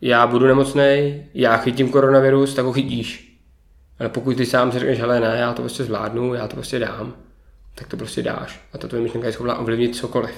já 0.00 0.26
budu 0.26 0.46
nemocný, 0.46 1.22
já 1.34 1.56
chytím 1.56 1.88
koronavirus, 1.88 2.54
tak 2.54 2.64
ho 2.64 2.72
chytíš. 2.72 3.33
Ale 3.98 4.08
pokud 4.08 4.36
ty 4.36 4.46
sám 4.46 4.72
si 4.72 4.78
řekneš, 4.78 4.98
hele 4.98 5.20
ne, 5.20 5.36
já 5.38 5.52
to 5.52 5.62
prostě 5.62 5.84
zvládnu, 5.84 6.34
já 6.34 6.48
to 6.48 6.56
prostě 6.56 6.78
dám, 6.78 7.14
tak 7.74 7.88
to 7.88 7.96
prostě 7.96 8.22
dáš. 8.22 8.60
A 8.72 8.78
ta 8.78 8.88
tvoje 8.88 9.02
myšlenka 9.02 9.26
je 9.26 9.32
schopná 9.32 9.58
ovlivnit 9.58 9.96
cokoliv. 9.96 10.34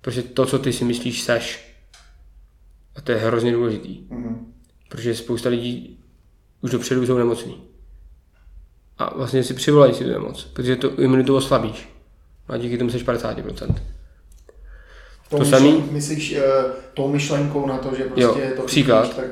Protože 0.00 0.22
to, 0.22 0.46
co 0.46 0.58
ty 0.58 0.72
si 0.72 0.84
myslíš, 0.84 1.22
seš. 1.22 1.74
A 2.96 3.00
to 3.00 3.12
je 3.12 3.18
hrozně 3.18 3.52
důležitý. 3.52 4.06
Hmm. 4.10 4.52
Protože 4.88 5.14
spousta 5.14 5.48
lidí 5.48 6.04
už 6.60 6.70
dopředu 6.70 7.06
jsou 7.06 7.18
nemocní. 7.18 7.62
A 8.98 9.16
vlastně 9.16 9.44
si 9.44 9.54
přivolají 9.54 9.94
si 9.94 10.04
tu 10.04 10.10
nemoc, 10.10 10.44
protože 10.44 10.76
to 10.76 11.00
imunitu 11.00 11.36
oslabíš. 11.36 11.88
A 12.48 12.56
díky 12.56 12.78
tomu 12.78 12.90
jsi 12.90 12.98
50%. 12.98 13.74
To, 15.28 15.38
To 15.38 15.44
samý? 15.44 15.84
Myslíš 15.90 16.36
uh, 16.36 16.42
tou 16.94 17.12
myšlenkou 17.12 17.66
na 17.66 17.78
to, 17.78 17.94
že 17.94 18.04
prostě 18.04 18.22
Jo, 18.22 18.36
to 18.56 18.62
příklad. 18.62 19.02
chytíš, 19.02 19.16
tak... 19.16 19.30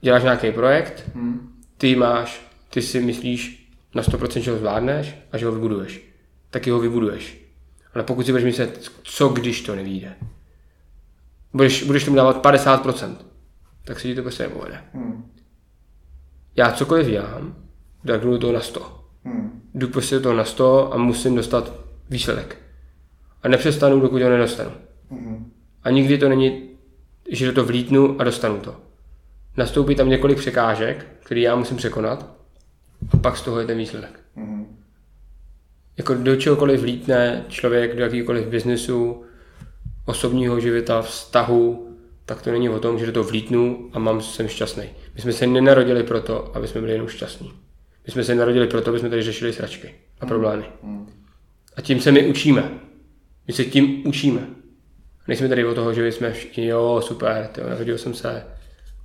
Děláš 0.00 0.22
nějaký 0.22 0.52
projekt, 0.52 1.10
Hmm. 1.14 1.53
Ty 1.78 1.96
máš, 1.96 2.46
ty 2.70 2.82
si 2.82 3.00
myslíš 3.00 3.70
na 3.94 4.02
100%, 4.02 4.40
že 4.40 4.50
ho 4.50 4.58
zvládneš 4.58 5.14
a 5.32 5.38
že 5.38 5.46
ho 5.46 5.52
vybuduješ. 5.52 6.00
Taky 6.50 6.70
ho 6.70 6.78
vybuduješ. 6.78 7.38
Ale 7.94 8.04
pokud 8.04 8.26
si 8.26 8.32
budeš 8.32 8.44
myslet, 8.44 8.90
co 9.02 9.28
když 9.28 9.62
to 9.62 9.74
nevíde, 9.74 10.14
budeš, 11.52 11.82
budeš 11.82 12.04
tomu 12.04 12.16
dávat 12.16 12.44
50%, 12.44 13.16
tak 13.84 14.00
se 14.00 14.08
ti 14.08 14.14
to 14.14 14.22
prostě 14.22 14.42
nepovede. 14.42 14.80
Hmm. 14.92 15.30
Já 16.56 16.72
cokoliv 16.72 17.06
dělám, 17.06 17.56
tak 18.06 18.20
jdu 18.20 18.30
do 18.30 18.38
toho 18.38 18.52
na 18.52 18.60
100. 18.60 19.04
Hmm. 19.24 19.62
Jdu 19.74 19.88
prostě 19.88 20.14
do 20.14 20.20
toho 20.20 20.34
na 20.34 20.44
100 20.44 20.94
a 20.94 20.96
musím 20.96 21.34
dostat 21.34 21.72
výsledek. 22.10 22.56
A 23.42 23.48
nepřestanu, 23.48 24.00
dokud 24.00 24.22
ho 24.22 24.30
nedostanu. 24.30 24.70
Hmm. 25.10 25.52
A 25.82 25.90
nikdy 25.90 26.18
to 26.18 26.28
není, 26.28 26.70
že 27.30 27.46
do 27.46 27.52
to 27.52 27.64
vlítnu 27.64 28.20
a 28.20 28.24
dostanu 28.24 28.60
to. 28.60 28.76
Nastoupí 29.56 29.94
tam 29.94 30.08
několik 30.08 30.38
překážek, 30.38 31.06
které 31.20 31.40
já 31.40 31.56
musím 31.56 31.76
překonat 31.76 32.36
a 33.12 33.16
pak 33.16 33.36
z 33.36 33.42
toho 33.42 33.60
je 33.60 33.66
ten 33.66 33.78
výsledek. 33.78 34.20
Mm-hmm. 34.36 34.66
Jako 35.96 36.14
do 36.14 36.36
čehokoliv 36.36 36.80
vlítne 36.80 37.44
člověk, 37.48 37.96
do 37.96 38.02
jakýkoliv 38.02 38.46
biznesu, 38.46 39.24
osobního 40.06 40.60
života, 40.60 41.02
vztahu, 41.02 41.96
tak 42.26 42.42
to 42.42 42.50
není 42.50 42.68
o 42.68 42.80
tom, 42.80 42.98
že 42.98 43.06
do 43.06 43.12
toho 43.12 43.24
vlítnu 43.24 43.90
a 43.92 43.98
mám, 43.98 44.20
jsem 44.20 44.48
šťastný. 44.48 44.84
My 45.14 45.20
jsme 45.20 45.32
se 45.32 45.46
nenarodili 45.46 46.02
proto, 46.02 46.56
aby 46.56 46.68
jsme 46.68 46.80
byli 46.80 46.92
jenom 46.92 47.08
šťastní. 47.08 47.52
My 48.06 48.12
jsme 48.12 48.24
se 48.24 48.34
narodili 48.34 48.66
proto, 48.66 48.90
aby 48.90 48.98
jsme 48.98 49.10
tady 49.10 49.22
řešili 49.22 49.52
sračky 49.52 49.94
a 50.20 50.26
problémy. 50.26 50.64
A 51.76 51.80
tím 51.80 52.00
se 52.00 52.12
my 52.12 52.26
učíme. 52.26 52.70
My 53.46 53.52
se 53.52 53.64
tím 53.64 54.02
učíme. 54.06 54.46
Nejsme 55.28 55.48
tady 55.48 55.64
o 55.64 55.74
toho, 55.74 55.94
že 55.94 56.12
jsme 56.12 56.32
všichni, 56.32 56.66
jo, 56.66 57.00
super, 57.04 57.46
tyjo, 57.52 57.68
narodil 57.68 57.98
jsem 57.98 58.14
se, 58.14 58.46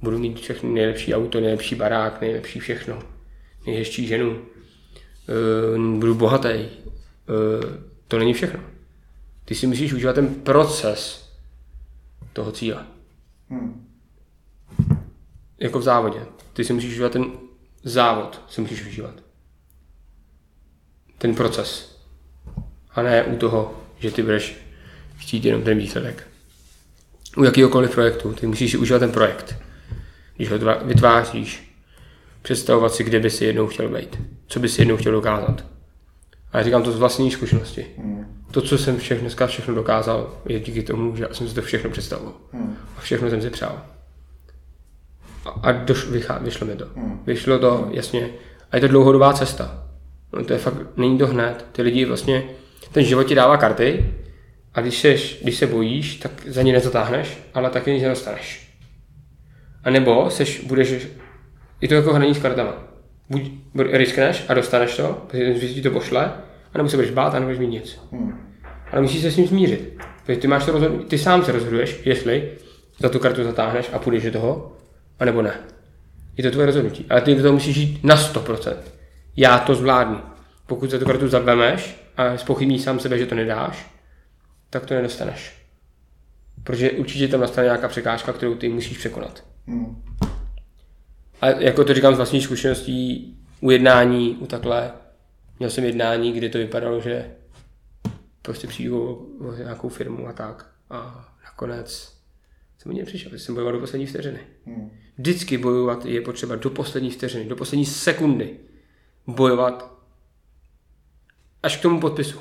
budu 0.02 0.20
mít 0.20 0.40
všechny 0.40 0.70
nejlepší 0.70 1.16
auto, 1.16 1.40
nejlepší 1.40 1.76
barák, 1.76 2.22
nejlepší 2.22 2.60
všechno, 2.60 3.00
nejhezčí 3.66 4.08
ženu, 4.08 4.32
uh, 4.32 6.00
budu 6.00 6.16
bohatý. 6.16 6.48
Uh, 6.50 7.66
to 8.08 8.20
není 8.20 8.34
všechno. 8.34 8.60
Ty 9.46 9.56
si 9.56 9.68
musíš 9.68 9.94
užívat 9.94 10.16
ten 10.16 10.36
proces 10.36 11.30
toho 12.34 12.52
cíle. 12.52 12.86
Hmm. 13.50 13.88
Jako 15.60 15.80
v 15.80 15.84
závodě. 15.84 16.20
Ty 16.54 16.64
si 16.64 16.74
musíš 16.74 16.92
užívat 16.92 17.12
ten 17.12 17.32
závod, 17.84 18.42
si 18.50 18.62
musíš 18.62 18.86
užívat. 18.86 19.14
Ten 21.18 21.36
proces. 21.36 22.00
A 22.92 23.02
ne 23.02 23.24
u 23.24 23.38
toho, 23.38 23.84
že 24.00 24.12
ty 24.12 24.22
budeš 24.22 24.56
chtít 25.18 25.46
jenom 25.46 25.62
ten 25.62 25.78
výsledek. 25.78 26.28
U 27.38 27.44
jakýkoliv 27.44 27.92
projektu, 27.92 28.34
ty 28.34 28.48
musíš 28.48 28.72
si 28.72 28.78
užívat 28.78 29.00
ten 29.00 29.12
projekt. 29.12 29.56
Když 30.40 30.52
ho 30.52 30.58
vytváříš, 30.84 31.74
představovat 32.42 32.94
si, 32.94 33.04
kde 33.04 33.20
by 33.20 33.30
si 33.30 33.46
jednou 33.46 33.68
chtěl 33.68 33.90
být. 33.90 34.22
Co 34.48 34.60
by 34.60 34.70
si 34.70 34.82
jednou 34.82 34.98
chtěl 34.98 35.12
dokázat. 35.12 35.66
A 36.52 36.58
já 36.58 36.64
říkám 36.64 36.84
to 36.84 36.92
z 36.92 36.98
vlastní 36.98 37.32
zkušenosti. 37.32 37.86
Hmm. 37.98 38.44
To, 38.52 38.62
co 38.62 38.78
jsem 38.78 38.98
všechno, 38.98 39.22
dneska 39.22 39.48
všechno 39.48 39.76
dokázal, 39.76 40.38
je 40.46 40.60
díky 40.60 40.84
tomu, 40.84 41.16
že 41.16 41.28
jsem 41.32 41.48
si 41.48 41.56
to 41.56 41.62
všechno 41.62 41.90
představoval. 41.90 42.34
Hmm. 42.52 42.78
A 42.98 43.02
všechno 43.02 43.30
jsem 43.30 43.42
si 43.42 43.50
přál. 43.50 43.82
A, 45.46 45.50
a 45.50 45.72
doš, 45.72 46.08
vychá, 46.08 46.38
vyšlo 46.38 46.68
mi 46.68 46.76
to. 46.76 46.86
Hmm. 46.96 47.24
Vyšlo 47.26 47.60
to, 47.60 47.88
jasně. 47.92 48.30
A 48.72 48.76
je 48.76 48.82
to 48.82 48.88
dlouhodobá 48.88 49.34
cesta. 49.34 49.88
No, 50.34 50.46
to 50.46 50.54
je 50.54 50.60
fakt, 50.60 50.98
není 50.98 51.18
to 51.18 51.28
hned. 51.28 51.66
Ty 51.72 51.82
lidi 51.82 52.06
vlastně, 52.06 52.44
ten 52.92 53.04
život 53.04 53.24
ti 53.24 53.36
dává 53.36 53.58
karty 53.58 54.14
a 54.74 54.82
když, 54.82 55.00
seš, 55.00 55.40
když 55.42 55.58
se 55.58 55.68
bojíš, 55.68 56.16
tak 56.16 56.32
za 56.48 56.62
ně 56.62 56.74
nezatáhneš, 56.74 57.38
ale 57.54 57.70
taky 57.70 57.92
nic 57.92 58.04
nedostaneš. 58.04 58.69
A 59.84 59.90
nebo 59.90 60.30
seš, 60.30 60.64
budeš, 60.64 61.08
je 61.82 61.88
to 61.88 61.96
jako 61.96 62.14
hraní 62.14 62.36
s 62.36 62.40
kartama. 62.40 62.74
Buď 63.30 63.52
riskneš 63.76 64.46
a 64.48 64.54
dostaneš 64.54 64.98
to, 64.98 65.26
protože 65.28 65.74
ti 65.74 65.82
to 65.82 65.92
pošle, 65.92 66.34
anebo 66.74 66.90
se 66.90 66.98
budeš 66.98 67.12
bát 67.12 67.36
a 67.36 67.40
nebudeš 67.40 67.60
mít 67.60 67.68
nic. 67.68 68.00
Hmm. 68.12 68.50
Ale 68.92 69.02
musíš 69.02 69.22
se 69.22 69.32
s 69.32 69.38
ním 69.38 69.48
smířit. 69.48 69.98
Protože 70.26 70.40
ty, 70.40 70.48
máš 70.48 70.66
to 70.66 70.72
rozhod- 70.72 71.06
ty 71.08 71.18
sám 71.18 71.44
se 71.44 71.52
rozhoduješ, 71.52 72.02
jestli 72.06 72.52
za 73.00 73.10
tu 73.10 73.20
kartu 73.20 73.44
zatáhneš 73.44 73.90
a 73.94 74.00
půjdeš 74.00 74.24
do 74.24 74.32
toho, 74.32 74.78
anebo 75.20 75.42
ne. 75.42 75.54
Je 76.38 76.44
to 76.44 76.52
tvoje 76.52 76.66
rozhodnutí. 76.66 77.06
Ale 77.10 77.22
ty 77.22 77.36
do 77.36 77.42
toho 77.42 77.54
musíš 77.54 77.78
jít 77.78 78.04
na 78.04 78.16
100%. 78.16 78.78
Já 79.38 79.60
to 79.60 79.76
zvládnu. 79.76 80.22
Pokud 80.68 80.90
za 80.90 81.00
tu 81.00 81.06
kartu 81.06 81.28
zavemeš 81.28 81.98
a 82.18 82.38
spochybníš 82.38 82.82
sám 82.82 83.00
sebe, 83.00 83.18
že 83.18 83.26
to 83.26 83.36
nedáš, 83.36 83.92
tak 84.70 84.86
to 84.86 84.94
nedostaneš. 84.94 85.56
Protože 86.64 86.92
určitě 86.92 87.28
tam 87.28 87.42
nastane 87.42 87.66
nějaká 87.66 87.88
překážka, 87.88 88.34
kterou 88.34 88.56
ty 88.56 88.70
musíš 88.70 88.98
překonat. 88.98 89.44
Hmm. 89.70 90.04
A 91.42 91.48
jako 91.48 91.84
to 91.84 91.94
říkám 91.94 92.14
z 92.14 92.18
vlastní 92.18 92.42
zkušeností, 92.42 93.38
u 93.62 93.72
jednání, 93.72 94.38
u 94.40 94.46
takhle, 94.46 94.92
měl 95.60 95.70
jsem 95.70 95.84
jednání, 95.84 96.32
kdy 96.32 96.50
to 96.50 96.58
vypadalo, 96.58 97.02
že 97.02 97.36
prostě 98.42 98.68
přijdu 98.68 99.04
o, 99.04 99.14
o 99.48 99.56
nějakou 99.56 99.90
firmu 99.90 100.28
a 100.28 100.34
tak. 100.34 100.72
A 100.90 101.30
nakonec 101.44 102.18
jsem 102.78 102.92
o 102.92 102.96
něm 102.96 103.06
přišel, 103.06 103.40
jsem 103.40 103.56
bojoval 103.56 103.74
do 103.74 103.80
poslední 103.80 104.06
vteřiny. 104.06 104.40
Hmm. 104.66 104.92
Vždycky 105.18 105.58
bojovat 105.58 106.06
je 106.06 106.22
potřeba 106.22 106.56
do 106.56 106.70
poslední 106.70 107.12
vteřiny, 107.12 107.46
do 107.46 107.56
poslední 107.56 107.86
sekundy. 107.86 108.60
Bojovat 109.28 110.00
až 111.64 111.78
k 111.78 111.82
tomu 111.82 112.00
podpisu. 112.00 112.40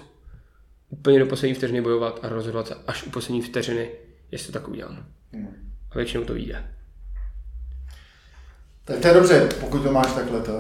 Úplně 0.88 1.18
do 1.18 1.26
poslední 1.26 1.54
vteřiny 1.54 1.80
bojovat 1.80 2.20
a 2.22 2.28
rozhodovat 2.28 2.66
se 2.66 2.74
až 2.86 3.06
u 3.06 3.10
poslední 3.10 3.42
vteřiny, 3.42 3.90
jestli 4.30 4.52
to 4.52 4.58
tak 4.58 4.68
udělám. 4.68 5.06
Hmm. 5.32 5.72
A 5.90 5.94
většinou 5.94 6.24
to 6.24 6.34
vyjde. 6.34 6.77
Tak 8.88 8.98
to 8.98 9.08
je 9.08 9.14
dobře, 9.14 9.48
pokud 9.60 9.82
to 9.82 9.92
máš 9.92 10.12
takhle, 10.12 10.40
to, 10.40 10.52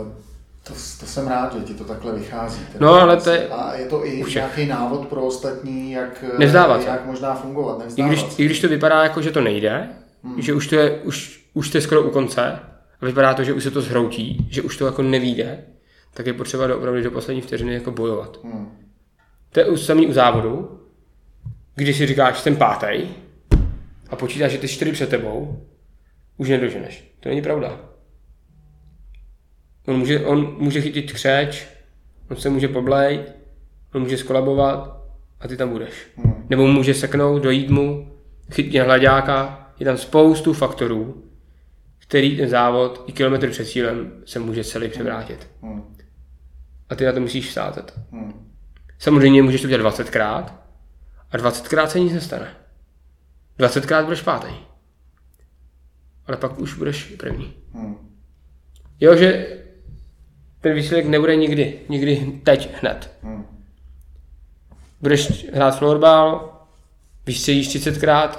to, 0.64 0.72
to 1.00 1.06
jsem 1.06 1.28
rád, 1.28 1.54
že 1.54 1.64
ti 1.64 1.74
to 1.74 1.84
takhle 1.84 2.12
vychází. 2.12 2.60
No, 2.80 2.92
ale 2.92 3.16
to 3.16 3.30
je... 3.30 3.48
A 3.48 3.74
je 3.74 3.86
to 3.86 4.06
i 4.06 4.24
nějaký 4.34 4.66
návod 4.66 5.08
pro 5.08 5.22
ostatní, 5.22 5.92
jak, 5.92 6.24
Nevzdávat 6.38 6.86
jak 6.86 7.06
možná 7.06 7.34
fungovat. 7.34 7.82
I 7.96 8.02
když, 8.02 8.24
I 8.38 8.44
když 8.44 8.60
to 8.60 8.68
vypadá 8.68 9.02
jako, 9.02 9.22
že 9.22 9.30
to 9.30 9.40
nejde, 9.40 9.88
hmm. 10.24 10.42
že 10.42 10.54
už 10.54 10.66
to, 10.66 10.74
je, 10.74 10.90
už, 10.90 11.44
už 11.54 11.70
to 11.70 11.78
je 11.78 11.82
skoro 11.82 12.02
u 12.02 12.10
konce 12.10 12.58
a 13.00 13.06
vypadá 13.06 13.34
to, 13.34 13.44
že 13.44 13.52
už 13.52 13.62
se 13.62 13.70
to 13.70 13.80
zhroutí, 13.80 14.46
že 14.50 14.62
už 14.62 14.76
to 14.76 14.86
jako 14.86 15.02
nevíde, 15.02 15.64
tak 16.14 16.26
je 16.26 16.32
potřeba 16.32 16.66
do, 16.66 16.78
opravdu 16.78 17.02
do 17.02 17.10
poslední 17.10 17.42
vteřiny 17.42 17.74
jako 17.74 17.90
bojovat. 17.90 18.38
Hmm. 18.44 18.68
To 19.52 19.60
je 19.60 19.78
samý 19.78 20.06
u 20.06 20.12
závodu, 20.12 20.80
když 21.74 21.96
si 21.96 22.06
říkáš, 22.06 22.40
jsem 22.40 22.56
pátý 22.56 23.08
a 24.10 24.16
počítáš, 24.16 24.52
že 24.52 24.58
ty 24.58 24.68
čtyři 24.68 24.92
před 24.92 25.08
tebou, 25.08 25.66
už 26.36 26.48
nedoženeš. 26.48 27.14
To 27.20 27.28
není 27.28 27.42
pravda. 27.42 27.87
On 29.88 29.98
může, 29.98 30.26
on 30.26 30.56
může 30.58 30.80
chytit 30.80 31.12
křeč, 31.12 31.68
on 32.30 32.36
se 32.36 32.50
může 32.50 32.68
poblejt, 32.68 33.34
on 33.94 34.02
může 34.02 34.18
skolabovat 34.18 35.04
a 35.40 35.48
ty 35.48 35.56
tam 35.56 35.68
budeš. 35.68 35.92
Hmm. 36.16 36.46
Nebo 36.50 36.66
může 36.66 36.94
seknout, 36.94 37.42
dojít 37.42 37.70
mu, 37.70 38.12
chytit 38.52 38.82
hladáka, 38.82 39.70
je 39.78 39.86
tam 39.86 39.96
spoustu 39.96 40.52
faktorů, 40.52 41.24
který 41.98 42.36
ten 42.36 42.48
závod 42.48 43.04
i 43.06 43.12
kilometr 43.12 43.50
před 43.50 43.64
cílem 43.64 44.12
se 44.24 44.38
může 44.38 44.64
celý 44.64 44.88
převrátit. 44.88 45.48
Hmm. 45.62 45.96
A 46.88 46.94
ty 46.94 47.04
na 47.04 47.12
to 47.12 47.20
musíš 47.20 47.48
vsázet. 47.48 47.98
Hmm. 48.12 48.52
Samozřejmě 48.98 49.42
můžeš 49.42 49.62
to 49.62 49.68
dělat 49.68 49.94
20krát 49.94 50.52
a 51.30 51.36
20krát 51.36 51.86
se 51.86 52.00
nic 52.00 52.12
nestane. 52.12 52.56
20krát 53.58 54.04
budeš 54.04 54.22
pátý. 54.22 54.54
Ale 56.26 56.36
pak 56.36 56.58
už 56.58 56.74
budeš 56.74 57.04
první. 57.04 57.54
Hmm. 57.72 57.96
Jo, 59.00 59.16
že 59.16 59.57
ten 60.60 60.74
výsledek 60.74 61.06
nebude 61.06 61.36
nikdy, 61.36 61.80
nikdy 61.88 62.40
teď 62.42 62.70
hned. 62.80 63.10
Hmm. 63.22 63.46
Budeš 65.00 65.46
hrát 65.52 65.78
florbal, 65.78 66.54
vystřelíš 67.26 67.68
30krát, 67.68 68.38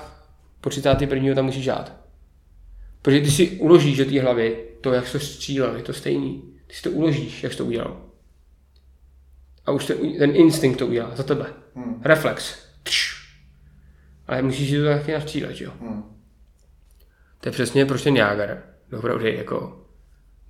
po 0.62 0.70
31. 0.70 1.36
tam 1.36 1.46
musíš 1.46 1.64
žát. 1.64 1.94
Protože 3.02 3.22
ty 3.22 3.32
si 3.32 3.50
uložíš 3.50 3.98
do 3.98 4.06
té 4.06 4.22
hlavy 4.22 4.66
to, 4.82 4.94
jak 4.94 5.12
to 5.12 5.20
střílel, 5.20 5.76
je 5.76 5.84
to 5.84 5.94
stejný. 5.94 6.44
Ty 6.68 6.76
si 6.76 6.82
to 6.82 6.92
uložíš, 6.92 7.44
jak 7.44 7.52
jsi 7.52 7.58
to 7.58 7.66
udělal. 7.66 8.02
A 9.66 9.72
už 9.72 9.86
ten, 9.86 10.18
ten 10.18 10.36
instinkt 10.36 10.80
to 10.80 10.88
udělá 10.88 11.16
za 11.16 11.24
tebe. 11.24 11.46
Hmm. 11.76 12.02
Reflex. 12.04 12.56
Tš. 12.84 13.20
Ale 14.28 14.42
musíš 14.42 14.70
si 14.70 14.78
to 14.78 14.86
taky 14.86 15.12
nastřílet, 15.12 15.62
jo. 15.62 15.72
Hmm. 15.82 16.04
To 17.42 17.50
je 17.50 17.54
přesně 17.54 17.86
proč 17.86 18.04
ten 18.04 18.18
Jáger, 18.18 18.64
opravdu 18.98 19.28
jako 19.28 19.86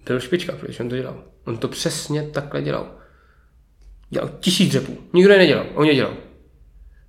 byl 0.06 0.20
špička, 0.20 0.54
protože 0.60 0.84
on 0.84 0.90
to 0.90 0.96
dělal. 0.96 1.24
On 1.46 1.58
to 1.58 1.68
přesně 1.68 2.24
takhle 2.24 2.62
dělal. 2.62 2.92
Dělal 4.10 4.30
tisíc 4.40 4.70
dřepů. 4.70 4.98
Nikdo 5.14 5.32
je 5.32 5.40
nedělal, 5.40 5.66
on 5.74 5.86
je 5.86 5.96
dělal. 5.96 6.14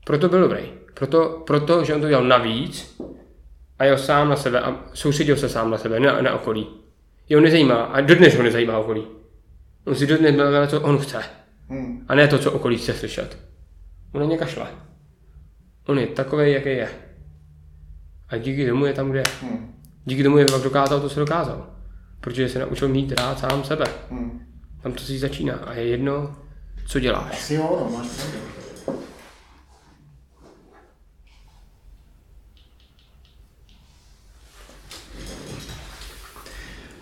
Proto 0.05 0.29
byl 0.29 0.41
dobrý. 0.41 0.73
Proto, 0.95 1.43
proto, 1.47 1.85
že 1.85 1.95
on 1.95 2.01
to 2.01 2.09
dělal 2.09 2.25
navíc 2.25 3.01
a 3.79 3.85
jel 3.85 3.99
sám 3.99 4.29
na 4.29 4.37
sebe 4.37 4.61
a 4.61 4.85
soustředil 4.95 5.37
se 5.37 5.49
sám 5.49 5.71
na 5.71 5.79
sebe, 5.79 6.01
na, 6.01 6.23
na 6.23 6.35
okolí. 6.35 6.67
Jeho 7.29 7.43
nezajímá, 7.43 7.75
a 7.75 8.01
dodnes 8.01 8.35
ho 8.35 8.43
nezajímá 8.43 8.79
okolí. 8.79 9.07
On 9.87 9.95
si 9.95 10.07
dodnes 10.07 10.37
na 10.37 10.67
co 10.67 10.81
on 10.81 10.99
chce. 10.99 11.23
Hmm. 11.69 12.05
A 12.09 12.15
ne 12.15 12.29
to, 12.29 12.39
co 12.39 12.53
okolí 12.53 12.79
chce 12.79 12.95
slyšet. 12.95 13.39
On 14.13 14.21
na 14.21 14.27
ně 14.27 14.39
kašle. 14.39 14.67
On 15.87 15.99
je 15.99 16.07
takový, 16.07 16.53
jaký 16.53 16.69
je. 16.69 16.89
A 18.29 18.37
díky 18.37 18.69
tomu 18.69 18.87
je 18.87 18.93
tam, 18.93 19.11
kde 19.11 19.19
je. 19.19 19.25
Hmm. 19.43 19.75
Díky 20.05 20.23
tomu 20.23 20.39
je 20.39 20.47
pak 20.47 20.63
dokázal 20.63 21.01
to, 21.01 21.09
co 21.09 21.21
dokázal 21.21 21.80
protože 22.21 22.49
se 22.49 22.59
naučil 22.59 22.89
mít 22.89 23.13
rád 23.13 23.39
sám 23.39 23.65
sebe. 23.65 23.85
Hmm. 24.11 24.41
Tam 24.83 24.93
to 24.93 25.03
si 25.03 25.19
začíná 25.19 25.55
a 25.55 25.75
je 25.75 25.87
jedno, 25.87 26.37
co 26.87 27.01
děláš. 27.01 27.33
Asi 27.33 27.55
jo, 27.55 27.79
no, 27.85 27.99
máš 27.99 28.07
pravdu. 28.07 28.61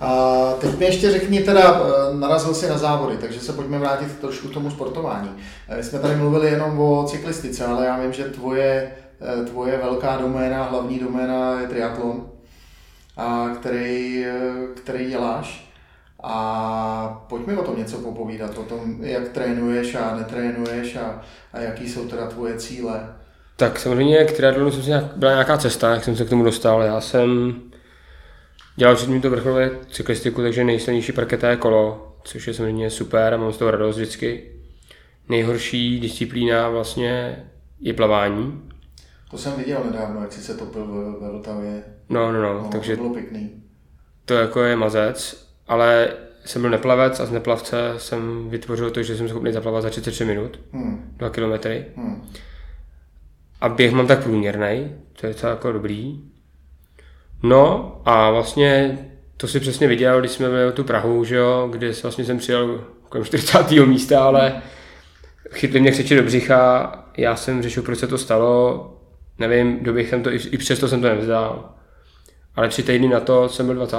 A 0.01 0.53
teď 0.61 0.79
mi 0.79 0.85
ještě 0.85 1.11
řekni 1.11 1.41
teda, 1.41 1.83
eh, 1.83 2.15
narazil 2.15 2.55
si 2.55 2.69
na 2.69 2.79
závody, 2.79 3.17
takže 3.17 3.41
se 3.41 3.53
pojďme 3.53 3.79
vrátit 3.79 4.19
trošku 4.21 4.49
k 4.49 4.55
tomu 4.55 4.71
sportování. 4.71 5.31
Eh, 5.69 5.77
my 5.77 5.83
jsme 5.83 5.99
tady 5.99 6.17
mluvili 6.17 6.51
jenom 6.51 6.81
o 6.81 7.05
cyklistice, 7.05 7.67
ale 7.67 7.87
já 7.87 8.01
vím, 8.01 8.13
že 8.13 8.25
tvoje, 8.25 8.93
eh, 9.21 9.45
tvoje 9.45 9.79
velká 9.79 10.17
doména, 10.17 10.65
hlavní 10.65 10.99
doména 10.99 11.61
je 11.61 11.67
triatlon. 11.67 12.38
A 13.19 13.49
který, 13.55 14.27
který 14.75 15.09
děláš. 15.09 15.69
A 16.23 17.25
pojď 17.29 17.47
mi 17.47 17.57
o 17.57 17.63
tom 17.63 17.79
něco 17.79 17.99
popovídat, 17.99 18.59
o 18.59 18.63
tom, 18.63 19.05
jak 19.05 19.29
trénuješ 19.29 19.95
a 19.95 20.17
netrénuješ 20.17 20.97
a, 20.97 21.23
a 21.53 21.61
jaký 21.61 21.89
jsou 21.89 22.09
teda 22.09 22.27
tvoje 22.27 22.57
cíle. 22.57 23.15
Tak 23.57 23.79
samozřejmě 23.79 24.25
k 24.25 24.33
triatlonu 24.33 24.71
jsem 24.71 24.87
nějak, 24.87 25.05
byla 25.17 25.33
nějaká 25.33 25.59
cesta, 25.59 25.95
jak 25.95 26.05
jsem 26.05 26.17
se 26.17 26.25
k 26.25 26.29
tomu 26.29 26.45
dostal. 26.45 26.83
Já 26.83 27.01
jsem 27.01 27.61
dělal 28.77 28.97
předtím 28.97 29.21
to 29.21 29.31
vrcholové 29.31 29.71
cyklistiku, 29.91 30.43
takže 30.43 30.65
nejsilnější 30.65 31.13
parketa 31.13 31.51
je 31.51 31.57
kolo, 31.57 32.17
což 32.25 32.47
je 32.47 32.55
samozřejmě 32.55 32.91
super 32.91 33.35
a 33.35 33.37
mám 33.37 33.53
z 33.53 33.57
toho 33.57 33.71
radost 33.71 33.97
vždycky. 33.97 34.53
Nejhorší 35.29 36.01
disciplína 36.01 36.69
vlastně 36.69 37.45
je 37.81 37.95
plavání. 37.95 38.71
To 39.31 39.39
jsem 39.39 39.53
viděl 39.53 39.81
nedávno, 39.93 40.21
jak 40.21 40.33
jsi 40.33 40.41
se 40.41 40.55
topil 40.55 40.87
ve, 40.87 41.27
ve 41.27 41.33
Vltavě. 41.33 41.83
No, 42.09 42.33
no, 42.33 42.43
no, 42.43 42.55
No, 42.55 42.69
takže 42.73 42.97
to 42.97 43.03
bylo 43.03 43.15
pěkný. 43.15 43.51
to 44.25 44.35
jako 44.35 44.63
je 44.63 44.77
mazec, 44.77 45.49
ale 45.69 46.09
jsem 46.45 46.63
byl 46.63 46.71
neplavec 46.71 47.21
a 47.21 47.27
z 47.27 47.31
neplavce 47.31 47.77
jsem 47.97 48.49
vytvořil 48.51 48.91
to, 48.91 49.03
že 49.03 49.17
jsem 49.17 49.29
schopný 49.29 49.53
zaplavat 49.53 49.83
za 49.83 49.91
33 49.91 50.25
minut, 50.25 50.61
Hmm. 50.73 51.15
2 51.17 51.31
kilometry. 51.31 51.85
Hmm. 51.97 52.29
A 53.61 53.69
běh 53.69 53.93
mám 53.93 54.07
tak 54.07 54.23
průměrný, 54.23 54.93
to 55.21 55.27
je 55.27 55.33
docela 55.33 55.51
jako 55.53 55.73
dobrý. 55.73 56.21
No 57.43 57.93
a 58.05 58.31
vlastně 58.31 58.99
to 59.37 59.49
si 59.49 59.61
přesně 59.61 59.87
viděl, 59.89 60.21
když 60.21 60.33
jsme 60.33 60.49
byli 60.49 60.73
tu 60.73 60.85
Prahu, 60.85 61.25
že 61.25 61.37
jo, 61.37 61.69
kde 61.73 61.93
vlastně 62.03 62.25
jsem 62.25 62.39
přijel 62.39 62.85
kolem 63.09 63.25
40. 63.25 63.71
místa, 63.87 64.25
ale 64.25 64.63
chytli 65.53 65.81
mě 65.81 65.91
křeči 65.91 66.17
do 66.17 66.23
břicha, 66.23 66.93
já 67.17 67.37
jsem 67.37 67.63
řešil, 67.63 67.83
proč 67.83 67.99
se 67.99 68.07
to 68.07 68.19
stalo, 68.19 68.95
nevím, 69.39 69.85
doběh 69.85 70.09
jsem 70.09 70.23
to, 70.23 70.33
i, 70.33 70.37
i 70.51 70.59
přesto 70.59 70.89
jsem 70.89 71.01
to 71.01 71.09
nevzdal. 71.09 71.75
Ale 72.57 72.69
tři 72.69 72.83
týdny 72.83 73.09
na 73.09 73.21
to 73.21 73.49
jsem 73.49 73.67
byl 73.67 73.75
20. 73.75 73.97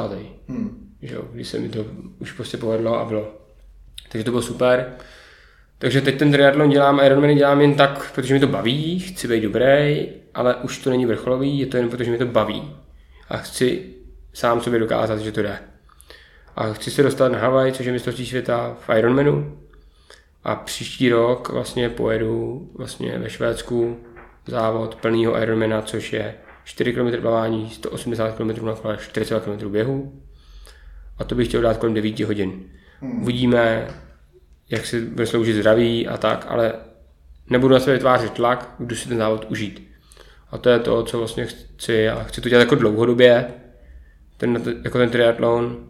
Hmm. 0.48 0.96
Že 1.02 1.16
jo, 1.16 1.24
když 1.34 1.48
se 1.48 1.60
mi 1.60 1.70
to 1.70 1.86
už 2.20 2.32
prostě 2.32 2.58
povedlo 2.58 3.00
a 3.00 3.06
bylo. 3.06 3.34
Takže 4.10 4.26
to 4.26 4.32
bylo 4.32 4.42
super. 4.42 4.94
Takže 5.78 6.02
teď 6.02 6.20
ten 6.20 6.32
triatlon 6.32 6.70
dělám, 6.70 7.00
Ironman 7.06 7.36
dělám 7.36 7.62
jen 7.62 7.74
tak, 7.74 8.12
protože 8.16 8.34
mi 8.34 8.40
to 8.40 8.48
baví, 8.48 9.00
chci 9.00 9.28
být 9.28 9.42
dobrý, 9.42 10.08
ale 10.34 10.56
už 10.56 10.78
to 10.78 10.90
není 10.90 11.06
vrcholový, 11.06 11.60
je 11.60 11.66
to 11.66 11.78
jen 11.78 11.90
protože 11.90 12.12
mi 12.12 12.18
to 12.18 12.26
baví. 12.26 12.76
A 13.30 13.38
chci 13.38 13.94
sám 14.34 14.62
sobě 14.62 14.80
dokázat, 14.80 15.20
že 15.20 15.32
to 15.32 15.42
jde. 15.42 15.60
A 16.56 16.74
chci 16.74 16.92
se 16.92 17.04
dostat 17.04 17.32
na 17.32 17.40
Havaj, 17.40 17.72
což 17.72 17.86
je 17.86 17.92
mistrovství 17.92 18.26
světa 18.26 18.78
v 18.88 18.98
Ironmanu. 18.98 19.58
A 20.44 20.56
příští 20.56 21.10
rok 21.10 21.50
vlastně 21.50 21.90
pojedu 21.90 22.70
vlastně 22.76 23.20
ve 23.20 23.30
Švédsku 23.30 23.98
závod 24.50 24.96
plného 24.96 25.42
Ironmana, 25.42 25.82
což 25.82 26.14
je 26.14 26.36
4 26.64 26.94
km 26.94 27.22
plavání, 27.22 27.70
180 27.70 28.36
km 28.36 28.66
na 28.66 28.76
kole, 28.76 28.98
40 28.98 29.40
km 29.40 29.70
běhu. 29.70 30.22
A 31.18 31.24
to 31.24 31.36
bych 31.36 31.48
chtěl 31.48 31.62
dát 31.62 31.78
kolem 31.78 31.94
9 31.94 32.20
hodin. 32.20 32.64
Hmm. 33.02 33.22
Uvidíme, 33.22 33.88
jak 34.70 34.86
si 34.86 35.02
bude 35.02 35.26
sloužit 35.26 35.56
zdraví 35.56 36.08
a 36.08 36.18
tak, 36.18 36.46
ale 36.50 36.74
nebudu 37.50 37.74
na 37.74 37.80
sebe 37.80 37.94
vytvářet 37.94 38.34
tlak, 38.34 38.76
jdu 38.80 38.96
si 38.96 39.10
ten 39.10 39.18
závod 39.18 39.46
užít. 39.50 39.90
A 40.52 40.58
to 40.58 40.70
je 40.70 40.80
to, 40.80 41.04
co 41.04 41.18
vlastně 41.18 41.46
chci 41.46 42.10
a 42.10 42.24
chci 42.24 42.42
to 42.42 42.50
dělat 42.50 42.62
jako 42.62 42.76
dlouhodobě, 42.76 43.54
ten, 44.38 44.64
jako 44.84 44.98
ten 44.98 45.10
triatlon 45.10 45.89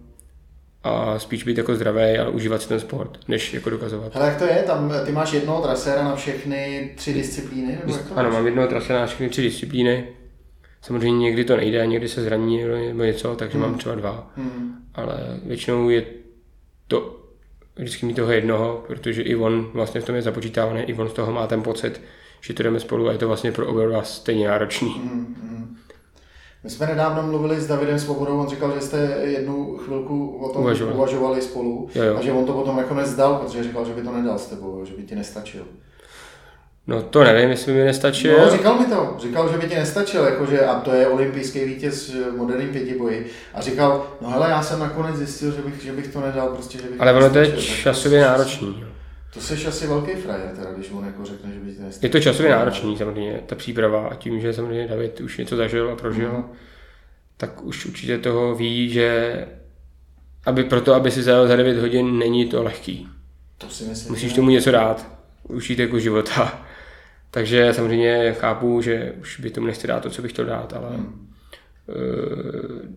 a 0.84 1.20
spíš 1.20 1.44
být 1.44 1.58
jako 1.58 1.76
zdravý, 1.76 2.18
ale 2.18 2.30
užívat 2.30 2.62
si 2.62 2.68
ten 2.68 2.80
sport, 2.80 3.20
než 3.28 3.54
jako 3.54 3.70
dokazovat. 3.70 4.16
Hele, 4.16 4.28
jak 4.28 4.38
to 4.38 4.44
je? 4.44 4.64
Tam 4.68 4.94
ty 5.06 5.12
máš 5.12 5.34
jednoho 5.34 5.62
traséra 5.62 6.04
na 6.04 6.16
všechny 6.16 6.92
tři 6.96 7.14
disciplíny? 7.14 7.78
Nebo 7.80 7.94
jak 7.98 8.08
to 8.08 8.18
Ano, 8.18 8.32
mám 8.32 8.46
jednoho 8.46 8.68
trase 8.68 8.94
na 8.94 9.06
všechny 9.06 9.30
tři 9.30 9.42
disciplíny. 9.42 10.08
Samozřejmě 10.82 11.20
někdy 11.20 11.46
to 11.46 11.58
nejde, 11.58 11.88
někdy 11.88 12.08
se 12.08 12.24
zraní 12.24 12.64
nebo 12.64 13.04
něco, 13.04 13.36
takže 13.36 13.58
mám 13.58 13.78
třeba 13.78 13.96
dva. 13.96 14.32
Hmm. 14.36 14.74
Ale 14.96 15.18
většinou 15.46 15.90
je 15.90 16.06
to 16.88 17.20
vždycky 17.76 18.06
mít 18.06 18.14
toho 18.14 18.32
jednoho, 18.32 18.84
protože 18.88 19.22
i 19.22 19.36
on 19.36 19.70
vlastně 19.74 20.02
v 20.02 20.06
tom 20.06 20.16
je 20.16 20.22
započítávaný, 20.22 20.82
i 20.82 20.94
on 20.94 21.10
z 21.10 21.14
toho 21.14 21.32
má 21.32 21.48
ten 21.48 21.64
pocit, 21.64 22.02
že 22.42 22.54
to 22.54 22.64
jdeme 22.64 22.80
spolu 22.80 23.10
a 23.10 23.12
je 23.12 23.18
to 23.18 23.28
vlastně 23.28 23.52
pro 23.52 23.68
oba 23.68 24.04
stejně 24.04 24.48
náročný. 24.48 24.90
Hmm. 24.90 25.36
My 26.64 26.70
jsme 26.70 26.86
nedávno 26.88 27.24
mluvili 27.24 27.62
s 27.62 27.68
Davidem 27.68 28.00
Svobodou, 28.00 28.40
on 28.40 28.50
říkal, 28.50 28.72
že 28.76 28.82
jste 28.82 28.98
jednu 29.24 29.78
chvilku 29.78 30.38
o 30.38 30.54
tom 30.54 30.62
Uvažovali. 30.62 30.98
uvažovali 30.98 31.42
spolu 31.42 31.90
Jo, 31.96 32.04
jo. 32.04 32.18
a 32.18 32.22
že 32.22 32.32
on 32.32 32.46
to 32.46 32.54
potom 32.54 32.78
jako 32.78 32.94
nezdal, 32.94 33.36
protože 33.36 33.64
říkal, 33.64 33.86
že 33.86 33.94
by 33.94 34.02
to 34.02 34.12
nedal 34.12 34.40
s 34.40 34.46
tebou, 34.46 34.86
že 34.86 34.94
by 34.94 35.04
ti 35.04 35.16
nestačil. 35.16 35.64
No 36.88 37.02
to 37.02 37.24
nevím, 37.24 37.50
jestli 37.50 37.72
by 37.74 37.78
mi 37.80 37.86
nestačil. 37.86 38.40
No, 38.40 38.52
říkal 38.52 38.80
mi 38.80 38.86
to. 38.86 39.16
Říkal, 39.20 39.52
že 39.52 39.58
by 39.58 39.68
ti 39.68 39.76
nestačil, 39.76 40.24
jakože, 40.24 40.66
a 40.66 40.80
to 40.80 40.94
je 40.94 41.08
olympijský 41.08 41.66
vítěz 41.66 42.10
v 42.14 42.38
moderním 42.38 42.70
pětiboji. 42.70 43.28
A 43.54 43.62
říkal, 43.62 44.08
no 44.22 44.30
hele, 44.30 44.50
já 44.50 44.62
jsem 44.62 44.80
nakonec 44.80 45.16
zjistil, 45.16 45.52
že 45.52 45.62
bych, 45.62 45.84
že 45.84 45.92
bych 45.92 46.08
to 46.08 46.22
nedal, 46.22 46.48
prostě, 46.50 46.78
že 46.78 46.84
bych 46.90 47.02
Ale 47.02 47.14
ono 47.14 47.30
to 47.30 47.38
je 47.38 47.58
časově 47.58 48.22
náročný. 48.22 48.86
To 49.34 49.40
jsi 49.42 49.68
asi 49.68 49.88
velký 49.88 50.12
frajer, 50.12 50.50
teda, 50.56 50.72
když 50.74 50.92
on 50.92 51.06
jako 51.06 51.26
řekne, 51.26 51.52
že 51.54 51.60
by 51.60 51.66
nestačil. 51.66 52.00
Je 52.08 52.10
to 52.10 52.20
časově 52.20 52.52
náročný 52.52 52.98
samozřejmě, 52.98 53.42
ta 53.46 53.56
příprava 53.56 54.08
a 54.08 54.16
tím, 54.16 54.40
že 54.40 54.54
samozřejmě 54.54 54.88
David 54.88 55.22
už 55.22 55.38
něco 55.38 55.56
zažil 55.56 55.92
a 55.92 55.96
prožil, 55.96 56.32
Mhm. 56.32 56.44
tak 57.38 57.64
už 57.64 57.86
určitě 57.86 58.18
toho 58.18 58.56
ví, 58.56 58.90
že 58.90 59.36
aby 60.46 60.64
proto, 60.64 60.94
aby 60.94 61.12
si 61.12 61.24
zajel 61.24 61.48
za 61.48 61.56
9 61.56 61.78
hodin, 61.78 62.18
není 62.18 62.46
to 62.46 62.64
lehký. 62.64 63.08
To 63.58 63.70
si 63.70 63.84
myslím. 63.84 64.12
Musíš 64.12 64.34
tomu 64.34 64.50
něco 64.50 64.72
dát, 64.72 65.08
učit 65.44 65.80
jako 65.80 66.00
života. 66.00 66.66
Takže 67.32 67.74
samozřejmě 67.74 68.36
chápu, 68.40 68.82
že 68.82 69.14
už 69.22 69.40
by 69.40 69.50
tomu 69.50 69.68
nechci 69.68 69.88
dát 69.88 70.04
to, 70.04 70.10
co 70.10 70.22
bych 70.22 70.32
chtěl 70.32 70.46
dát, 70.46 70.74
ale 70.74 70.90
Hmm. 70.90 71.30
uh, 71.88 71.96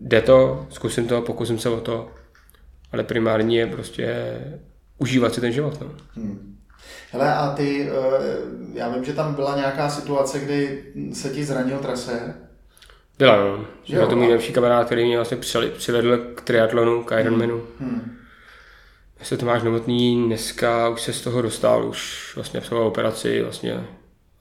jde 0.01 0.21
to, 0.21 0.67
zkusím 0.69 1.07
to, 1.07 1.21
pokusím 1.21 1.59
se 1.59 1.69
o 1.69 1.81
to, 1.81 2.11
ale 2.91 3.03
primární 3.03 3.55
je 3.55 3.67
prostě 3.67 4.15
užívat 5.03 5.33
si 5.33 5.41
ten 5.41 5.51
život. 5.51 5.81
No. 5.81 5.87
Hmm. 6.15 6.57
Hele, 7.11 7.35
a 7.35 7.53
ty, 7.53 7.89
eh, 7.89 7.93
já 8.73 8.89
vím, 8.89 9.03
že 9.03 9.13
tam 9.13 9.35
byla 9.35 9.55
nějaká 9.55 9.89
situace, 9.89 10.39
kdy 10.39 10.83
se 11.13 11.29
ti 11.29 11.45
zranil 11.45 11.79
trasér. 11.79 12.35
Byla, 13.17 13.37
no. 13.37 13.65
Jo, 13.87 13.99
Byl 13.99 14.07
to 14.07 14.15
můj 14.15 14.25
nejlepší 14.25 14.53
kamarád, 14.53 14.85
který 14.85 15.05
mě 15.05 15.15
vlastně 15.15 15.37
přivedl 15.77 16.17
k 16.17 16.41
triatlonu, 16.41 17.03
k 17.03 17.19
Ironmanu. 17.19 17.61
Hmm. 17.79 18.17
Se 19.21 19.37
Tomáš 19.37 19.63
Novotný 19.63 20.25
dneska 20.25 20.89
už 20.89 21.01
se 21.01 21.13
z 21.13 21.21
toho 21.21 21.41
dostal, 21.41 21.85
už 21.85 22.31
vlastně 22.35 22.59
absolvoval 22.59 22.87
operaci 22.87 23.41
vlastně 23.41 23.87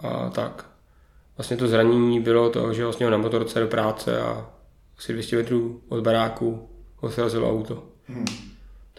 a 0.01 0.31
tak. 0.31 0.67
Vlastně 1.37 1.57
to 1.57 1.69
zranění 1.69 2.21
bylo 2.21 2.51
to, 2.51 2.73
že 2.73 2.85
vlastně 2.85 3.11
na 3.11 3.17
motorce 3.17 3.61
do 3.61 3.67
práce 3.67 4.21
a 4.21 4.51
asi 4.99 5.13
200 5.13 5.37
metrů 5.37 5.81
od 5.89 6.01
baráku 6.01 6.69
ho 6.97 7.11
srazilo 7.11 7.51
auto. 7.51 7.83
Hmm. 8.07 8.52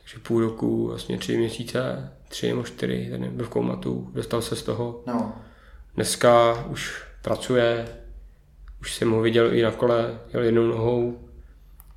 Takže 0.04 0.20
půl 0.20 0.42
roku, 0.42 0.88
vlastně 0.88 1.18
tři 1.18 1.38
měsíce, 1.38 2.12
tři 2.30 2.50
nebo 2.50 2.64
čtyři, 2.64 3.08
ten 3.12 3.30
byl 3.30 3.46
v 3.46 3.50
koumatu, 3.50 4.10
dostal 4.14 4.42
se 4.42 4.56
z 4.56 4.64
toho. 4.64 5.02
No. 5.08 5.36
Dneska 5.96 6.64
už 6.70 7.04
pracuje, 7.22 7.88
už 8.82 8.96
jsem 8.96 9.12
ho 9.12 9.22
viděl 9.22 9.54
i 9.54 9.62
na 9.62 9.72
kole, 9.72 10.20
jel 10.34 10.44
jednou 10.44 10.68
nohou 10.68 11.20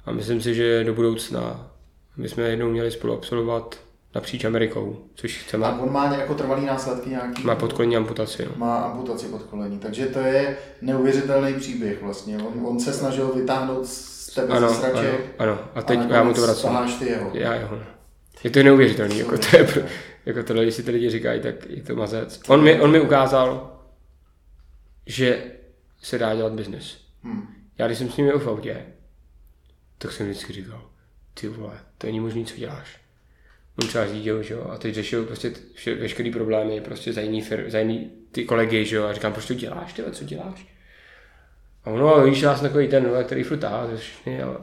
a 0.07 0.12
myslím 0.12 0.40
si, 0.40 0.54
že 0.54 0.84
do 0.84 0.94
budoucna 0.94 1.70
my 2.16 2.28
jsme 2.28 2.42
jednou 2.42 2.68
měli 2.70 2.90
spolu 2.90 3.14
absolvovat 3.14 3.76
napříč 4.14 4.44
Amerikou, 4.44 4.96
což 5.14 5.38
chceme. 5.38 5.66
A 5.66 5.78
on 5.78 5.92
má 5.92 6.14
jako 6.14 6.34
trvalý 6.34 6.66
následky 6.66 7.11
nějaký? 7.11 7.44
Má 7.44 7.54
podkolní 7.54 7.96
amputaci. 7.96 8.44
No. 8.44 8.52
Má 8.57 8.76
amputaci 8.76 9.26
podkolení, 9.26 9.78
takže 9.78 10.07
to 10.07 10.18
je 10.18 10.57
neuvěřitelný 10.82 11.54
příběh 11.54 12.02
vlastně. 12.02 12.38
On, 12.38 12.66
on 12.66 12.80
se 12.80 12.92
snažil 12.92 13.32
vytáhnout 13.34 13.86
z 13.86 14.34
tebe 14.34 14.54
Ano, 14.54 14.68
ze 14.68 14.74
ano, 14.74 14.74
sraček 14.74 15.34
ano. 15.38 15.59
A 15.74 15.82
teď 15.82 16.00
a 16.11 16.14
já 16.14 16.22
mu 16.22 16.34
to 16.34 16.42
vracím. 16.42 16.70
ty 16.98 17.04
jeho. 17.09 17.30
Já 17.34 17.54
jeho. 17.54 17.78
Je 18.45 18.51
to 18.51 18.62
neuvěřitelný, 18.62 19.18
jako 19.18 19.39
to 19.39 19.57
je, 19.57 19.64
pro, 19.64 19.82
jako 20.26 20.43
tohle, 20.43 20.62
když 20.62 20.74
si 20.74 20.82
ty 20.82 20.91
lidi 20.91 21.11
říkají, 21.11 21.41
tak 21.41 21.55
je 21.66 21.82
to 21.82 21.97
mazec. 21.97 22.41
On 22.49 22.62
mi, 22.64 22.80
on 22.80 22.91
mi 22.91 23.01
ukázal, 23.01 23.80
že 25.07 25.43
se 26.03 26.18
dá 26.18 26.34
dělat 26.34 26.53
biznis. 26.53 27.01
Hmm. 27.22 27.47
Já 27.78 27.87
když 27.87 27.99
jsem 27.99 28.11
s 28.11 28.16
ním 28.16 28.26
jel 28.26 28.39
v 28.39 28.49
autě, 28.49 28.87
tak 29.99 30.12
jsem 30.12 30.26
vždycky 30.26 30.53
říkal, 30.53 30.91
ty 31.34 31.49
vole, 31.49 31.78
to 31.99 32.07
není 32.07 32.20
možný, 32.20 32.45
co 32.45 32.57
děláš. 32.57 33.01
On 33.82 33.89
třeba 33.89 34.07
řídil, 34.07 34.43
že 34.43 34.55
jo, 34.55 34.64
a 34.70 34.78
teď 34.78 34.95
řešil 34.95 35.24
prostě 35.24 35.53
vše, 35.74 35.95
veškerý 35.95 36.30
problémy 36.30 36.80
prostě 36.80 37.12
za 37.12 37.20
jiný, 37.20 37.43
fir, 37.43 37.70
za 37.70 37.78
jiný 37.78 38.11
ty 38.32 38.45
kolegy, 38.45 38.84
že 38.84 38.97
jo, 38.97 39.05
a 39.05 39.12
říkám, 39.12 39.32
proč 39.32 39.47
to 39.47 39.55
děláš, 39.55 39.93
tyhle, 39.93 40.12
co 40.12 40.24
děláš? 40.24 40.66
A 41.84 41.91
ono, 41.91 42.14
ale 42.14 42.30
víš, 42.30 42.41
já 42.41 42.57
jsem 42.57 42.68
takový 42.68 42.89
ten, 42.89 43.11
který 43.24 43.43
furt 43.43 43.59
tahá 43.59 43.87
ze 43.87 43.97
všechny, 43.97 44.43
ale 44.43 44.57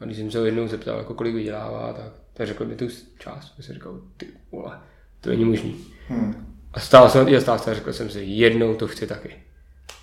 a 0.00 0.04
když 0.04 0.16
jsem 0.16 0.30
se 0.30 0.38
ho 0.38 0.44
jednou 0.44 0.68
zeptal, 0.68 0.98
jako 0.98 1.14
kolik 1.14 1.34
vydělává, 1.34 1.92
tak, 1.92 2.12
tak 2.40 2.48
řekl 2.48 2.64
mi 2.64 2.76
tu 2.76 2.88
část. 3.18 3.54
A 3.58 3.62
jsem 3.62 3.74
říkal, 3.74 4.00
ty 4.16 4.26
vole, 4.52 4.78
to 5.20 5.30
není 5.30 5.44
možný. 5.44 5.76
Hmm. 6.08 6.56
A 6.72 6.80
stál 6.80 7.08
jsem, 7.08 7.34
a 7.36 7.40
stál 7.40 7.58
jsem, 7.58 7.74
řekl 7.74 7.92
jsem 7.92 8.10
si, 8.10 8.20
jednou 8.20 8.74
to 8.74 8.88
chci 8.88 9.06
taky. 9.06 9.36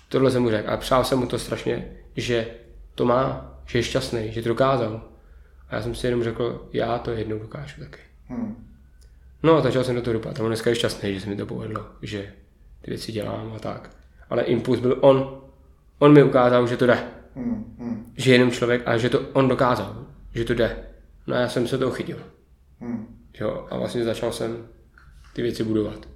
Tohle 0.08 0.30
jsem 0.30 0.42
mu 0.42 0.50
řekl, 0.50 0.70
a 0.70 0.76
přál 0.76 1.04
jsem 1.04 1.18
mu 1.18 1.26
to 1.26 1.38
strašně, 1.38 1.88
že 2.16 2.46
to 2.94 3.04
má, 3.04 3.54
že 3.66 3.78
je 3.78 3.82
šťastný, 3.82 4.32
že 4.32 4.42
to 4.42 4.48
dokázal. 4.48 5.08
A 5.68 5.74
já 5.76 5.82
jsem 5.82 5.94
si 5.94 6.06
jenom 6.06 6.24
řekl, 6.24 6.68
já 6.72 6.98
to 6.98 7.10
jednou 7.10 7.38
dokážu 7.38 7.80
taky. 7.80 8.00
Hmm. 8.28 8.66
No 9.42 9.56
a 9.56 9.60
začal 9.60 9.84
jsem 9.84 9.94
do 9.94 10.02
toho 10.02 10.14
dopadat. 10.14 10.40
A 10.40 10.42
on 10.42 10.48
dneska 10.48 10.70
je 10.70 10.76
šťastný, 10.76 11.14
že 11.14 11.20
se 11.20 11.28
mi 11.28 11.36
to 11.36 11.46
povedlo, 11.46 11.86
že 12.02 12.32
ty 12.82 12.90
věci 12.90 13.12
dělám 13.12 13.52
a 13.56 13.58
tak. 13.58 13.90
Ale 14.30 14.42
impuls 14.42 14.80
byl 14.80 14.98
on. 15.00 15.40
On 15.98 16.12
mi 16.12 16.22
ukázal, 16.22 16.66
že 16.66 16.76
to 16.76 16.86
jde. 16.86 16.98
Hmm, 17.36 17.74
hmm, 17.78 18.12
Že 18.16 18.30
je 18.30 18.34
jenom 18.34 18.50
člověk 18.50 18.82
a 18.86 18.98
že 18.98 19.10
to 19.10 19.20
on 19.20 19.48
dokázal, 19.48 19.96
že 20.34 20.44
to 20.44 20.54
jde. 20.54 20.87
No 21.28 21.36
a 21.36 21.38
já 21.38 21.48
jsem 21.48 21.66
se 21.68 21.78
toho 21.78 21.90
chytil. 21.90 22.18
hmm. 22.80 23.06
Jo, 23.40 23.66
a 23.70 23.76
vlastně 23.78 24.04
začal 24.04 24.32
jsem 24.32 24.68
ty 25.34 25.42
věci 25.42 25.64
budovat. 25.64 26.08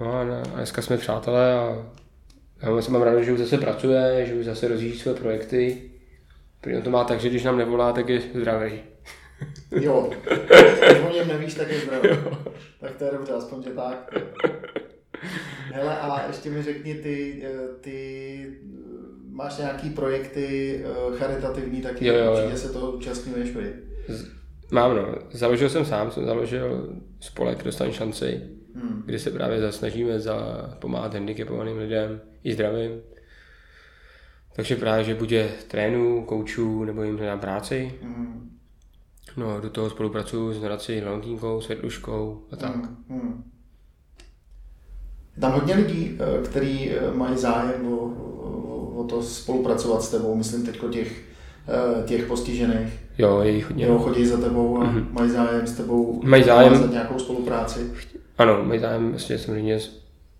No 0.00 0.12
a, 0.12 0.24
na- 0.24 0.40
a 0.52 0.56
dneska 0.56 0.82
jsme 0.82 0.96
přátelé 0.96 1.54
a 1.58 1.86
já 2.62 2.70
moc 2.70 2.88
mám 2.88 3.02
rád, 3.02 3.22
že 3.22 3.32
už 3.32 3.38
zase 3.38 3.58
pracuje, 3.58 4.26
že 4.26 4.34
už 4.34 4.44
zase 4.44 4.68
rozjíždí 4.68 4.98
své 4.98 5.14
projekty. 5.14 5.90
On 6.76 6.82
to 6.82 6.90
má 6.90 7.04
tak, 7.04 7.20
že 7.20 7.28
když 7.28 7.44
nám 7.44 7.58
nevolá, 7.58 7.92
tak 7.92 8.08
je 8.08 8.20
zdravý. 8.20 8.80
Jo, 9.70 10.10
když 10.86 10.98
o 11.10 11.12
něm 11.14 11.28
nevíš, 11.28 11.54
tak 11.54 11.68
je 11.70 11.80
zdravý. 11.80 12.08
Tak 12.80 12.96
to 12.96 13.04
je 13.04 13.10
dobře, 13.10 13.32
aspoň 13.32 13.62
že 13.62 13.70
tak. 13.70 14.14
Hele, 15.72 15.98
a 15.98 16.26
ještě 16.26 16.50
mi 16.50 16.62
řekni, 16.62 16.94
ty, 16.94 17.42
eh, 17.46 17.68
ty 17.80 18.46
eh, 18.50 18.66
máš 19.30 19.58
nějaký 19.58 19.90
projekty 19.90 20.80
eh, 20.84 21.16
charitativní, 21.18 21.82
taky 21.82 22.06
Jo, 22.06 22.14
jo, 22.14 22.24
jo. 22.24 22.32
určitě 22.32 22.58
se 22.58 22.72
toho 22.72 22.92
účastňuješ, 22.92 23.50
vy. 23.56 23.72
Mám 24.70 24.96
no, 24.96 25.14
založil 25.32 25.68
jsem 25.68 25.84
sám, 25.84 26.10
jsem 26.10 26.24
založil 26.26 26.88
spolek 27.20 27.64
Dostaň 27.64 27.92
šanci, 27.92 28.42
Hmm. 28.76 29.02
kde 29.06 29.18
se 29.18 29.30
právě 29.30 29.60
za- 29.60 29.72
snažíme 29.72 30.20
za 30.20 30.36
pomáhat 30.78 31.14
handicapovaným 31.14 31.78
lidem 31.78 32.20
i 32.44 32.52
zdravým. 32.52 32.90
Takže 34.56 34.76
právě, 34.76 35.04
že 35.04 35.14
buď 35.14 35.30
je 35.32 35.48
trénu, 35.68 36.24
koučů, 36.24 36.84
nebo 36.84 37.02
jim 37.02 37.16
hledám 37.16 37.40
práci. 37.40 37.94
Hmm. 38.02 38.50
No, 39.36 39.60
do 39.60 39.70
toho 39.70 39.90
spolupracuju 39.90 40.52
s 40.52 40.62
Nadací 40.62 41.00
Leontínkou, 41.00 41.60
Světluškou 41.60 42.42
a 42.52 42.56
tak. 42.56 42.74
Hmm. 42.74 42.96
Hmm. 43.08 43.50
Je 45.36 45.40
tam 45.40 45.52
hodně 45.52 45.74
lidí, 45.74 46.18
eh, 46.20 46.42
kteří 46.48 46.90
eh, 46.90 47.14
mají 47.14 47.36
zájem 47.38 47.92
o, 47.92 47.96
o, 47.96 48.88
o 48.94 49.04
to 49.04 49.22
spolupracovat 49.22 50.02
s 50.02 50.10
tebou, 50.10 50.34
myslím 50.34 50.66
teď 50.66 50.80
těch, 50.90 51.24
těch 52.06 52.26
postižených. 52.26 52.92
Jo, 53.18 53.40
je 53.40 53.50
jich 53.50 53.64
hodně. 53.68 53.86
Jo, 53.86 53.98
chodí 53.98 54.26
za 54.26 54.36
tebou 54.36 54.78
a 54.78 54.84
Mhm. 54.84 55.08
mají 55.12 55.30
zájem 55.30 55.66
s 55.66 55.72
tebou 55.72 56.20
Mají 56.24 56.42
zájem. 56.44 56.72
navázat 56.72 56.92
nějakou 56.92 57.18
spolupráci. 57.18 57.80
Ano, 58.38 58.64
mají 58.64 58.80
zájem 58.80 59.10
vlastně 59.10 59.38
samozřejmě 59.38 59.78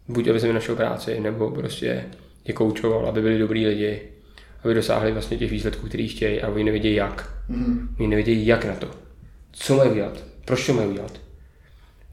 buď 0.08 0.28
aby 0.28 0.40
se 0.40 0.46
mi 0.46 0.52
našel 0.52 0.76
práci, 0.76 1.20
nebo 1.20 1.50
prostě 1.50 2.04
je 2.44 2.54
koučoval, 2.54 3.06
aby 3.06 3.22
byli 3.22 3.38
dobrý 3.38 3.66
lidi, 3.66 4.02
aby 4.64 4.74
dosáhli 4.74 5.12
vlastně 5.12 5.36
těch 5.36 5.50
výsledků, 5.50 5.86
který 5.86 6.08
chtějí 6.08 6.42
a 6.42 6.48
oni 6.48 6.64
nevědějí 6.64 6.94
jak. 6.94 7.30
Mhm. 7.48 7.88
Oni 7.98 8.08
nevědějí 8.08 8.46
jak 8.46 8.64
na 8.64 8.74
to. 8.74 8.90
Co 9.52 9.76
mají 9.76 9.90
udělat? 9.90 10.24
Proč 10.44 10.66
to 10.66 10.72
mají 10.74 10.88
udělat? 10.88 11.20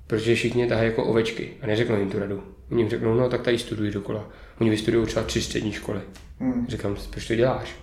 Protože 0.07 0.35
všichni 0.35 0.67
tahají 0.67 0.89
jako 0.89 1.03
ovečky 1.05 1.49
a 1.61 1.67
neřeknou 1.67 1.95
jim 1.99 2.09
tu 2.09 2.19
radu. 2.19 2.43
Oni 2.71 2.81
jim 2.81 2.89
řeknou, 2.89 3.13
no 3.13 3.29
tak 3.29 3.41
tady 3.41 3.57
studují 3.59 3.91
dokola. 3.91 4.29
Oni 4.61 4.69
vystudují 4.69 5.05
třeba 5.07 5.25
tři 5.25 5.41
střední 5.41 5.71
školy. 5.71 5.99
Hmm. 6.39 6.65
Říkám, 6.69 6.95
proč 7.09 7.27
to 7.27 7.35
děláš? 7.35 7.75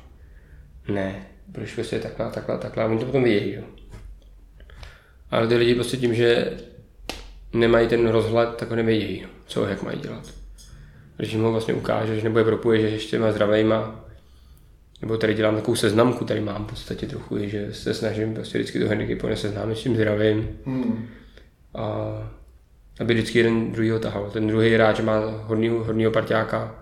Ne, 0.89 1.26
proč 1.53 1.74
prostě 1.74 1.99
takhle, 1.99 2.30
takhle, 2.30 2.59
takhle. 2.59 2.84
Oni 2.84 2.99
to 2.99 3.05
potom 3.05 3.24
vědí, 3.24 3.53
jo. 3.53 3.62
Ale 5.30 5.49
ty 5.49 5.57
lidi 5.57 5.74
prostě 5.74 5.97
tím, 5.97 6.14
že 6.14 6.53
nemají 7.53 7.89
ten 7.89 8.09
rozhled, 8.09 8.55
tak 8.57 8.70
ho 8.70 8.76
nevědějí, 8.76 9.26
co 9.47 9.66
jak 9.66 9.82
mají 9.82 9.99
dělat. 9.99 10.32
Když 11.16 11.32
jim 11.32 11.43
ho 11.43 11.53
vlastně 11.53 11.74
ukážeš, 11.74 12.22
nebo 12.22 12.39
je 12.39 12.45
propoješ 12.45 12.93
ještě 12.93 13.11
těma 13.11 13.32
zdravejma, 13.32 14.05
nebo 15.01 15.16
tady 15.16 15.34
dělám 15.34 15.55
takovou 15.57 15.76
seznamku, 15.76 16.24
tady 16.24 16.41
mám 16.41 16.64
v 16.64 16.68
podstatě 16.68 17.07
trochu, 17.07 17.39
že 17.39 17.74
se 17.74 17.95
snažím 17.95 18.34
prostě 18.34 18.59
vždycky 18.59 18.78
to 18.80 18.89
handicapované 18.89 19.36
seznámit 19.36 19.78
s 19.78 19.82
tím 19.82 19.95
zdravým 19.95 20.49
Hmm. 20.64 21.09
a 21.74 21.84
aby 23.01 23.14
vždycky 23.14 23.39
jeden 23.39 23.72
druhýho 23.72 23.99
tahal. 23.99 24.30
Ten 24.30 24.47
druhý 24.47 24.74
hráč 24.74 25.01
má 25.01 25.20
hodnýho, 25.20 25.84
hodnýho 25.84 26.11
parťáka. 26.11 26.78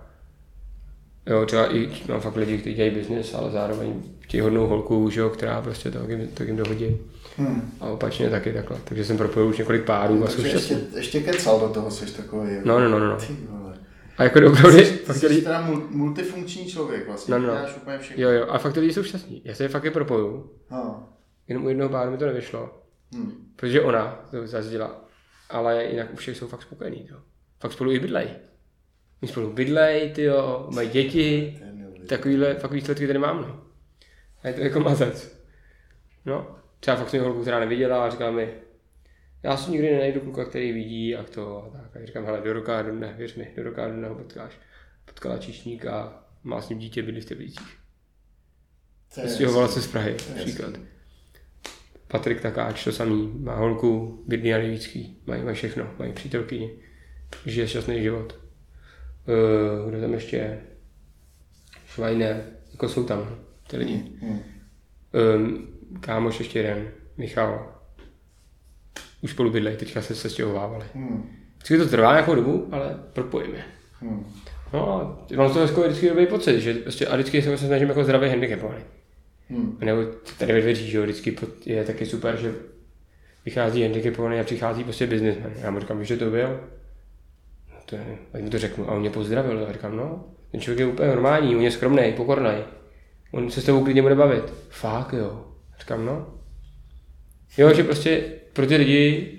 Jo, 1.29 1.45
třeba 1.45 1.73
i 1.75 1.89
mám 2.09 2.21
fakt 2.21 2.35
lidi, 2.35 2.57
kteří 2.57 2.75
dělají 2.75 2.95
biznis, 2.95 3.33
ale 3.33 3.51
zároveň 3.51 4.03
chtějí 4.19 4.41
hodnou 4.41 4.67
holku, 4.67 5.09
že 5.09 5.19
jo, 5.19 5.29
která 5.29 5.61
prostě 5.61 5.91
to 5.91 5.99
jim, 6.09 6.27
to 6.27 6.43
jim 6.43 6.55
dohodí. 6.55 6.97
Hmm. 7.37 7.71
A 7.79 7.85
opačně 7.85 8.29
taky 8.29 8.53
takhle. 8.53 8.77
Takže 8.83 9.05
jsem 9.05 9.17
propojil 9.17 9.49
už 9.49 9.57
několik 9.57 9.83
párů 9.85 10.23
a 10.23 10.27
jsou 10.27 10.41
Takže 10.41 10.57
ještě, 10.57 10.77
ještě 10.95 11.19
kecal 11.19 11.59
do 11.59 11.69
toho, 11.69 11.91
jsi 11.91 12.17
takový. 12.17 12.49
No, 12.63 12.79
no, 12.79 12.89
no, 12.89 12.99
no. 12.99 13.07
no. 13.09 13.17
Ty 13.17 13.33
vole. 13.49 13.77
A 14.17 14.23
jako 14.23 14.39
opravdu, 14.47 14.77
Ty 14.77 14.83
fakt 14.85 15.17
jsi 15.17 15.41
teda 15.41 15.67
mul- 15.67 15.87
multifunkční 15.89 16.65
člověk 16.65 17.07
vlastně. 17.07 17.31
No, 17.31 17.39
no. 17.39 17.45
Děláš 17.45 17.75
úplně 17.77 17.97
všechno. 17.99 18.23
jo, 18.23 18.29
jo, 18.29 18.45
a 18.49 18.57
fakt 18.57 18.75
lidi 18.75 18.93
jsou 18.93 19.03
šťastní. 19.03 19.41
Já 19.45 19.55
se 19.55 19.63
je 19.63 19.67
fakt 19.69 19.83
je 19.83 19.91
propoju. 19.91 20.49
Ha. 20.69 21.09
Jenom 21.47 21.65
u 21.65 21.69
jednoho 21.69 21.89
páru 21.89 22.11
mi 22.11 22.17
to 22.17 22.25
nevyšlo, 22.25 22.69
Hm. 23.15 23.31
protože 23.55 23.81
ona 23.81 24.19
to 24.31 24.47
zase 24.47 24.69
dělá. 24.69 25.05
Ale 25.49 25.85
jinak 25.85 26.13
u 26.13 26.15
všech 26.15 26.37
jsou 26.37 26.47
fakt 26.47 26.61
spokojení, 26.61 27.07
jo. 27.11 27.17
Fakt 27.59 27.71
spolu 27.73 27.91
i 27.91 27.99
bydlej. 27.99 28.27
My 29.21 29.27
spolu 29.27 29.53
bydlej, 29.53 30.11
ty 30.11 30.23
jo, 30.23 30.67
mají 30.73 30.89
děti, 30.89 31.59
takovýhle 32.07 32.55
fakt 32.55 32.71
výsledky 32.71 33.07
tady 33.07 33.19
mám, 33.19 33.41
no. 33.41 33.63
A 34.43 34.47
je 34.47 34.53
to 34.53 34.61
jako 34.61 34.79
mazec. 34.79 35.43
No, 36.25 36.55
třeba 36.79 36.97
fakt 36.97 37.09
jsem 37.09 37.23
holku, 37.23 37.41
která 37.41 37.59
neviděla 37.59 38.05
a 38.05 38.09
říkala 38.09 38.31
mi, 38.31 38.53
já 39.43 39.57
si 39.57 39.71
nikdy 39.71 39.91
nenajdu 39.91 40.19
kluka, 40.19 40.45
který 40.45 40.71
vidí 40.71 41.15
a 41.15 41.23
to 41.23 41.63
a 41.63 41.69
tak. 41.69 42.01
A 42.03 42.05
říkám, 42.05 42.25
hele, 42.25 42.41
do 42.41 42.53
roka, 42.53 42.81
do 42.81 42.91
dne, 42.91 43.13
věř 43.17 43.35
mi, 43.35 43.53
do 43.55 43.63
roka, 43.63 43.87
do 43.87 43.93
dne 43.93 44.07
ho 44.07 44.15
potkáš. 44.15 44.53
Potkala 45.05 45.37
číšníka 45.37 46.01
a 46.01 46.23
má 46.43 46.61
s 46.61 46.69
ním 46.69 46.79
dítě, 46.79 47.03
bydlí 47.03 47.21
v 47.21 47.25
Teplicích. 47.25 47.77
Stěhovala 49.27 49.67
se 49.67 49.81
z 49.81 49.87
Prahy, 49.87 50.15
příklad. 50.35 50.73
Patrik 52.07 52.41
Takáč, 52.41 52.83
to 52.83 52.91
samý, 52.91 53.31
má 53.39 53.55
holku, 53.55 54.23
bydlí 54.27 54.51
na 54.51 54.57
Nejvícký, 54.57 55.21
mají, 55.25 55.43
mají 55.43 55.55
všechno, 55.55 55.93
mají 55.99 56.13
přítelkyni, 56.13 56.79
žije 57.45 57.67
šťastný 57.67 58.01
život. 58.01 58.46
Uh, 59.27 59.89
kdo 59.89 60.01
tam 60.01 60.13
ještě 60.13 60.37
je? 60.37 60.59
Švajner, 61.85 62.43
jako 62.71 62.89
jsou 62.89 63.03
tam 63.03 63.29
ty 63.67 63.77
lidi. 63.77 64.03
Hm. 64.21 64.39
Um, 65.35 65.67
kámoš 65.99 66.39
ještě 66.39 66.59
jeden, 66.59 66.87
Michal. 67.17 67.73
Už 69.21 69.31
spolu 69.31 69.49
bydlej, 69.49 69.77
teďka 69.77 70.01
se 70.01 70.15
sestěhovávali. 70.15 70.85
Hm. 70.95 71.29
Vždycky 71.55 71.77
to 71.77 71.89
trvá 71.89 72.11
nějakou 72.11 72.35
dobu, 72.35 72.67
ale 72.71 72.99
propojíme. 73.13 73.65
Hm. 74.01 74.25
No 74.73 74.91
a 74.91 75.17
mám 75.35 75.49
z 75.49 75.53
toho 75.53 75.65
hezkou 75.65 75.81
vždycky 75.81 76.09
dobrý 76.09 76.27
pocit, 76.27 76.61
že 76.61 76.73
prostě, 76.73 77.07
a 77.07 77.15
vždycky 77.15 77.41
se 77.41 77.57
snažím 77.57 77.87
jako 77.87 78.03
zdravý 78.03 78.29
handicapovaný. 78.29 78.83
Hm. 79.49 79.77
Nebo 79.79 80.01
tady 80.39 80.53
ve 80.53 80.61
dveřích, 80.61 80.91
že 80.91 80.97
jo, 80.97 81.03
vždycky 81.03 81.37
je 81.65 81.83
taky 81.83 82.05
super, 82.05 82.37
že 82.37 82.53
vychází 83.45 83.81
handicapovaný 83.81 84.39
a 84.39 84.43
přichází 84.43 84.83
prostě 84.83 85.07
businessman. 85.07 85.51
Já 85.61 85.71
mu 85.71 85.79
říkám, 85.79 86.03
že 86.03 86.17
to 86.17 86.29
byl? 86.29 86.59
To 87.89 87.95
je, 87.95 88.17
ať 88.33 88.41
mu 88.41 88.49
to 88.49 88.59
řeknu. 88.59 88.89
A 88.89 88.91
on 88.91 88.99
mě 88.99 89.09
pozdravil. 89.09 89.65
A 89.69 89.73
říkám, 89.73 89.97
no, 89.97 90.25
ten 90.51 90.61
člověk 90.61 90.79
je 90.79 90.85
úplně 90.85 91.07
normální, 91.07 91.55
on 91.55 91.61
je 91.61 91.71
skromný, 91.71 92.13
pokorný. 92.15 92.51
On 93.31 93.51
se 93.51 93.61
s 93.61 93.63
tebou 93.63 93.83
klidně 93.83 94.01
bude 94.01 94.15
bavit. 94.15 94.53
Fakt 94.69 95.13
jo. 95.13 95.45
A 95.75 95.79
říkám, 95.79 96.05
no. 96.05 96.33
Jo, 97.57 97.73
že 97.73 97.83
prostě 97.83 98.23
pro 98.53 98.67
ty 98.67 98.75
lidi, 98.75 99.33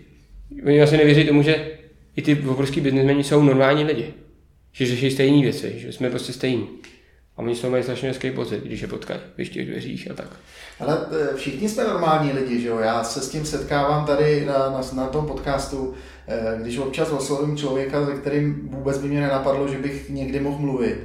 oni 0.66 0.78
vlastně 0.78 0.98
nevěří 0.98 1.24
tomu, 1.24 1.42
že 1.42 1.78
i 2.16 2.22
ty 2.22 2.36
obrovský 2.48 2.80
biznesmeni 2.80 3.24
jsou 3.24 3.42
normální 3.42 3.84
lidi. 3.84 4.14
Že 4.72 4.86
řeší 4.86 5.10
stejné 5.10 5.42
věci, 5.42 5.78
že 5.78 5.92
jsme 5.92 6.10
prostě 6.10 6.32
stejní. 6.32 6.68
A 7.38 7.42
oni 7.42 7.54
toho 7.54 7.70
mají 7.70 7.82
strašně 7.82 8.08
hezký 8.08 8.30
pocit, 8.30 8.64
když 8.64 8.80
je 8.80 8.88
potkají 8.88 9.20
v 9.38 9.48
těch 9.48 9.66
dveřích 9.66 10.10
a 10.10 10.14
tak. 10.14 10.26
Ale 10.80 10.98
eh, 11.10 11.36
všichni 11.36 11.68
jsme 11.68 11.84
normální 11.84 12.32
lidi, 12.32 12.60
že 12.60 12.68
jo? 12.68 12.78
Já 12.78 13.04
se 13.04 13.20
s 13.20 13.28
tím 13.28 13.46
setkávám 13.46 14.06
tady 14.06 14.46
na, 14.46 14.58
na, 14.58 14.80
na 14.92 15.06
tom 15.06 15.26
podcastu, 15.26 15.94
eh, 16.28 16.58
když 16.62 16.78
občas 16.78 17.10
oslovím 17.10 17.56
člověka, 17.56 18.06
se 18.06 18.12
kterým 18.12 18.68
vůbec 18.72 18.98
by 18.98 19.08
mě 19.08 19.20
nenapadlo, 19.20 19.68
že 19.68 19.78
bych 19.78 20.10
někdy 20.10 20.40
mohl 20.40 20.58
mluvit. 20.58 20.98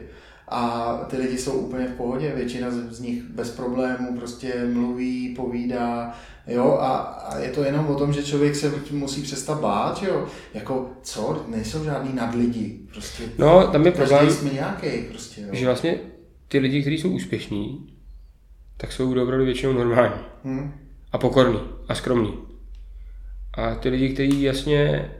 A 0.47 0.93
ty 1.09 1.17
lidi 1.17 1.37
jsou 1.37 1.51
úplně 1.51 1.87
v 1.87 1.97
pohodě, 1.97 2.31
většina 2.35 2.67
z 2.71 2.99
nich 2.99 3.23
bez 3.23 3.49
problémů 3.49 4.17
prostě 4.17 4.53
mluví, 4.73 5.35
povídá, 5.35 6.15
jo, 6.47 6.77
a, 6.81 6.97
a 6.97 7.39
je 7.39 7.49
to 7.49 7.63
jenom 7.63 7.87
o 7.87 7.95
tom, 7.95 8.13
že 8.13 8.23
člověk 8.23 8.55
se 8.55 8.73
musí 8.91 9.21
přestat 9.21 9.59
bát, 9.59 9.97
že 9.97 10.07
jo, 10.07 10.25
jako 10.53 10.89
co, 11.01 11.45
nejsou 11.47 11.83
žádný 11.83 12.13
nadlidi, 12.13 12.79
prostě 12.91 13.23
No, 13.37 13.67
tam 13.67 13.85
je 13.85 13.91
problém, 13.91 14.31
jsme 14.31 14.53
nějaký, 14.53 14.87
prostě, 15.09 15.41
jo. 15.41 15.47
že 15.51 15.65
vlastně 15.65 15.99
ty 16.47 16.59
lidi, 16.59 16.81
kteří 16.81 16.97
jsou 16.97 17.09
úspěšní, 17.09 17.93
tak 18.77 18.91
jsou 18.91 19.21
opravdu 19.21 19.45
většinou 19.45 19.73
normální. 19.73 20.21
Hm? 20.43 20.71
A 21.11 21.17
pokorní 21.17 21.59
a 21.87 21.95
skromní. 21.95 22.33
A 23.53 23.75
ty 23.75 23.89
lidi, 23.89 24.09
kteří 24.09 24.41
jasně 24.41 25.11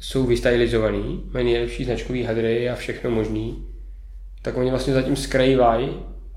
jsou 0.00 0.26
vystylizovaný, 0.26 1.30
mají 1.32 1.46
nejlepší 1.46 1.84
značkový 1.84 2.22
hadry 2.22 2.70
a 2.70 2.74
všechno 2.74 3.10
možný, 3.10 3.66
tak 4.42 4.56
oni 4.56 4.70
vlastně 4.70 4.94
zatím 4.94 5.16
skrývají 5.16 5.90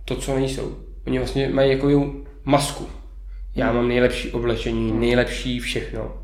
to, 0.06 0.16
co 0.16 0.36
nejsou. 0.36 0.78
Oni 1.08 1.18
vlastně 1.18 1.50
mají 1.50 1.72
jako 1.72 2.14
masku. 2.44 2.88
Já 3.56 3.74
mám 3.74 3.88
nejlepší 3.88 4.32
oblečení, 4.32 4.92
nejlepší 4.92 5.60
všechno. 5.60 6.24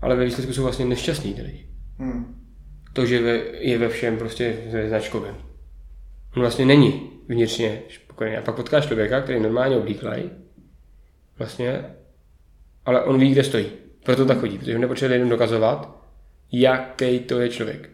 Ale 0.00 0.16
ve 0.16 0.24
výsledku 0.24 0.52
jsou 0.52 0.62
vlastně 0.62 0.84
nešťastní 0.84 1.34
ty 1.34 1.42
lidi. 1.42 1.66
Hm. 1.98 2.34
To, 2.92 3.06
že 3.06 3.42
je 3.58 3.78
ve 3.78 3.88
všem 3.88 4.16
prostě 4.16 4.56
značkovém. 4.88 5.34
On 6.36 6.42
vlastně 6.42 6.66
není 6.66 7.11
vnitřně 7.28 7.82
spokojený. 7.94 8.36
A 8.36 8.42
pak 8.42 8.54
potkáš 8.54 8.86
člověka, 8.86 9.20
který 9.20 9.40
normálně 9.40 9.76
oblíklej, 9.76 10.30
vlastně, 11.38 11.84
ale 12.84 13.04
on 13.04 13.20
ví, 13.20 13.32
kde 13.32 13.44
stojí. 13.44 13.66
Proto 14.04 14.26
tak 14.26 14.38
chodí, 14.38 14.58
protože 14.58 14.74
on 14.74 14.80
nepotřebuje 14.80 15.14
lidem 15.16 15.28
dokazovat, 15.28 16.06
jaký 16.52 17.18
to 17.18 17.40
je 17.40 17.48
člověk. 17.48 17.90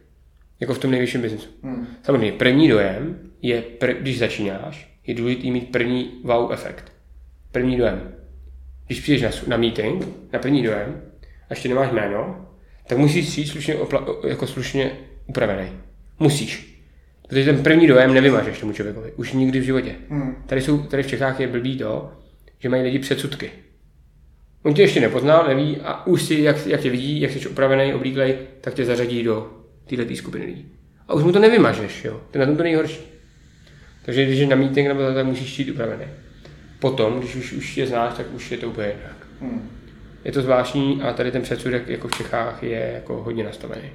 Jako 0.60 0.74
v 0.74 0.78
tom 0.78 0.90
nejvyšším 0.90 1.20
biznesu. 1.22 1.48
Hm. 1.62 1.86
Samozřejmě, 2.02 2.32
první 2.32 2.68
dojem 2.68 3.18
je, 3.42 3.62
pr- 3.78 3.96
když 4.00 4.18
začínáš, 4.18 4.98
je 5.06 5.14
důležité 5.14 5.50
mít 5.50 5.72
první 5.72 6.20
wow 6.24 6.52
efekt. 6.52 6.92
První 7.52 7.76
dojem. 7.76 8.14
Když 8.86 9.00
přijdeš 9.00 9.22
na, 9.22 9.30
na 9.46 9.56
meeting, 9.56 10.06
na 10.32 10.38
první 10.38 10.62
dojem, 10.62 11.02
a 11.22 11.46
ještě 11.50 11.68
nemáš 11.68 11.92
jméno, 11.92 12.46
tak 12.86 12.98
musíš 12.98 13.26
přijít 13.26 13.46
slušně, 13.46 13.74
opla- 13.74 14.28
jako 14.28 14.46
slušně 14.46 14.92
upravený. 15.26 15.70
Musíš. 16.18 16.77
Protože 17.28 17.44
ten 17.44 17.62
první 17.62 17.86
dojem 17.86 18.14
nevymažeš 18.14 18.60
tomu 18.60 18.72
člověkovi. 18.72 19.12
Už 19.16 19.32
nikdy 19.32 19.60
v 19.60 19.62
životě. 19.62 19.94
Hmm. 20.08 20.34
Tady, 20.46 20.60
jsou, 20.60 20.78
tady 20.78 21.02
v 21.02 21.06
Čechách 21.06 21.40
je 21.40 21.46
blbý 21.46 21.78
to, 21.78 22.12
že 22.58 22.68
mají 22.68 22.82
lidi 22.82 22.98
předsudky. 22.98 23.50
On 24.62 24.74
tě 24.74 24.82
ještě 24.82 25.00
nepoznal, 25.00 25.46
neví 25.48 25.76
a 25.76 26.06
už 26.06 26.22
si, 26.22 26.34
jak, 26.34 26.66
jak 26.66 26.80
tě 26.80 26.90
vidí, 26.90 27.20
jak 27.20 27.30
jsi 27.32 27.48
upravený, 27.48 27.94
oblíklej, 27.94 28.36
tak 28.60 28.74
tě 28.74 28.84
zařadí 28.84 29.22
do 29.22 29.50
této 29.86 30.16
skupiny 30.16 30.46
lidí. 30.46 30.72
A 31.08 31.14
už 31.14 31.24
mu 31.24 31.32
to 31.32 31.38
nevymažeš, 31.38 32.04
jo. 32.04 32.20
To 32.30 32.38
je 32.38 32.40
na 32.40 32.46
tom 32.46 32.56
to 32.56 32.62
nejhorší. 32.62 33.00
Takže 34.04 34.24
když 34.24 34.38
je 34.38 34.46
na 34.46 34.56
meeting 34.56 34.88
nebo 34.88 35.00
tak 35.14 35.26
musíš 35.26 35.58
jít 35.58 35.70
upravený. 35.70 36.04
Potom, 36.78 37.18
když 37.18 37.36
už, 37.36 37.52
už 37.52 37.76
je 37.76 37.86
znáš, 37.86 38.14
tak 38.16 38.26
už 38.34 38.50
je 38.50 38.58
to 38.58 38.68
úplně 38.68 38.86
jinak. 38.86 39.26
Hmm. 39.40 39.70
Je 40.24 40.32
to 40.32 40.42
zvláštní 40.42 41.02
a 41.02 41.12
tady 41.12 41.32
ten 41.32 41.42
předsudek 41.42 41.88
jako 41.88 42.08
v 42.08 42.16
Čechách 42.16 42.62
je 42.62 42.90
jako 42.94 43.22
hodně 43.22 43.44
nastavený. 43.44 43.90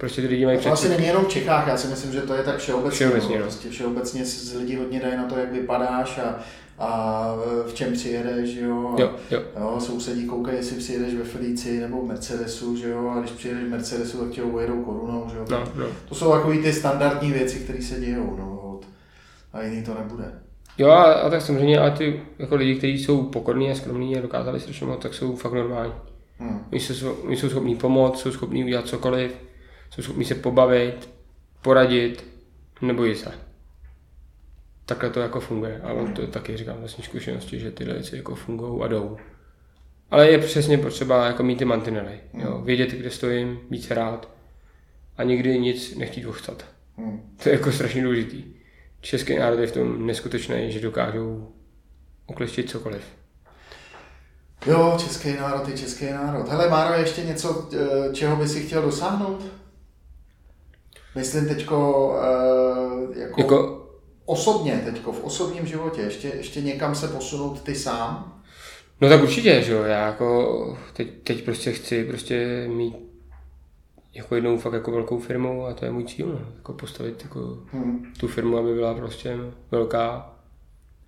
Prostě 0.00 0.22
ty 0.22 0.28
lidi 0.28 0.46
mají 0.46 0.58
To 0.58 0.60
asi 0.60 0.70
předsudky. 0.72 0.96
není 0.96 1.06
jenom 1.06 1.24
v 1.24 1.28
Čechách, 1.28 1.66
já 1.68 1.76
si 1.76 1.88
myslím, 1.88 2.12
že 2.12 2.20
to 2.20 2.34
je 2.34 2.42
tak 2.42 2.58
všeobecně. 2.58 2.90
Všeobecně, 2.96 3.34
no. 3.34 3.36
no. 3.38 3.42
Prostě 3.42 3.68
všeobecně 3.70 4.24
z 4.24 4.54
lidí 4.54 4.76
hodně 4.76 5.00
dají 5.00 5.16
na 5.16 5.24
to, 5.24 5.36
jak 5.38 5.52
vypadáš 5.52 6.18
a, 6.18 6.38
a 6.78 7.34
v 7.66 7.74
čem 7.74 7.92
přijedeš, 7.92 8.54
jo. 8.56 8.94
A, 8.96 9.00
Jo, 9.00 9.10
jo. 9.30 9.42
Jo, 9.60 9.76
sousedí 9.80 10.26
koukají, 10.26 10.56
jestli 10.56 10.76
přijedeš 10.76 11.14
ve 11.14 11.24
Felici 11.24 11.80
nebo 11.80 12.02
v 12.02 12.08
Mercedesu, 12.08 12.76
že 12.76 12.90
jo, 12.90 13.08
a 13.16 13.20
když 13.20 13.30
přijedeš 13.30 13.64
v 13.64 13.68
Mercedesu, 13.68 14.18
tak 14.18 14.30
tě 14.30 14.42
ujedou 14.42 14.82
korunou, 14.82 15.26
že 15.32 15.38
jo. 15.38 15.44
No, 15.50 15.64
no. 15.76 15.86
To 16.08 16.14
jsou 16.14 16.32
takový 16.32 16.58
ty 16.58 16.72
standardní 16.72 17.32
věci, 17.32 17.58
které 17.58 17.82
se 17.82 18.00
dějou, 18.00 18.36
no, 18.38 18.80
a 19.52 19.62
jiný 19.62 19.82
to 19.82 19.94
nebude. 19.94 20.24
Jo, 20.78 20.88
a, 20.90 21.02
a 21.12 21.30
tak 21.30 21.42
samozřejmě, 21.42 21.78
ale 21.78 21.90
ty 21.90 22.22
jako 22.38 22.54
lidi, 22.56 22.74
kteří 22.74 23.04
jsou 23.04 23.22
pokorní 23.22 23.70
a 23.70 23.74
skromní 23.74 24.18
a 24.18 24.22
dokázali 24.22 24.60
strašně 24.60 24.86
moc, 24.86 25.02
tak 25.02 25.14
jsou 25.14 25.36
fakt 25.36 25.52
normální. 25.52 25.92
Hmm. 26.38 26.64
Oni 26.72 26.80
jsou, 26.80 27.10
oni 27.12 27.36
jsou 27.36 27.48
schopní 27.48 27.76
pomoct, 27.76 28.20
jsou 28.20 28.32
schopní 28.32 28.64
udělat 28.64 28.86
cokoliv, 28.86 29.32
jsou 29.90 30.02
schopní 30.02 30.24
se 30.24 30.34
pobavit, 30.34 31.10
poradit, 31.62 32.24
nebojí 32.80 33.14
se. 33.14 33.32
Takhle 34.86 35.10
to 35.10 35.20
jako 35.20 35.40
funguje. 35.40 35.80
A 35.84 35.92
on 35.92 36.12
to 36.12 36.26
taky 36.26 36.56
říkám 36.56 36.76
vlastní 36.76 37.04
zkušenosti, 37.04 37.58
že 37.60 37.70
tyhle 37.70 37.94
věci 37.94 38.16
jako 38.16 38.34
fungují 38.34 38.82
a 38.82 38.88
jdou. 38.88 39.16
Ale 40.10 40.30
je 40.30 40.38
přesně 40.38 40.78
potřeba 40.78 41.26
jako 41.26 41.42
mít 41.42 41.58
ty 41.58 41.64
mantinely. 41.64 42.20
Jo? 42.34 42.60
Vědět, 42.64 42.90
kde 42.90 43.10
stojím, 43.10 43.60
být 43.70 43.84
se 43.84 43.94
rád 43.94 44.28
a 45.16 45.22
nikdy 45.22 45.58
nic 45.58 45.96
nechtít 45.96 46.26
ochcat. 46.26 46.64
Hmm. 46.96 47.36
To 47.42 47.48
je 47.48 47.54
jako 47.54 47.72
strašně 47.72 48.02
důležitý. 48.02 48.44
Český 49.00 49.36
národ 49.36 49.58
je 49.58 49.66
v 49.66 49.72
tom 49.72 50.06
neskutečný, 50.06 50.72
že 50.72 50.80
dokážou 50.80 51.52
okleštit 52.26 52.70
cokoliv. 52.70 53.02
Jo, 54.66 54.96
český 54.98 55.32
národ 55.32 55.68
je 55.68 55.78
český 55.78 56.10
národ. 56.10 56.48
Hele, 56.48 56.68
Máro, 56.68 56.94
ještě 56.94 57.22
něco, 57.22 57.68
eh, 57.74 58.14
čeho 58.14 58.36
by 58.36 58.48
si 58.48 58.66
chtěl 58.66 58.82
dosáhnout? 58.82 59.59
Myslím 61.14 61.48
teďko 61.48 62.10
eh, 62.22 63.20
jako, 63.20 63.40
Jako, 63.40 63.86
osobně, 64.24 64.82
teďko 64.84 65.12
v 65.12 65.24
osobním 65.24 65.66
životě, 65.66 66.00
ještě, 66.00 66.28
ještě 66.28 66.60
někam 66.62 66.94
se 66.94 67.08
posunout 67.08 67.60
ty 67.62 67.74
sám. 67.74 68.42
no 69.00 69.08
tak 69.08 69.22
určitě, 69.22 69.62
že 69.62 69.72
jo, 69.72 69.82
já 69.82 70.06
jako 70.06 70.76
teď, 70.92 71.08
teď 71.24 71.44
prostě 71.44 71.72
chci 71.72 72.04
prostě 72.04 72.66
mít 72.68 72.96
jako 74.14 74.34
jednou 74.34 74.58
fakt 74.58 74.72
jako 74.72 74.90
velkou 74.90 75.18
firmu 75.18 75.66
a 75.66 75.74
to 75.74 75.84
je 75.84 75.90
můj 75.90 76.04
cíl, 76.04 76.26
no. 76.26 76.52
jako 76.56 76.72
postavit 76.72 77.22
jako 77.22 77.58
Hmm. 77.72 78.12
tu 78.20 78.28
firmu, 78.28 78.56
aby 78.58 78.74
byla 78.74 78.94
prostě 78.94 79.36
velká, 79.70 80.32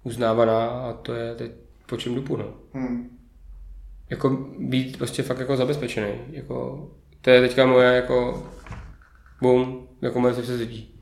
uznávaná 0.05 0.68
a 0.68 0.92
to 0.92 1.14
je 1.14 1.34
teď 1.34 1.53
po 1.86 1.96
čem 1.96 2.14
dupu, 2.14 2.36
no. 2.36 2.44
Hmm. 2.72 3.18
Jako 4.11 4.30
být 4.59 4.98
prostě 4.98 5.22
fakt 5.22 5.38
jako 5.38 5.57
zabezpečený, 5.57 6.12
jako 6.30 6.88
to 7.20 7.30
je 7.30 7.40
teďka 7.40 7.66
moje 7.66 7.92
jako 7.96 8.46
boom, 9.42 9.88
jako 10.03 10.20
moje 10.20 10.34
se 10.34 10.55
lidí. 10.55 11.00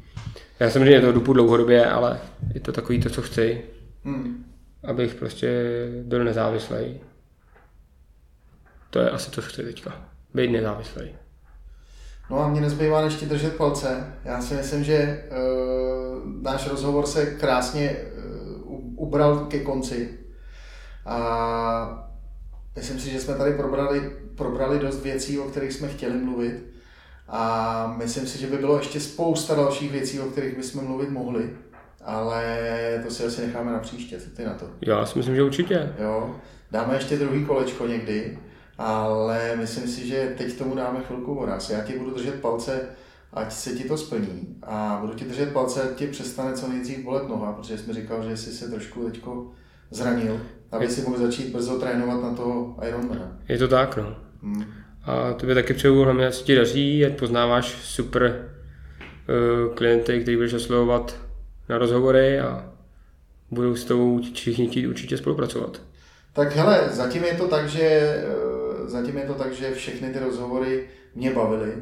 Já 0.61 0.71
samozřejmě 0.71 1.01
to 1.01 1.13
dupu 1.13 1.33
dlouhodobě, 1.33 1.87
ale 1.87 2.21
je 2.55 2.61
to 2.61 2.73
takový 2.73 3.01
to, 3.01 3.11
co 3.11 3.23
chci, 3.23 3.63
Hmm. 4.05 4.45
abych 4.85 5.15
prostě 5.15 5.49
byl 6.03 6.25
nezávislý. 6.25 7.01
To 8.91 8.99
je 8.99 9.11
asi 9.11 9.31
to, 9.31 9.43
co 9.43 9.49
chci 9.49 9.63
teďka. 9.63 10.09
Být 10.35 10.51
nezávislý. 10.51 11.11
No 12.31 12.39
a 12.39 12.49
mě 12.49 12.61
nezbývá 12.61 13.05
než 13.05 13.15
ti 13.15 13.27
držet 13.27 13.57
palce. 13.57 14.13
Já 14.25 14.41
si 14.43 14.55
myslím, 14.55 14.85
že 14.85 15.25
uh, 15.31 16.43
náš 16.43 16.69
rozhovor 16.69 17.07
se 17.07 17.27
krásně 17.27 17.97
uh, 17.97 19.03
ubral 19.07 19.39
ke 19.39 19.61
konci. 19.61 20.19
A 21.07 22.11
myslím 22.77 23.01
si, 23.01 23.11
že 23.11 23.21
jsme 23.21 23.35
tady 23.35 23.53
probrali, 23.55 24.13
probrali 24.37 24.79
dost 24.79 25.03
věcí, 25.03 25.39
o 25.39 25.45
kterých 25.45 25.73
jsme 25.73 25.89
chtěli 25.89 26.19
mluvit. 26.19 26.71
A 27.33 27.95
myslím 27.97 28.27
si, 28.27 28.39
že 28.39 28.47
by 28.47 28.57
bylo 28.57 28.79
ještě 28.79 29.01
spousta 29.01 29.55
dalších 29.55 29.93
věcí, 29.93 30.21
o 30.21 30.27
kterých 30.27 30.57
bychom 30.57 30.85
mluvit 30.85 31.11
mohli. 31.11 31.51
Ale 32.05 33.03
to 33.05 33.11
si 33.11 33.25
asi 33.25 33.47
necháme 33.47 33.73
na 33.73 33.79
příště, 33.79 34.21
co 34.21 34.31
ty 34.31 34.45
na 34.45 34.55
to. 34.55 34.67
Já 34.81 35.07
si 35.07 35.19
myslím, 35.19 35.37
že 35.37 35.43
určitě. 35.43 35.93
Jo, 35.99 36.37
dáme 36.71 36.95
ještě 36.95 37.17
druhý 37.17 37.45
kolečko 37.45 37.87
někdy, 37.87 38.39
ale 38.79 39.57
myslím 39.57 39.89
si, 39.89 40.07
že 40.07 40.35
teď 40.39 40.59
tomu 40.59 40.75
dáme 40.75 41.01
chvilku 41.07 41.35
voraz. 41.35 41.71
Já 41.71 41.81
ti 41.81 41.99
budu 41.99 42.15
držet 42.15 42.41
palce, 42.41 42.81
ať 43.33 43.53
se 43.53 43.71
ti 43.71 43.85
to 43.85 43.97
splní 43.97 44.57
a 44.63 44.99
budu 45.01 45.15
ti 45.15 45.25
držet 45.25 45.53
palce, 45.53 45.83
ať 45.83 45.95
ti 45.97 46.07
přestane 46.07 46.53
co 46.53 46.69
nejdřív 46.69 47.05
bolet 47.05 47.29
noha, 47.29 47.53
protože 47.53 47.79
jsi 47.79 47.87
mi 47.87 47.93
říkal, 47.93 48.23
že 48.29 48.37
jsi 48.37 48.53
se 48.53 48.71
trošku 48.71 49.05
teďko 49.05 49.51
zranil, 49.91 50.41
aby 50.73 50.89
si 50.89 51.03
mohl 51.03 51.19
začít 51.19 51.53
brzo 51.53 51.79
trénovat 51.79 52.23
na 52.23 52.35
toho 52.35 52.77
Ironmana. 52.89 53.39
Je 53.49 53.59
to 53.59 53.69
tak, 53.69 53.97
no. 53.97 54.17
Hmm. 54.43 54.65
A 55.11 55.33
tobě 55.33 55.55
taky 55.55 55.75
přeju, 55.75 56.03
hlavně 56.03 56.27
ať 56.27 56.35
se 56.35 56.45
ti 56.45 56.57
daří, 56.57 57.07
ať 57.07 57.19
poznáváš 57.19 57.67
super 57.83 58.49
uh, 59.29 59.75
klienty, 59.75 60.21
který 60.21 60.37
budeš 60.37 60.55
oslovovat 60.55 61.17
na 61.69 61.79
rozhovory 61.79 62.41
a 62.41 62.71
budou 63.51 63.77
s 63.77 63.85
tebou 63.85 64.21
všichni 64.35 64.67
chtít 64.69 64.87
určitě 64.87 65.17
spolupracovat. 65.17 65.83
Tak 66.33 66.57
hele, 66.57 66.89
zatím 66.91 67.25
je 67.25 67.35
to 67.35 67.49
tak, 67.49 67.69
že 67.69 67.81
eh, 67.81 68.89
zatím 68.89 69.17
je 69.17 69.25
to 69.25 69.35
tak, 69.35 69.53
že 69.53 69.75
všechny 69.75 70.13
ty 70.13 70.19
rozhovory 70.19 70.85
mě 71.15 71.31
bavily. 71.31 71.73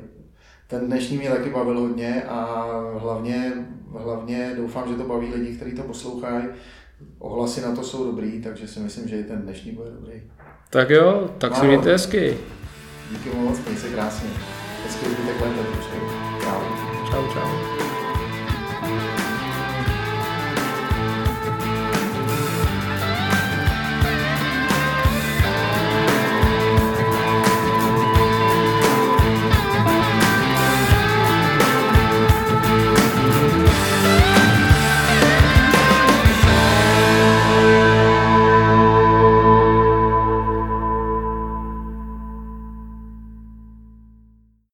Ten 0.66 0.86
dnešní 0.86 1.16
mě 1.16 1.30
taky 1.30 1.50
bavil 1.50 1.80
hodně 1.80 2.22
a 2.28 2.66
hlavně, 2.98 3.52
hlavně 3.98 4.52
doufám, 4.56 4.88
že 4.88 4.94
to 4.94 5.04
baví 5.04 5.34
lidi, 5.34 5.56
kteří 5.56 5.72
to 5.72 5.82
poslouchají. 5.82 6.44
Ohlasy 7.18 7.60
na 7.60 7.74
to 7.74 7.82
jsou 7.82 8.04
dobrý, 8.04 8.42
takže 8.42 8.68
si 8.68 8.80
myslím, 8.80 9.08
že 9.08 9.20
i 9.20 9.24
ten 9.24 9.42
dnešní 9.42 9.72
bude 9.72 9.90
dobrý. 9.90 10.22
Tak 10.70 10.90
jo, 10.90 11.30
tak 11.38 11.56
si 11.56 11.66
mějte 11.66 11.92
hezky. 11.92 12.38
Díky 13.10 13.30
moc, 13.30 13.58
měj 13.58 13.76
se 13.76 13.88
krásně. 13.88 14.30
Hezký 14.84 15.06
zbytek 15.06 15.40
léta, 15.40 15.62
Čau. 16.42 16.60
Čau, 17.10 17.32
čau. 17.32 17.67